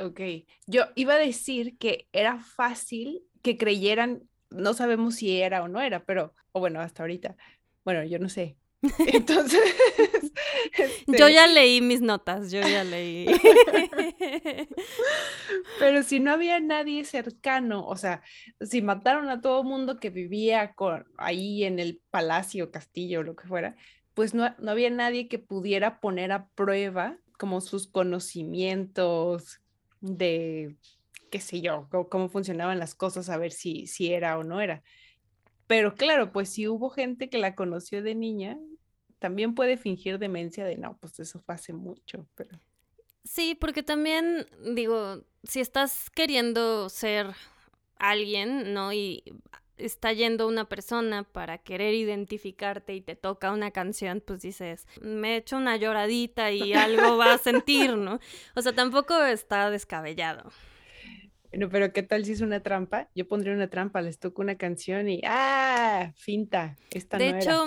ok. 0.03 0.20
Yo 0.66 0.82
iba 0.95 1.14
a 1.14 1.18
decir 1.18 1.78
que 1.78 2.09
era 2.12 2.41
fácil 2.41 3.22
que 3.43 3.57
creyeran, 3.57 4.22
no 4.51 4.74
sabemos 4.74 5.16
si 5.16 5.41
era 5.41 5.62
o 5.62 5.68
no 5.68 5.80
era, 5.80 6.05
pero, 6.05 6.34
o 6.53 6.61
bueno, 6.61 6.80
hasta 6.80 7.03
ahorita. 7.03 7.36
Bueno, 7.84 8.05
yo 8.05 8.18
no 8.18 8.28
sé. 8.28 8.57
Entonces, 9.12 9.61
yo 11.07 11.28
ya 11.28 11.47
este 11.47 11.55
leí 11.55 11.80
mis 11.80 12.01
notas, 12.01 12.51
yo 12.53 12.61
ya 12.61 12.84
leí. 12.84 13.26
Pero 15.80 16.03
si 16.05 16.20
no 16.20 16.32
había 16.32 16.61
nadie 16.61 17.05
cercano, 17.05 17.86
o 17.86 17.97
sea, 17.97 18.22
si 18.61 18.80
mataron 18.82 19.28
a 19.30 19.41
todo 19.41 19.64
mundo 19.64 19.99
que 19.99 20.11
vivía 20.11 20.74
con, 20.74 21.07
ahí 21.16 21.64
en 21.64 21.80
el 21.80 22.01
palacio, 22.11 22.70
castillo, 22.70 23.22
lo 23.22 23.34
que 23.34 23.49
fuera, 23.49 23.76
pues 24.14 24.34
no, 24.34 24.55
no 24.59 24.70
había 24.70 24.91
nadie 24.91 25.28
que 25.28 25.39
pudiera 25.39 26.01
poner 26.01 26.30
a 26.32 26.49
prueba 26.49 27.18
como 27.36 27.61
sus 27.61 27.86
conocimientos 27.89 29.61
de, 30.01 30.76
qué 31.28 31.40
sé 31.40 31.60
yo, 31.60 31.88
cómo, 32.10 32.28
funcionaban 32.28 32.78
las 32.78 32.94
cosas, 32.94 33.28
a 33.28 33.36
ver 33.36 33.52
si, 33.52 33.86
si 33.86 34.12
era 34.12 34.38
o 34.38 34.44
no 34.44 34.60
era. 34.60 34.82
Pero 35.66 35.94
claro, 35.94 36.32
pues 36.32 36.48
si 36.48 36.66
hubo 36.68 36.90
gente 36.90 37.28
que 37.28 37.38
la 37.38 37.54
conoció 37.54 38.02
de 38.02 38.14
niña, 38.14 38.58
también 39.18 39.54
puede 39.54 39.76
fingir 39.76 40.18
demencia 40.18 40.64
de 40.64 40.76
no, 40.76 40.96
pues 40.98 41.18
eso 41.20 41.40
fue 41.40 41.54
hace 41.54 41.72
mucho, 41.72 42.26
pero... 42.34 42.58
Sí, 43.24 43.54
porque 43.54 43.82
también 43.82 44.46
digo, 44.74 45.24
si 45.42 45.60
estás 45.60 46.08
queriendo 46.10 46.88
ser 46.88 47.34
alguien, 47.98 48.72
¿no? 48.72 48.92
Y 48.92 49.22
está 49.78 50.12
yendo 50.12 50.48
una 50.48 50.68
persona 50.68 51.24
para 51.24 51.58
querer 51.58 51.94
identificarte 51.94 52.94
y 52.94 53.00
te 53.00 53.16
toca 53.16 53.52
una 53.52 53.70
canción, 53.70 54.22
pues 54.24 54.42
dices, 54.42 54.86
me 55.00 55.36
echo 55.36 55.56
una 55.56 55.76
lloradita 55.76 56.50
y 56.52 56.72
algo 56.72 57.16
va 57.16 57.34
a 57.34 57.38
sentir, 57.38 57.96
¿no? 57.96 58.20
O 58.54 58.62
sea, 58.62 58.74
tampoco 58.74 59.22
está 59.22 59.70
descabellado. 59.70 60.50
Bueno, 61.51 61.68
pero 61.70 61.92
¿qué 61.92 62.03
tal 62.03 62.24
si 62.24 62.32
es 62.32 62.40
una 62.40 62.61
trampa? 62.61 63.09
Yo 63.14 63.26
pondría 63.26 63.55
una 63.55 63.68
trampa, 63.68 64.03
les 64.03 64.18
toco 64.18 64.42
una 64.42 64.57
canción 64.57 65.09
y 65.09 65.20
¡ah! 65.24 66.12
Finta. 66.16 66.76
Esta 66.90 67.16
de 67.16 67.30
hecho, 67.30 67.64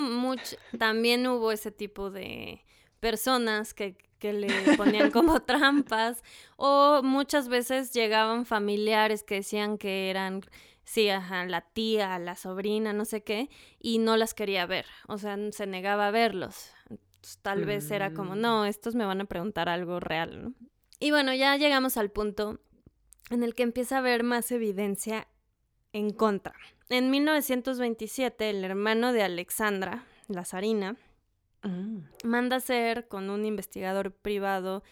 también 0.78 1.26
hubo 1.26 1.50
ese 1.50 1.72
tipo 1.72 2.10
de 2.10 2.64
personas 3.00 3.74
que, 3.74 3.96
que 4.18 4.32
le 4.32 4.48
ponían 4.76 5.10
como 5.10 5.40
trampas 5.44 6.22
o 6.56 7.02
muchas 7.02 7.48
veces 7.48 7.92
llegaban 7.92 8.46
familiares 8.46 9.24
que 9.24 9.36
decían 9.36 9.78
que 9.78 10.10
eran 10.10 10.42
sí, 10.84 11.08
ajá, 11.08 11.44
la 11.46 11.62
tía, 11.62 12.18
la 12.18 12.36
sobrina, 12.36 12.92
no 12.92 13.04
sé 13.04 13.22
qué, 13.22 13.48
y 13.78 13.98
no 13.98 14.16
las 14.16 14.34
quería 14.34 14.66
ver, 14.66 14.86
o 15.08 15.18
sea, 15.18 15.36
se 15.52 15.66
negaba 15.66 16.08
a 16.08 16.10
verlos. 16.10 16.72
tal 17.42 17.64
vez 17.64 17.90
era 17.90 18.12
como, 18.12 18.34
mm. 18.34 18.40
no, 18.40 18.64
estos 18.66 18.94
me 18.94 19.04
van 19.04 19.20
a 19.20 19.24
preguntar 19.24 19.68
algo 19.68 20.00
real, 20.00 20.42
¿no? 20.42 20.54
Y 20.98 21.10
bueno, 21.10 21.34
ya 21.34 21.56
llegamos 21.56 21.96
al 21.96 22.10
punto 22.10 22.60
en 23.32 23.42
el 23.42 23.54
que 23.54 23.62
empieza 23.62 23.96
a 23.96 23.98
haber 23.98 24.22
más 24.22 24.50
evidencia 24.52 25.26
en 25.92 26.10
contra. 26.10 26.54
En 26.88 27.10
1927, 27.10 28.50
el 28.50 28.64
hermano 28.64 29.12
de 29.12 29.22
Alexandra, 29.22 30.04
la 30.28 30.44
zarina, 30.44 30.96
mm. 31.62 31.98
manda 32.24 32.56
hacer 32.56 33.08
con 33.08 33.30
un 33.30 33.44
investigador 33.44 34.12
privado 34.12 34.82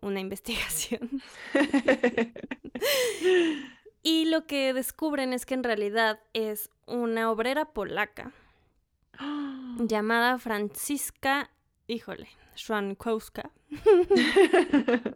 una 0.00 0.20
investigación. 0.26 1.22
Y 4.02 4.26
lo 4.26 4.46
que 4.46 4.72
descubren 4.72 5.32
es 5.32 5.44
que 5.44 5.54
en 5.54 5.64
realidad 5.64 6.20
es 6.32 6.70
una 6.86 7.30
obrera 7.30 7.72
polaca 7.72 8.32
llamada 9.78 10.38
Francisca, 10.38 11.50
híjole, 11.86 12.28
Schwankowska. 12.56 13.50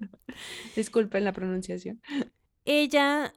Disculpen 0.76 1.24
la 1.24 1.32
pronunciación. 1.32 2.00
Ella, 2.64 3.34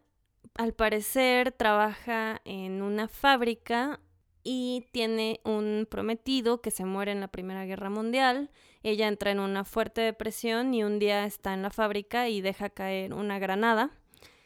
al 0.54 0.74
parecer, 0.74 1.52
trabaja 1.52 2.42
en 2.46 2.82
una 2.82 3.08
fábrica 3.08 4.00
y 4.44 4.86
tiene 4.92 5.42
un 5.44 5.88
prometido 5.90 6.62
que 6.62 6.70
se 6.70 6.86
muere 6.86 7.12
en 7.12 7.20
la 7.20 7.28
Primera 7.28 7.66
Guerra 7.66 7.90
Mundial. 7.90 8.52
Ella 8.84 9.08
entra 9.08 9.32
en 9.32 9.40
una 9.40 9.66
fuerte 9.66 10.02
depresión 10.02 10.74
y 10.76 10.84
un 10.84 11.00
día 11.00 11.26
está 11.26 11.54
en 11.56 11.64
la 11.64 11.72
fábrica 11.72 12.30
y 12.30 12.42
deja 12.42 12.70
caer 12.70 13.14
una 13.14 13.40
granada. 13.40 13.90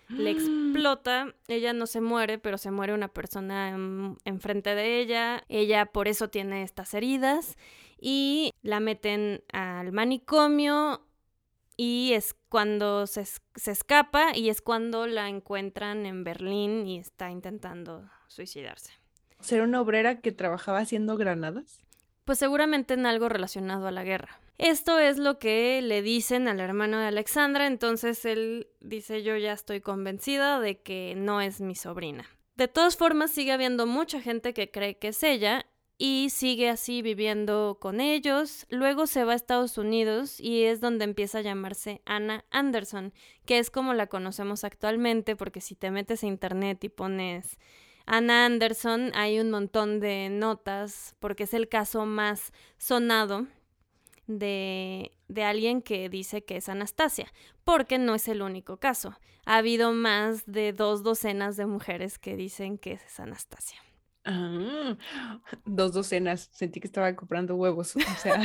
Le 0.08 0.32
explota, 0.32 1.36
ella 1.50 1.74
no 1.74 1.86
se 1.86 2.00
muere, 2.00 2.40
pero 2.40 2.58
se 2.58 2.72
muere 2.72 2.94
una 2.94 3.10
persona 3.10 3.70
enfrente 4.24 4.74
de 4.74 5.02
ella, 5.02 5.44
ella 5.50 5.86
por 5.88 6.08
eso 6.08 6.30
tiene 6.30 6.64
estas 6.64 6.94
heridas 6.94 7.58
y 8.00 8.54
la 8.62 8.80
meten 8.80 9.44
al 9.52 9.92
manicomio 9.92 11.02
y 11.76 12.14
es 12.14 12.36
cuando 12.50 13.08
se, 13.08 13.26
se 13.26 13.72
escapa 13.72 14.36
y 14.36 14.50
es 14.50 14.62
cuando 14.62 15.08
la 15.08 15.30
encuentran 15.30 16.06
en 16.06 16.24
Berlín 16.24 16.86
y 16.86 16.98
está 16.98 17.30
intentando 17.30 18.10
suicidarse. 18.28 18.92
¿Será 19.40 19.64
una 19.64 19.82
obrera 19.82 20.20
que 20.20 20.32
trabajaba 20.32 20.80
haciendo 20.80 21.16
granadas? 21.16 21.82
Pues 22.26 22.40
seguramente 22.40 22.96
en 22.96 23.06
algo 23.06 23.30
relacionado 23.30 23.88
a 23.88 23.92
la 23.92 24.04
guerra. 24.04 24.40
Esto 24.58 25.00
es 25.00 25.18
lo 25.18 25.40
que 25.40 25.82
le 25.82 26.02
dicen 26.02 26.50
al 26.50 26.60
hermano 26.60 27.00
de 27.00 27.08
Alexandra, 27.08 27.66
entonces 27.66 28.26
él 28.26 28.68
dice 28.82 29.24
yo 29.24 29.38
ya 29.38 29.54
estoy 29.54 29.80
convencida 29.80 30.60
de 30.60 30.82
que 30.82 31.14
no 31.16 31.40
es 31.40 31.62
mi 31.62 31.76
sobrina. 31.76 32.28
De 32.56 32.68
todas 32.68 32.98
formas 32.98 33.32
sigue 33.32 33.54
habiendo 33.54 33.86
mucha 33.86 34.20
gente 34.20 34.54
que 34.54 34.70
cree 34.70 34.98
que 34.98 35.08
es 35.10 35.24
ella 35.24 35.66
y 36.02 36.30
sigue 36.30 36.70
así 36.70 37.02
viviendo 37.02 37.78
con 37.80 38.00
ellos. 38.00 38.66
Luego 38.70 39.06
se 39.06 39.26
va 39.26 39.34
a 39.34 39.36
Estados 39.36 39.78
Unidos 39.78 40.40
y 40.40 40.64
es 40.64 40.80
donde 40.80 41.04
empieza 41.04 41.40
a 41.40 41.42
llamarse 41.42 42.02
Anna 42.06 42.46
Anderson, 42.52 43.14
que 43.46 43.60
es 43.60 43.70
como 43.70 43.94
la 43.94 44.08
conocemos 44.08 44.64
actualmente, 44.64 45.36
porque 45.36 45.60
si 45.60 45.76
te 45.76 45.92
metes 45.92 46.24
a 46.24 46.28
internet 46.28 46.82
y 46.86 46.90
pones 46.90 47.60
Anna 48.06 48.46
Anderson, 48.46 49.12
hay 49.14 49.40
un 49.42 49.52
montón 49.52 50.00
de 50.00 50.30
notas, 50.30 51.16
porque 51.20 51.44
es 51.44 51.54
el 51.54 51.68
caso 51.68 52.06
más 52.06 52.54
sonado 52.78 53.48
de, 54.26 55.12
de, 55.28 55.44
alguien 55.44 55.82
que 55.82 56.08
dice 56.08 56.46
que 56.46 56.56
es 56.56 56.70
Anastasia, 56.70 57.32
porque 57.66 57.98
no 57.98 58.16
es 58.16 58.30
el 58.30 58.42
único 58.42 58.78
caso. 58.78 59.20
Ha 59.46 59.58
habido 59.58 59.92
más 59.92 60.46
de 60.46 60.72
dos 60.72 61.04
docenas 61.04 61.58
de 61.58 61.66
mujeres 61.66 62.20
que 62.20 62.38
dicen 62.38 62.78
que 62.78 62.94
es 62.94 63.20
Anastasia. 63.20 63.80
Ah, 64.26 64.98
dos 65.66 65.94
docenas. 65.94 66.50
Sentí 66.52 66.80
que 66.80 66.88
estaba 66.88 67.16
comprando 67.16 67.56
huevos. 67.56 67.96
O 67.96 68.00
sea, 68.22 68.40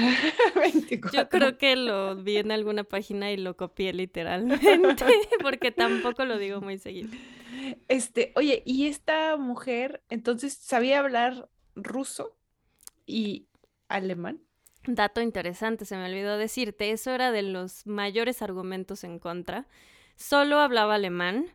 24. 0.55 1.13
Yo 1.23 1.29
creo 1.29 1.59
que 1.59 1.77
lo 1.77 2.17
vi 2.17 2.37
en 2.37 2.53
alguna 2.53 2.85
página 2.85 3.33
y 3.33 3.37
lo 3.37 3.57
copié 3.57 3.93
literalmente, 3.93 4.81
porque 5.43 5.73
tampoco 5.73 6.25
lo 6.25 6.39
digo 6.39 6.61
muy 6.61 6.79
seguido. 6.79 7.11
Este, 7.89 8.33
oye, 8.37 8.63
¿y 8.65 8.87
esta 8.87 9.37
mujer 9.37 10.03
entonces 10.11 10.55
sabía 10.55 11.01
hablar 11.01 11.49
ruso 11.75 12.37
y 13.07 13.49
alemán? 13.89 14.41
Dato 14.87 15.23
interesante, 15.23 15.87
se 15.87 15.97
me 15.97 16.05
olvidó 16.05 16.37
decirte, 16.37 16.91
eso 16.91 17.11
era 17.11 17.33
de 17.33 17.43
los 17.43 17.87
mayores 17.87 18.43
argumentos 18.43 19.03
en 19.03 19.19
contra. 19.19 19.67
Solo 20.17 20.59
hablaba 20.59 20.97
alemán, 20.97 21.47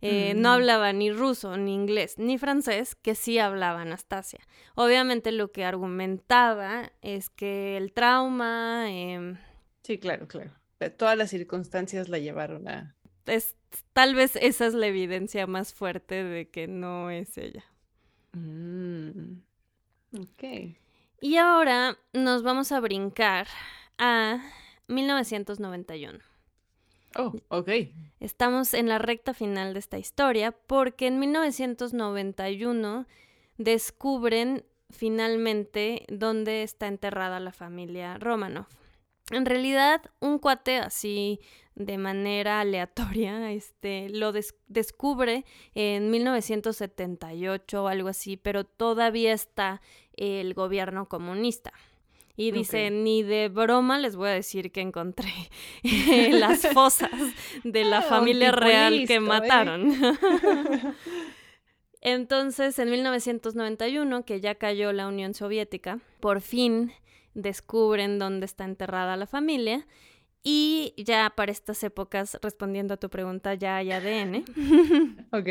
eh, 0.00 0.34
no 0.34 0.50
mm. 0.50 0.52
hablaba 0.52 0.92
ni 0.92 1.10
ruso, 1.10 1.56
ni 1.56 1.74
inglés, 1.74 2.18
ni 2.18 2.38
francés, 2.38 2.94
que 2.94 3.14
sí 3.14 3.38
hablaba 3.38 3.82
Anastasia. 3.82 4.40
Obviamente 4.74 5.32
lo 5.32 5.50
que 5.52 5.64
argumentaba 5.64 6.92
es 7.02 7.30
que 7.30 7.76
el 7.76 7.92
trauma... 7.92 8.86
Em, 8.90 9.38
sí, 9.82 9.98
claro, 9.98 10.28
claro. 10.28 10.50
Todas 10.98 11.16
las 11.16 11.30
circunstancias 11.30 12.08
la 12.08 12.18
llevaron 12.18 12.68
a... 12.68 12.94
Es, 13.26 13.56
tal 13.94 14.14
vez 14.14 14.36
esa 14.36 14.66
es 14.66 14.74
la 14.74 14.86
evidencia 14.86 15.46
más 15.46 15.72
fuerte 15.72 16.22
de 16.22 16.50
que 16.50 16.66
no 16.68 17.10
es 17.10 17.38
ella. 17.38 17.64
Mm. 18.32 19.38
Ok. 20.20 20.76
Y 21.20 21.36
ahora 21.36 21.96
nos 22.12 22.42
vamos 22.42 22.70
a 22.72 22.80
brincar 22.80 23.46
a 23.96 24.42
1991. 24.88 26.18
Oh, 27.16 27.32
ok. 27.48 27.68
Estamos 28.20 28.74
en 28.74 28.88
la 28.88 28.98
recta 28.98 29.34
final 29.34 29.72
de 29.72 29.78
esta 29.78 29.98
historia 29.98 30.52
porque 30.52 31.06
en 31.06 31.18
1991 31.18 33.06
descubren 33.56 34.64
finalmente 34.90 36.04
dónde 36.08 36.62
está 36.62 36.88
enterrada 36.88 37.38
la 37.40 37.52
familia 37.52 38.18
Romanov. 38.18 38.66
En 39.30 39.46
realidad, 39.46 40.02
un 40.20 40.38
cuate 40.38 40.78
así 40.78 41.40
de 41.74 41.98
manera 41.98 42.60
aleatoria, 42.60 43.52
este, 43.52 44.08
lo 44.10 44.32
descubre 44.32 45.44
en 45.74 46.10
1978 46.10 47.82
o 47.82 47.88
algo 47.88 48.08
así, 48.08 48.36
pero 48.36 48.64
todavía 48.64 49.32
está 49.32 49.80
el 50.16 50.52
gobierno 50.54 51.08
comunista. 51.08 51.72
Y 52.36 52.50
dice, 52.50 52.90
ni 52.90 53.22
de 53.22 53.48
broma 53.48 53.98
les 53.98 54.16
voy 54.16 54.28
a 54.30 54.32
decir 54.32 54.72
que 54.72 54.80
encontré 54.80 55.32
las 56.32 56.66
fosas 56.68 57.10
de 57.62 57.84
la 57.84 57.98
ah, 57.98 58.02
familia 58.02 58.50
real 58.50 59.06
que 59.06 59.14
¿eh? 59.14 59.20
mataron. 59.20 59.94
Entonces, 62.00 62.78
en 62.78 62.90
1991, 62.90 64.24
que 64.24 64.40
ya 64.40 64.56
cayó 64.56 64.92
la 64.92 65.06
Unión 65.06 65.32
Soviética, 65.32 66.00
por 66.20 66.40
fin 66.40 66.92
descubren 67.34 68.18
dónde 68.18 68.46
está 68.46 68.64
enterrada 68.64 69.16
la 69.16 69.26
familia. 69.26 69.86
Y 70.42 70.92
ya 70.98 71.32
para 71.34 71.50
estas 71.50 71.82
épocas, 71.82 72.38
respondiendo 72.42 72.94
a 72.94 72.96
tu 72.98 73.08
pregunta, 73.08 73.54
ya 73.54 73.76
hay 73.76 73.92
ADN. 73.92 74.44
ok. 75.32 75.48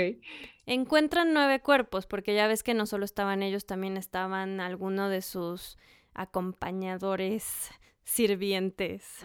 Encuentran 0.68 1.34
nueve 1.34 1.62
cuerpos, 1.62 2.06
porque 2.06 2.36
ya 2.36 2.48
ves 2.48 2.62
que 2.62 2.76
no 2.76 2.86
solo 2.86 3.04
estaban 3.04 3.42
ellos, 3.42 3.66
también 3.66 3.98
estaban 3.98 4.60
algunos 4.60 5.10
de 5.10 5.24
sus 5.24 5.80
acompañadores, 6.14 7.72
sirvientes 8.04 9.20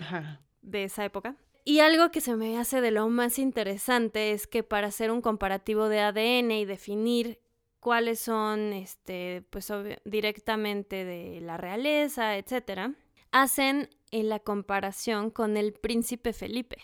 de 0.62 0.84
esa 0.84 1.05
época. 1.05 1.36
Y 1.64 1.80
algo 1.80 2.11
que 2.11 2.20
se 2.20 2.34
me 2.34 2.59
hace 2.59 2.80
de 2.80 2.91
lo 2.91 3.09
más 3.09 3.39
interesante 3.39 4.32
es 4.32 4.47
que 4.47 4.62
para 4.62 4.86
hacer 4.86 5.11
un 5.11 5.20
comparativo 5.20 5.89
de 5.89 6.01
ADN 6.01 6.51
y 6.53 6.64
definir 6.64 7.41
cuáles 7.80 8.20
son, 8.20 8.72
este, 8.72 9.45
pues 9.51 9.70
directamente 10.05 11.05
de 11.05 11.41
la 11.41 11.57
realeza, 11.57 12.36
etcétera, 12.39 12.95
hacen 13.32 13.91
en 14.11 14.28
la 14.28 14.39
comparación 14.39 15.30
con 15.30 15.57
el 15.57 15.74
príncipe 15.74 16.32
Felipe. 16.32 16.78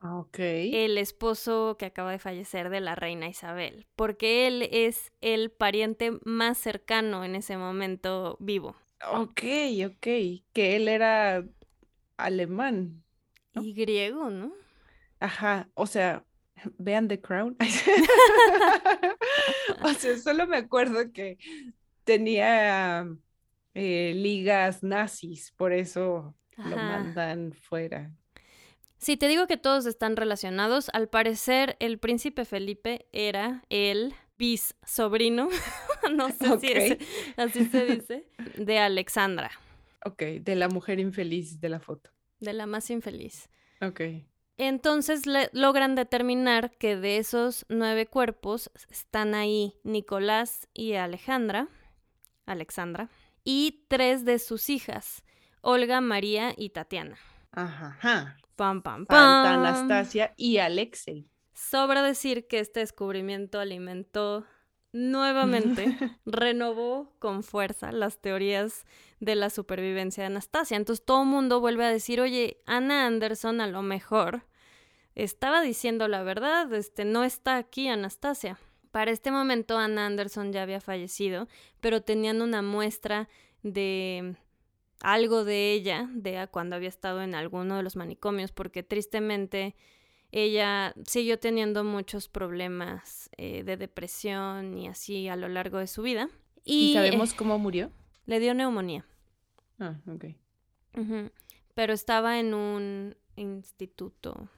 Ah. 0.00 0.24
El 0.38 0.96
esposo 0.96 1.76
que 1.78 1.84
acaba 1.84 2.10
de 2.10 2.18
fallecer 2.18 2.70
de 2.70 2.80
la 2.80 2.94
reina 2.94 3.28
Isabel, 3.28 3.86
porque 3.96 4.46
él 4.46 4.68
es 4.72 5.12
el 5.20 5.50
pariente 5.50 6.18
más 6.24 6.56
cercano 6.56 7.22
en 7.22 7.34
ese 7.34 7.58
momento 7.58 8.36
vivo. 8.40 8.76
Ok, 9.08 9.42
ok, 9.86 10.06
que 10.52 10.76
él 10.76 10.88
era 10.88 11.44
alemán. 12.16 13.02
Y 13.54 13.72
griego, 13.72 14.30
¿no? 14.30 14.52
Ajá, 15.18 15.68
o 15.74 15.86
sea, 15.86 16.24
vean 16.78 17.08
The 17.08 17.20
Crown. 17.20 17.56
o 19.82 19.94
sea, 19.94 20.18
solo 20.18 20.46
me 20.46 20.58
acuerdo 20.58 21.12
que 21.12 21.38
tenía 22.04 23.08
eh, 23.74 24.12
ligas 24.14 24.82
nazis, 24.82 25.52
por 25.52 25.72
eso 25.72 26.34
lo 26.56 26.76
mandan 26.76 27.52
fuera. 27.52 28.12
Si 28.98 29.16
te 29.16 29.28
digo 29.28 29.46
que 29.46 29.56
todos 29.56 29.86
están 29.86 30.16
relacionados, 30.16 30.90
al 30.92 31.08
parecer 31.08 31.76
el 31.80 31.98
príncipe 31.98 32.44
Felipe 32.44 33.06
era 33.12 33.64
el 33.70 34.14
bis 34.40 34.74
sobrino, 34.86 35.50
no 36.16 36.30
sé 36.30 36.58
si 36.60 36.98
así 37.36 37.66
se 37.66 37.84
dice, 37.84 38.26
de 38.56 38.78
Alexandra. 38.78 39.50
Ok, 40.06 40.22
de 40.40 40.56
la 40.56 40.68
mujer 40.68 40.98
infeliz 40.98 41.60
de 41.60 41.68
la 41.68 41.78
foto. 41.78 42.10
De 42.40 42.54
la 42.54 42.64
más 42.64 42.88
infeliz. 42.88 43.50
Ok. 43.82 44.00
Entonces 44.56 45.24
logran 45.52 45.94
determinar 45.94 46.70
que 46.78 46.96
de 46.96 47.18
esos 47.18 47.66
nueve 47.68 48.06
cuerpos 48.06 48.70
están 48.88 49.34
ahí 49.34 49.74
Nicolás 49.84 50.68
y 50.72 50.94
Alejandra, 50.94 51.68
Alexandra, 52.46 53.10
y 53.44 53.84
tres 53.88 54.24
de 54.24 54.38
sus 54.38 54.70
hijas, 54.70 55.22
Olga, 55.60 56.00
María 56.00 56.54
y 56.56 56.70
Tatiana. 56.70 57.18
Ajá. 57.52 58.38
Pam, 58.56 58.80
pam, 58.80 59.04
pam. 59.04 59.46
Anastasia 59.46 60.32
y 60.38 60.58
Alexei. 60.58 61.28
Sobra 61.52 62.02
decir 62.02 62.46
que 62.46 62.60
este 62.60 62.80
descubrimiento 62.80 63.58
alimentó 63.58 64.46
nuevamente, 64.92 65.96
renovó 66.24 67.12
con 67.18 67.42
fuerza 67.42 67.92
las 67.92 68.18
teorías 68.18 68.84
de 69.20 69.34
la 69.34 69.50
supervivencia 69.50 70.22
de 70.22 70.28
Anastasia. 70.28 70.76
Entonces 70.76 71.04
todo 71.04 71.22
el 71.22 71.28
mundo 71.28 71.60
vuelve 71.60 71.84
a 71.84 71.90
decir, 71.90 72.20
oye, 72.20 72.62
Ana 72.66 73.06
Anderson 73.06 73.60
a 73.60 73.66
lo 73.66 73.82
mejor 73.82 74.46
estaba 75.14 75.60
diciendo 75.60 76.08
la 76.08 76.22
verdad, 76.22 76.72
este, 76.72 77.04
no 77.04 77.24
está 77.24 77.56
aquí 77.56 77.88
Anastasia. 77.88 78.58
Para 78.90 79.12
este 79.12 79.30
momento 79.30 79.78
Ana 79.78 80.06
Anderson 80.06 80.52
ya 80.52 80.62
había 80.62 80.80
fallecido, 80.80 81.46
pero 81.80 82.02
tenían 82.02 82.42
una 82.42 82.62
muestra 82.62 83.28
de 83.62 84.36
algo 85.00 85.44
de 85.44 85.72
ella, 85.72 86.08
de 86.12 86.48
cuando 86.50 86.76
había 86.76 86.88
estado 86.88 87.22
en 87.22 87.34
alguno 87.34 87.76
de 87.76 87.82
los 87.82 87.96
manicomios, 87.96 88.50
porque 88.52 88.82
tristemente 88.82 89.76
ella 90.32 90.94
siguió 91.06 91.38
teniendo 91.38 91.84
muchos 91.84 92.28
problemas 92.28 93.30
eh, 93.36 93.62
de 93.64 93.76
depresión 93.76 94.76
y 94.78 94.88
así 94.88 95.28
a 95.28 95.36
lo 95.36 95.48
largo 95.48 95.78
de 95.78 95.86
su 95.86 96.02
vida. 96.02 96.28
¿Y, 96.64 96.94
sabemos 96.94 97.34
cómo 97.34 97.58
murió? 97.58 97.90
Le 98.26 98.38
dio 98.38 98.54
neumonía. 98.54 99.06
Ah, 99.78 99.98
ok. 100.06 100.26
Pero 101.74 101.92
estaba 101.92 102.38
en 102.38 102.54
un 102.54 103.16
instituto 103.36 104.50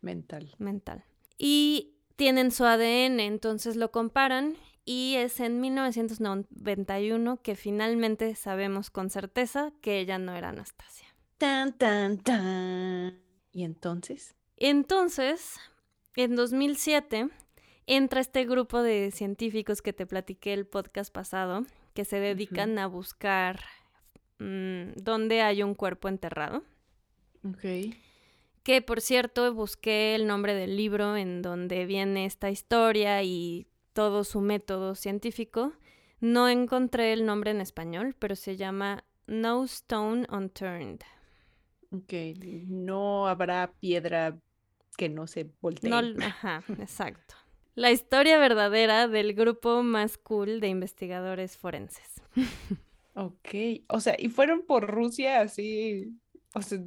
mental. 0.00 0.54
Mental. 0.58 1.04
Y 1.38 1.94
tienen 2.16 2.50
su 2.50 2.64
ADN, 2.64 3.20
entonces 3.20 3.76
lo 3.76 3.90
comparan 3.90 4.56
y 4.84 5.14
es 5.16 5.40
en 5.40 5.60
1991 5.60 7.42
que 7.42 7.54
finalmente 7.56 8.34
sabemos 8.34 8.90
con 8.90 9.08
certeza 9.08 9.72
que 9.80 10.00
ella 10.00 10.18
no 10.18 10.34
era 10.34 10.50
Anastasia. 10.50 11.06
Tan, 11.38 11.72
tan, 11.72 12.18
tan. 12.18 13.18
¿Y 13.52 13.64
entonces? 13.64 14.36
Entonces, 14.60 15.58
en 16.16 16.36
2007, 16.36 17.30
entra 17.86 18.20
este 18.20 18.44
grupo 18.44 18.82
de 18.82 19.10
científicos 19.10 19.80
que 19.80 19.94
te 19.94 20.04
platiqué 20.04 20.52
el 20.52 20.66
podcast 20.66 21.10
pasado, 21.10 21.64
que 21.94 22.04
se 22.04 22.20
dedican 22.20 22.78
a 22.78 22.86
buscar 22.86 23.60
mm, 24.38 24.92
dónde 24.96 25.40
hay 25.40 25.62
un 25.62 25.74
cuerpo 25.74 26.08
enterrado. 26.08 26.62
Ok. 27.42 27.94
Que 28.62 28.82
por 28.82 29.00
cierto, 29.00 29.54
busqué 29.54 30.14
el 30.14 30.26
nombre 30.26 30.54
del 30.54 30.76
libro 30.76 31.16
en 31.16 31.40
donde 31.40 31.86
viene 31.86 32.26
esta 32.26 32.50
historia 32.50 33.22
y 33.22 33.66
todo 33.94 34.24
su 34.24 34.42
método 34.42 34.94
científico. 34.94 35.72
No 36.20 36.50
encontré 36.50 37.14
el 37.14 37.24
nombre 37.24 37.52
en 37.52 37.62
español, 37.62 38.14
pero 38.18 38.36
se 38.36 38.58
llama 38.58 39.04
No 39.26 39.64
Stone 39.64 40.26
Unturned. 40.30 41.00
Ok, 41.92 42.12
no 42.68 43.26
habrá 43.26 43.72
piedra 43.80 44.38
que 45.00 45.08
no 45.08 45.26
se 45.26 45.50
voltee. 45.62 45.90
ajá, 46.22 46.62
exacto. 46.78 47.34
La 47.74 47.90
historia 47.90 48.36
verdadera 48.36 49.08
del 49.08 49.32
grupo 49.32 49.82
más 49.82 50.18
cool 50.18 50.60
de 50.60 50.68
investigadores 50.68 51.56
forenses. 51.56 52.20
Ok, 53.14 53.48
o 53.88 53.98
sea, 53.98 54.14
y 54.16 54.28
fueron 54.28 54.62
por 54.62 54.86
Rusia 54.86 55.40
así, 55.40 56.16
o 56.54 56.62
sea, 56.62 56.78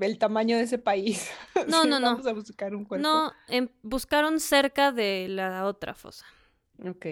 el 0.00 0.16
tamaño 0.16 0.56
de 0.56 0.62
ese 0.62 0.78
país. 0.78 1.28
No, 1.68 1.84
no, 1.84 1.98
no. 1.98 2.12
Vamos 2.12 2.26
a 2.26 2.32
buscar 2.32 2.74
un 2.74 2.84
cuerpo. 2.84 3.02
No, 3.02 3.32
em, 3.48 3.68
buscaron 3.82 4.38
cerca 4.38 4.92
de 4.92 5.26
la 5.28 5.66
otra 5.66 5.94
fosa. 5.94 6.24
Ok. 6.86 7.06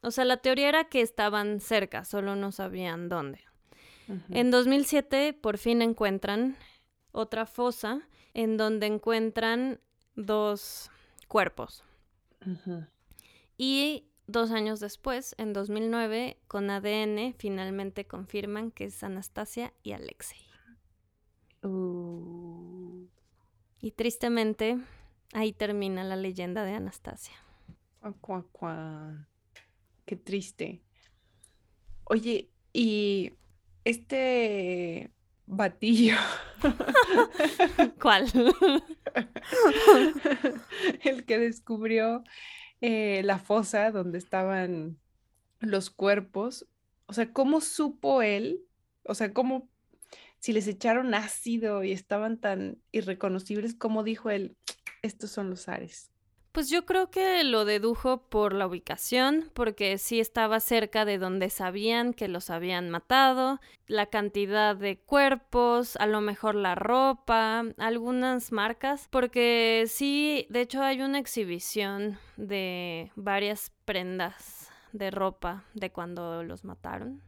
O 0.00 0.10
sea, 0.10 0.24
la 0.24 0.38
teoría 0.38 0.70
era 0.70 0.84
que 0.84 1.02
estaban 1.02 1.60
cerca, 1.60 2.06
solo 2.06 2.36
no 2.36 2.52
sabían 2.52 3.10
dónde. 3.10 3.40
En 4.30 4.50
2007 4.50 5.34
por 5.34 5.58
fin 5.58 5.82
encuentran 5.82 6.56
otra 7.12 7.44
fosa 7.44 8.08
en 8.34 8.56
donde 8.56 8.86
encuentran 8.86 9.80
dos 10.16 10.90
cuerpos. 11.28 11.84
Y 13.56 14.04
dos 14.26 14.50
años 14.50 14.80
después, 14.80 15.34
en 15.38 15.52
2009, 15.52 16.38
con 16.46 16.68
ADN, 16.68 17.34
finalmente 17.38 18.06
confirman 18.06 18.70
que 18.70 18.86
es 18.86 19.02
Anastasia 19.02 19.72
y 19.82 19.92
Alexei. 19.92 20.40
Uh. 21.62 23.06
Y 23.80 23.92
tristemente, 23.92 24.78
ahí 25.32 25.52
termina 25.52 26.04
la 26.04 26.16
leyenda 26.16 26.64
de 26.64 26.74
Anastasia. 26.74 27.34
Qué 30.04 30.16
triste. 30.16 30.82
Oye, 32.04 32.50
y 32.72 33.32
este 33.84 35.10
batillo. 35.46 36.16
¿Cuál? 38.00 38.30
El 41.02 41.24
que 41.24 41.38
descubrió 41.38 42.24
eh, 42.80 43.22
la 43.24 43.38
fosa 43.38 43.90
donde 43.90 44.18
estaban 44.18 44.98
los 45.60 45.90
cuerpos. 45.90 46.66
O 47.06 47.12
sea, 47.12 47.32
¿cómo 47.32 47.60
supo 47.60 48.22
él? 48.22 48.60
O 49.04 49.14
sea, 49.14 49.32
¿cómo 49.32 49.68
si 50.38 50.52
les 50.52 50.66
echaron 50.66 51.14
ácido 51.14 51.84
y 51.84 51.92
estaban 51.92 52.38
tan 52.38 52.78
irreconocibles, 52.92 53.74
como 53.74 54.02
dijo 54.04 54.30
él, 54.30 54.56
estos 55.02 55.30
son 55.30 55.50
los 55.50 55.68
ares? 55.68 56.13
Pues 56.54 56.70
yo 56.70 56.86
creo 56.86 57.10
que 57.10 57.42
lo 57.42 57.64
dedujo 57.64 58.28
por 58.28 58.52
la 58.52 58.68
ubicación, 58.68 59.50
porque 59.54 59.98
sí 59.98 60.20
estaba 60.20 60.60
cerca 60.60 61.04
de 61.04 61.18
donde 61.18 61.50
sabían 61.50 62.14
que 62.14 62.28
los 62.28 62.48
habían 62.48 62.90
matado, 62.90 63.60
la 63.88 64.06
cantidad 64.06 64.76
de 64.76 64.96
cuerpos, 64.96 65.96
a 65.96 66.06
lo 66.06 66.20
mejor 66.20 66.54
la 66.54 66.76
ropa, 66.76 67.64
algunas 67.76 68.52
marcas, 68.52 69.08
porque 69.10 69.86
sí, 69.88 70.46
de 70.48 70.60
hecho 70.60 70.80
hay 70.80 71.00
una 71.00 71.18
exhibición 71.18 72.20
de 72.36 73.10
varias 73.16 73.72
prendas 73.84 74.70
de 74.92 75.10
ropa 75.10 75.64
de 75.74 75.90
cuando 75.90 76.44
los 76.44 76.62
mataron. 76.62 77.20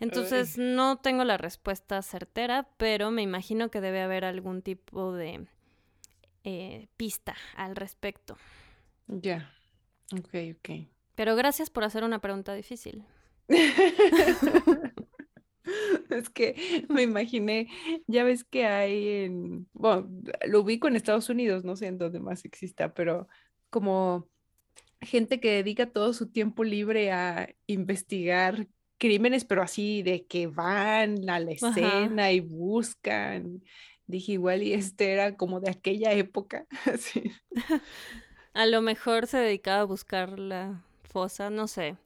Entonces 0.00 0.56
no 0.56 0.96
tengo 0.96 1.24
la 1.24 1.36
respuesta 1.36 2.00
certera, 2.00 2.66
pero 2.78 3.10
me 3.10 3.20
imagino 3.20 3.70
que 3.70 3.82
debe 3.82 4.00
haber 4.00 4.24
algún 4.24 4.62
tipo 4.62 5.12
de 5.12 5.46
eh, 6.44 6.88
pista 6.96 7.34
al 7.56 7.74
respecto. 7.74 8.36
Ya, 9.06 9.52
ok, 10.12 10.34
ok. 10.58 10.70
Pero 11.14 11.36
gracias 11.36 11.70
por 11.70 11.84
hacer 11.84 12.04
una 12.04 12.20
pregunta 12.20 12.54
difícil. 12.54 13.04
es 16.10 16.30
que 16.30 16.86
me 16.88 17.02
imaginé, 17.02 17.68
ya 18.06 18.24
ves 18.24 18.44
que 18.44 18.66
hay 18.66 19.08
en, 19.24 19.68
bueno, 19.72 20.08
lo 20.46 20.60
ubico 20.60 20.88
en 20.88 20.96
Estados 20.96 21.28
Unidos, 21.28 21.64
no 21.64 21.76
sé 21.76 21.86
en 21.86 21.98
dónde 21.98 22.20
más 22.20 22.44
exista, 22.44 22.94
pero 22.94 23.28
como 23.70 24.28
gente 25.00 25.40
que 25.40 25.50
dedica 25.50 25.86
todo 25.86 26.12
su 26.12 26.30
tiempo 26.30 26.64
libre 26.64 27.12
a 27.12 27.48
investigar 27.66 28.68
crímenes, 28.98 29.44
pero 29.44 29.62
así 29.62 30.02
de 30.02 30.26
que 30.26 30.46
van 30.46 31.28
a 31.28 31.40
la 31.40 31.52
escena 31.52 32.32
y 32.32 32.40
buscan 32.40 33.62
Dije, 34.06 34.32
igual 34.32 34.62
y 34.62 34.74
este 34.74 35.12
era 35.12 35.36
como 35.36 35.60
de 35.60 35.70
aquella 35.70 36.12
época. 36.12 36.66
A 38.54 38.66
lo 38.66 38.82
mejor 38.82 39.26
se 39.26 39.38
dedicaba 39.38 39.80
a 39.80 39.84
buscar 39.84 40.38
la 40.38 40.84
fosa, 41.02 41.50
no 41.50 41.66
sé. 41.66 41.96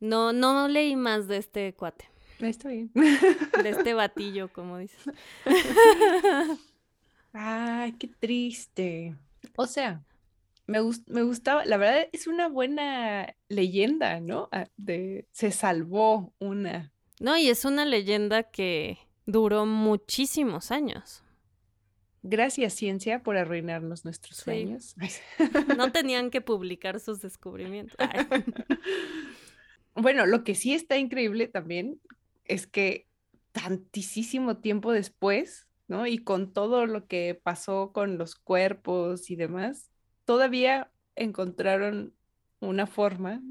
No, 0.00 0.32
no 0.32 0.68
leí 0.68 0.94
más 0.94 1.26
de 1.26 1.38
este 1.38 1.74
cuate. 1.74 2.08
Está 2.38 2.68
bien. 2.68 2.92
De 2.94 3.70
este 3.70 3.94
batillo, 3.94 4.52
como 4.52 4.78
dices. 4.78 5.02
Ay, 7.32 7.92
qué 7.92 8.08
triste. 8.20 9.16
O 9.56 9.66
sea, 9.66 10.04
me, 10.68 10.78
me 11.06 11.22
gustaba, 11.22 11.64
la 11.64 11.76
verdad 11.76 12.08
es 12.12 12.28
una 12.28 12.48
buena 12.48 13.34
leyenda, 13.48 14.20
¿no? 14.20 14.48
Ah, 14.52 14.68
de 14.76 15.26
se 15.32 15.50
salvó 15.50 16.32
una. 16.38 16.92
No, 17.18 17.36
y 17.36 17.48
es 17.48 17.64
una 17.64 17.84
leyenda 17.84 18.44
que 18.44 18.98
duró 19.28 19.66
muchísimos 19.66 20.70
años. 20.70 21.22
Gracias, 22.22 22.72
ciencia, 22.72 23.22
por 23.22 23.36
arruinarnos 23.36 24.04
nuestros 24.04 24.38
sueños. 24.38 24.96
No 25.76 25.92
tenían 25.92 26.30
que 26.30 26.40
publicar 26.40 26.98
sus 26.98 27.20
descubrimientos. 27.20 27.96
Bueno, 30.00 30.26
lo 30.26 30.44
que 30.44 30.54
sí 30.54 30.74
está 30.74 30.96
increíble 30.96 31.48
también 31.48 32.00
es 32.44 32.68
que 32.68 33.08
tantísimo 33.50 34.58
tiempo 34.58 34.92
después, 34.92 35.66
¿no? 35.88 36.06
Y 36.06 36.18
con 36.18 36.52
todo 36.52 36.86
lo 36.86 37.08
que 37.08 37.34
pasó 37.34 37.90
con 37.92 38.16
los 38.16 38.36
cuerpos 38.36 39.28
y 39.28 39.34
demás, 39.34 39.90
todavía 40.24 40.92
encontraron 41.16 42.14
una 42.60 42.86
forma 42.86 43.42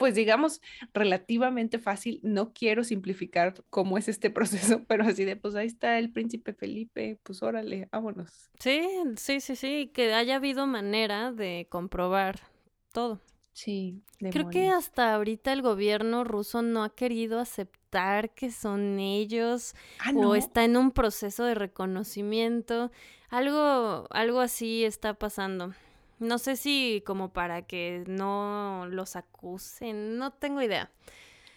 pues 0.00 0.14
digamos, 0.14 0.62
relativamente 0.94 1.78
fácil. 1.78 2.20
No 2.22 2.54
quiero 2.54 2.84
simplificar 2.84 3.62
cómo 3.68 3.98
es 3.98 4.08
este 4.08 4.30
proceso, 4.78 4.82
pero 4.88 5.04
así 5.04 5.26
de, 5.26 5.36
pues 5.36 5.54
ahí 5.54 5.66
está 5.66 5.98
el 5.98 6.10
príncipe 6.10 6.54
Felipe, 6.54 7.20
pues 7.22 7.42
órale, 7.42 7.86
vámonos. 7.92 8.50
Sí, 8.58 8.88
sí, 9.16 9.40
sí, 9.40 9.56
sí, 9.56 9.90
que 9.92 10.14
haya 10.14 10.36
habido 10.36 10.66
manera 10.66 11.32
de 11.32 11.66
comprobar 11.68 12.40
todo. 12.92 13.20
Sí. 13.52 14.00
Creo 14.18 14.48
que 14.48 14.70
hasta 14.70 15.14
ahorita 15.14 15.52
el 15.52 15.60
gobierno 15.60 16.24
ruso 16.24 16.62
no 16.62 16.82
ha 16.82 16.94
querido 16.94 17.38
aceptar 17.38 18.32
que 18.32 18.50
son 18.50 19.00
ellos 19.00 19.74
ah, 19.98 20.12
o 20.14 20.34
está 20.34 20.64
en 20.64 20.78
un 20.78 20.92
proceso 20.92 21.44
de 21.44 21.54
reconocimiento. 21.54 22.90
Algo, 23.28 24.06
algo 24.08 24.40
así 24.40 24.82
está 24.82 25.12
pasando. 25.12 25.74
No 26.20 26.38
sé 26.38 26.56
si 26.56 27.02
como 27.04 27.32
para 27.32 27.62
que 27.62 28.04
no 28.06 28.86
los 28.88 29.16
acusen, 29.16 30.18
no 30.18 30.32
tengo 30.32 30.62
idea. 30.62 30.90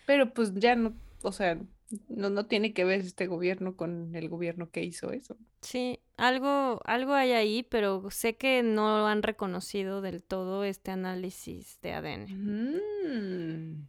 Pero 0.05 0.33
pues 0.33 0.53
ya 0.55 0.75
no, 0.75 0.93
o 1.21 1.31
sea, 1.31 1.59
no, 2.07 2.29
no 2.29 2.45
tiene 2.45 2.73
que 2.73 2.85
ver 2.85 3.01
este 3.01 3.27
gobierno 3.27 3.75
con 3.75 4.15
el 4.15 4.29
gobierno 4.29 4.69
que 4.71 4.83
hizo 4.83 5.11
eso. 5.11 5.37
Sí, 5.61 5.99
algo, 6.17 6.81
algo 6.85 7.13
hay 7.13 7.31
ahí, 7.31 7.63
pero 7.63 8.09
sé 8.09 8.35
que 8.35 8.63
no 8.63 9.07
han 9.07 9.23
reconocido 9.23 10.01
del 10.01 10.23
todo 10.23 10.63
este 10.63 10.91
análisis 10.91 11.79
de 11.81 11.93
ADN. 11.93 12.27
Mm, 12.29 13.87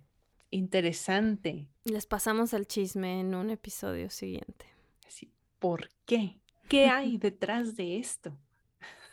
interesante. 0.50 1.68
Les 1.84 2.06
pasamos 2.06 2.52
el 2.52 2.66
chisme 2.66 3.20
en 3.20 3.34
un 3.34 3.50
episodio 3.50 4.10
siguiente. 4.10 4.66
Sí, 5.08 5.30
¿por 5.58 5.88
qué? 6.06 6.38
¿Qué 6.68 6.86
hay 6.86 7.18
detrás 7.18 7.76
de 7.76 7.98
esto? 7.98 8.36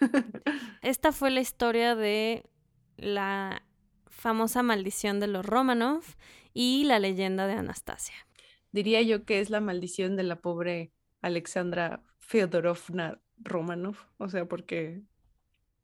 Esta 0.82 1.12
fue 1.12 1.32
la 1.32 1.42
historia 1.42 1.96
de 1.96 2.44
la 2.98 3.64
famosa 4.08 4.64
maldición 4.64 5.20
de 5.20 5.28
los 5.28 5.46
Romanov 5.46 6.04
y 6.54 6.84
la 6.84 7.00
leyenda 7.00 7.48
de 7.48 7.54
Anastasia. 7.54 8.16
Diría 8.72 9.02
yo 9.02 9.26
que 9.26 9.40
es 9.40 9.50
la 9.50 9.62
maldición 9.62 10.16
de 10.16 10.24
la 10.24 10.38
pobre 10.38 10.92
Alexandra 11.22 12.04
Feodorovna 12.20 13.20
Romanov, 13.38 13.98
o 14.18 14.30
sea, 14.30 14.46
porque 14.46 15.02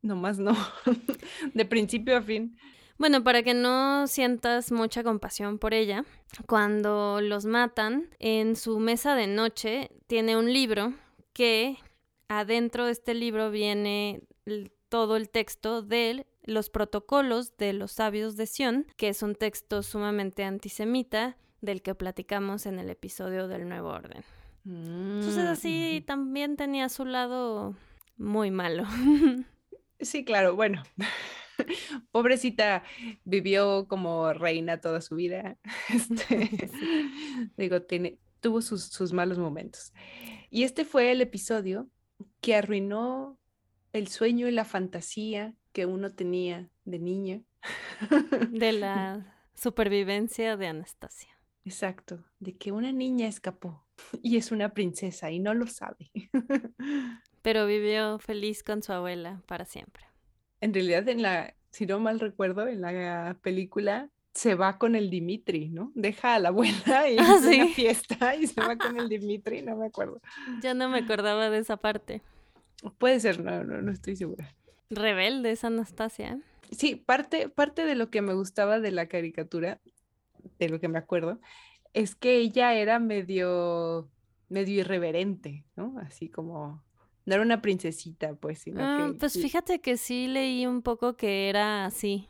nomás 0.01 0.39
no, 0.39 0.55
de 1.53 1.65
principio 1.65 2.17
a 2.17 2.21
fin. 2.21 2.57
Bueno, 2.97 3.23
para 3.23 3.43
que 3.43 3.53
no 3.53 4.07
sientas 4.07 4.71
mucha 4.71 5.03
compasión 5.03 5.59
por 5.59 5.73
ella, 5.73 6.03
cuando 6.47 7.21
los 7.21 7.45
matan, 7.45 8.09
en 8.17 8.55
su 8.55 8.79
mesa 8.79 9.15
de 9.15 9.27
noche 9.27 9.91
tiene 10.07 10.35
un 10.35 10.51
libro 10.51 10.93
que 11.33 11.77
adentro 12.27 12.85
de 12.85 12.91
este 12.91 13.13
libro 13.13 13.51
viene 13.51 14.21
todo 14.89 15.17
el 15.17 15.29
texto 15.29 15.81
de 15.81 16.25
los 16.43 16.69
protocolos 16.69 17.57
de 17.57 17.73
los 17.73 17.91
sabios 17.91 18.37
de 18.37 18.47
Sion, 18.47 18.87
que 18.95 19.09
es 19.09 19.21
un 19.21 19.35
texto 19.35 19.83
sumamente 19.83 20.43
antisemita 20.43 21.37
del 21.61 21.81
que 21.81 21.95
platicamos 21.95 22.65
en 22.65 22.79
el 22.79 22.89
episodio 22.89 23.47
del 23.47 23.67
Nuevo 23.67 23.89
Orden. 23.89 24.23
Entonces 24.65 25.45
así 25.45 25.99
mm. 26.01 26.05
también 26.05 26.55
tenía 26.55 26.89
su 26.89 27.05
lado 27.05 27.75
muy 28.17 28.51
malo. 28.51 28.83
Sí, 29.99 30.23
claro, 30.23 30.55
bueno. 30.55 30.83
Pobrecita, 32.11 32.83
vivió 33.23 33.87
como 33.87 34.31
reina 34.31 34.79
toda 34.79 35.01
su 35.01 35.15
vida. 35.15 35.57
Este, 35.89 36.69
digo, 37.57 37.81
tiene, 37.81 38.19
tuvo 38.39 38.61
sus, 38.61 38.83
sus 38.83 39.11
malos 39.11 39.39
momentos. 39.39 39.93
Y 40.51 40.65
este 40.65 40.85
fue 40.85 41.11
el 41.11 41.21
episodio 41.21 41.89
que 42.41 42.55
arruinó 42.55 43.37
el 43.93 44.07
sueño 44.07 44.47
y 44.47 44.51
la 44.51 44.65
fantasía 44.65 45.53
que 45.71 45.85
uno 45.85 46.13
tenía 46.13 46.69
de 46.85 46.99
niña. 46.99 47.41
De 48.51 48.71
la 48.71 49.35
supervivencia 49.55 50.55
de 50.55 50.67
Anastasia. 50.67 51.37
Exacto, 51.65 52.23
de 52.39 52.55
que 52.55 52.71
una 52.71 52.93
niña 52.93 53.27
escapó 53.27 53.85
y 54.23 54.37
es 54.37 54.51
una 54.51 54.69
princesa 54.69 55.31
y 55.31 55.39
no 55.39 55.53
lo 55.53 55.67
sabe. 55.67 56.11
Pero 57.41 57.65
vivió 57.65 58.19
feliz 58.19 58.63
con 58.63 58.81
su 58.81 58.93
abuela 58.93 59.41
para 59.47 59.65
siempre. 59.65 60.05
En 60.61 60.73
realidad, 60.73 61.07
en 61.09 61.21
la, 61.21 61.55
si 61.71 61.85
no 61.85 61.99
mal 61.99 62.19
recuerdo, 62.19 62.67
en 62.67 62.81
la 62.81 63.37
película 63.41 64.09
se 64.37 64.53
va 64.53 64.77
con 64.77 64.95
el 64.95 65.09
Dimitri, 65.09 65.69
¿no? 65.69 65.91
Deja 65.95 66.35
a 66.35 66.39
la 66.39 66.49
abuela 66.49 67.09
y 67.09 67.17
ah, 67.17 67.39
una 67.41 67.67
fiesta 67.69 68.35
y 68.35 68.45
se 68.45 68.61
va 68.61 68.77
con 68.77 68.95
el 68.99 69.09
Dimitri, 69.09 69.63
no 69.63 69.75
me 69.75 69.87
acuerdo. 69.87 70.21
Ya 70.61 70.75
no 70.75 70.87
me 70.89 70.99
acordaba 70.99 71.49
de 71.49 71.57
esa 71.57 71.77
parte. 71.77 72.21
Puede 72.99 73.19
ser, 73.19 73.43
no, 73.43 73.63
no, 73.63 73.81
no 73.81 73.91
estoy 73.91 74.15
segura. 74.15 74.53
Rebelde 74.91 75.51
es 75.51 75.63
Anastasia. 75.63 76.33
¿eh? 76.33 76.41
Sí, 76.71 76.95
parte, 76.95 77.49
parte 77.49 77.83
de 77.85 77.95
lo 77.95 78.11
que 78.11 78.21
me 78.21 78.35
gustaba 78.35 78.79
de 78.79 78.91
la 78.91 79.07
caricatura, 79.07 79.81
de 80.59 80.69
lo 80.69 80.79
que 80.79 80.87
me 80.87 80.99
acuerdo, 80.99 81.39
es 81.95 82.13
que 82.13 82.37
ella 82.37 82.75
era 82.75 82.99
medio, 82.99 84.07
medio 84.49 84.81
irreverente, 84.81 85.65
¿no? 85.75 85.95
Así 85.97 86.29
como, 86.29 86.83
no 87.25 87.33
era 87.33 87.41
una 87.41 87.63
princesita, 87.63 88.35
pues, 88.35 88.59
sino 88.59 88.81
ah, 88.83 89.13
Pues 89.17 89.33
fíjate 89.33 89.81
que 89.81 89.97
sí 89.97 90.27
leí 90.27 90.67
un 90.67 90.83
poco 90.83 91.17
que 91.17 91.49
era 91.49 91.85
así, 91.85 92.29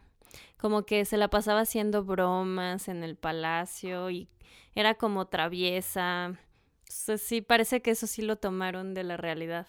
como 0.58 0.86
que 0.86 1.06
se 1.06 1.18
la 1.18 1.30
pasaba 1.30 1.62
haciendo 1.62 2.04
bromas 2.04 2.88
en 2.88 3.04
el 3.04 3.16
palacio 3.16 4.10
y 4.10 4.28
era 4.76 4.96
como 4.96 5.28
traviesa. 5.28 6.40
sí, 6.86 7.42
parece 7.42 7.82
que 7.82 7.92
eso 7.92 8.08
sí 8.08 8.22
lo 8.22 8.38
tomaron 8.38 8.94
de 8.94 9.04
la 9.04 9.18
realidad. 9.18 9.68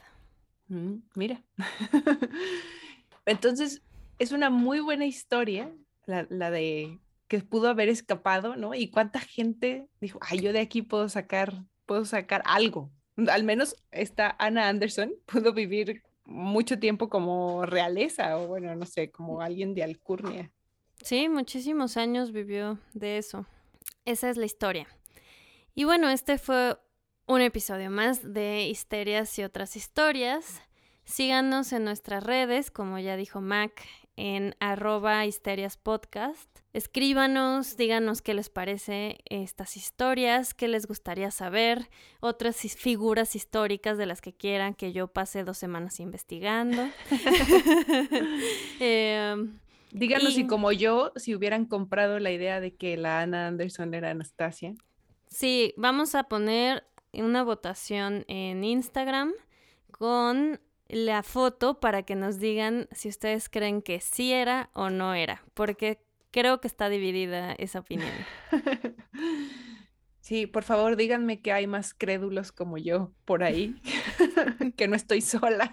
Mm, 0.69 0.97
mira. 1.15 1.43
Entonces, 3.27 3.83
es 4.19 4.33
una 4.33 4.51
muy 4.51 4.81
buena 4.81 5.07
historia, 5.07 5.73
la, 6.07 6.27
la, 6.31 6.51
de 6.51 6.99
que 7.29 7.41
pudo 7.41 7.69
haber 7.69 7.89
escapado, 7.89 8.57
¿no? 8.57 8.75
Y 8.75 8.91
cuánta 8.91 9.21
gente 9.21 9.89
dijo, 10.01 10.19
ay, 10.23 10.41
yo 10.41 10.53
de 10.53 10.61
aquí 10.61 10.83
puedo 10.83 11.09
sacar, 11.09 11.65
puedo 11.87 12.05
sacar 12.05 12.43
algo. 12.47 12.91
Al 13.31 13.45
menos 13.45 13.77
esta 13.91 14.35
Anna 14.39 14.69
Anderson 14.69 15.13
pudo 15.27 15.53
vivir 15.53 16.03
mucho 16.25 16.79
tiempo 16.79 17.09
como 17.09 17.65
realeza 17.65 18.39
o 18.39 18.47
bueno, 18.47 18.75
no 18.75 18.87
sé, 18.87 19.11
como 19.11 19.41
alguien 19.41 19.75
de 19.75 19.83
alcurnia. 19.83 20.51
Sí, 21.03 21.29
muchísimos 21.29 21.97
años 21.97 22.33
vivió 22.33 22.79
de 22.95 23.19
eso. 23.19 23.47
Esa 24.05 24.31
es 24.31 24.37
la 24.37 24.47
historia. 24.47 24.87
Y 25.75 25.85
bueno, 25.85 26.09
este 26.11 26.39
fue 26.39 26.77
un 27.27 27.41
episodio 27.41 27.91
más 27.91 28.33
de 28.35 28.69
Histerias 28.69 29.39
y 29.39 29.45
otras 29.45 29.77
historias. 29.77 30.63
Síganos 31.05 31.73
en 31.73 31.85
nuestras 31.85 32.23
redes, 32.25 32.71
como 32.71 32.99
ya 32.99 33.17
dijo 33.17 33.41
Mac, 33.41 33.87
en 34.17 34.57
arroba 34.59 35.25
histerias 35.27 35.77
podcast. 35.77 36.49
Escríbanos, 36.73 37.77
díganos 37.77 38.21
qué 38.21 38.35
les 38.35 38.51
parece 38.51 39.19
estas 39.25 39.77
historias, 39.77 40.55
qué 40.55 40.67
les 40.67 40.87
gustaría 40.87 41.31
saber, 41.31 41.89
otras 42.21 42.57
figuras 42.77 43.37
históricas 43.37 43.97
de 43.97 44.07
las 44.07 44.21
que 44.21 44.33
quieran 44.33 44.75
que 44.75 44.93
yo 44.93 45.07
pase 45.07 45.45
dos 45.45 45.57
semanas 45.57 46.01
investigando. 46.01 46.83
Em, 48.81 49.59
díganos 49.91 50.35
si 50.35 50.47
como 50.47 50.73
yo, 50.73 51.13
si 51.17 51.35
hubieran 51.35 51.65
comprado 51.65 52.19
la 52.19 52.31
idea 52.31 52.61
de 52.61 52.75
que 52.75 52.97
la 52.97 53.21
Ana 53.21 53.47
Anderson 53.47 53.95
era 53.95 54.11
Anastasia. 54.11 54.75
Sí, 55.29 55.75
vamos 55.77 56.15
a 56.15 56.25
poner 56.25 56.85
una 57.13 57.43
votación 57.43 58.25
en 58.29 58.65
Instagram 58.65 59.33
con 59.91 60.61
la 60.89 61.23
foto 61.23 61.81
para 61.81 62.03
que 62.03 62.15
nos 62.15 62.39
digan 62.39 62.89
si 62.93 63.09
ustedes 63.09 63.49
creen 63.49 63.83
que 63.83 64.01
sí 64.01 64.33
era 64.33 64.71
o 64.73 64.91
no 64.91 65.15
era, 65.15 65.45
porque 65.55 66.01
creo 66.31 66.61
que 66.61 66.69
está 66.69 66.89
dividida 66.89 67.53
esa 67.53 67.81
opinión. 67.81 68.13
Sí, 70.29 70.47
por 70.47 70.63
favor, 70.63 70.97
díganme 70.97 71.41
que 71.41 71.53
hay 71.53 71.67
más 71.67 71.95
crédulos 71.95 72.53
como 72.53 72.77
yo 72.77 73.15
por 73.25 73.43
ahí, 73.43 73.81
que 74.77 74.87
no 74.87 74.95
estoy 74.95 75.23
sola. 75.23 75.73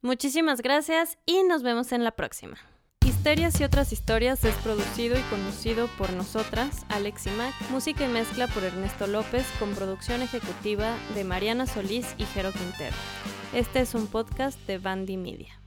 Muchísimas 0.00 0.62
gracias 0.62 1.18
y 1.26 1.42
nos 1.42 1.64
vemos 1.64 1.90
en 1.90 2.04
la 2.04 2.12
próxima. 2.12 2.56
Histerias 3.04 3.60
y 3.60 3.64
otras 3.64 3.92
historias 3.92 4.44
es 4.44 4.54
producido 4.56 5.18
y 5.18 5.22
conducido 5.22 5.88
por 5.98 6.12
nosotras, 6.12 6.86
Alex 6.88 7.26
y 7.26 7.30
Mac, 7.30 7.52
música 7.70 8.04
y 8.04 8.08
mezcla 8.08 8.46
por 8.46 8.62
Ernesto 8.62 9.08
López, 9.08 9.44
con 9.58 9.74
producción 9.74 10.22
ejecutiva 10.22 10.94
de 11.16 11.24
Mariana 11.24 11.66
Solís 11.66 12.14
y 12.16 12.24
Jero 12.26 12.52
Quintero. 12.52 12.94
Este 13.52 13.80
es 13.80 13.94
un 13.94 14.06
podcast 14.06 14.56
de 14.68 14.78
Bandy 14.78 15.16
Media. 15.16 15.57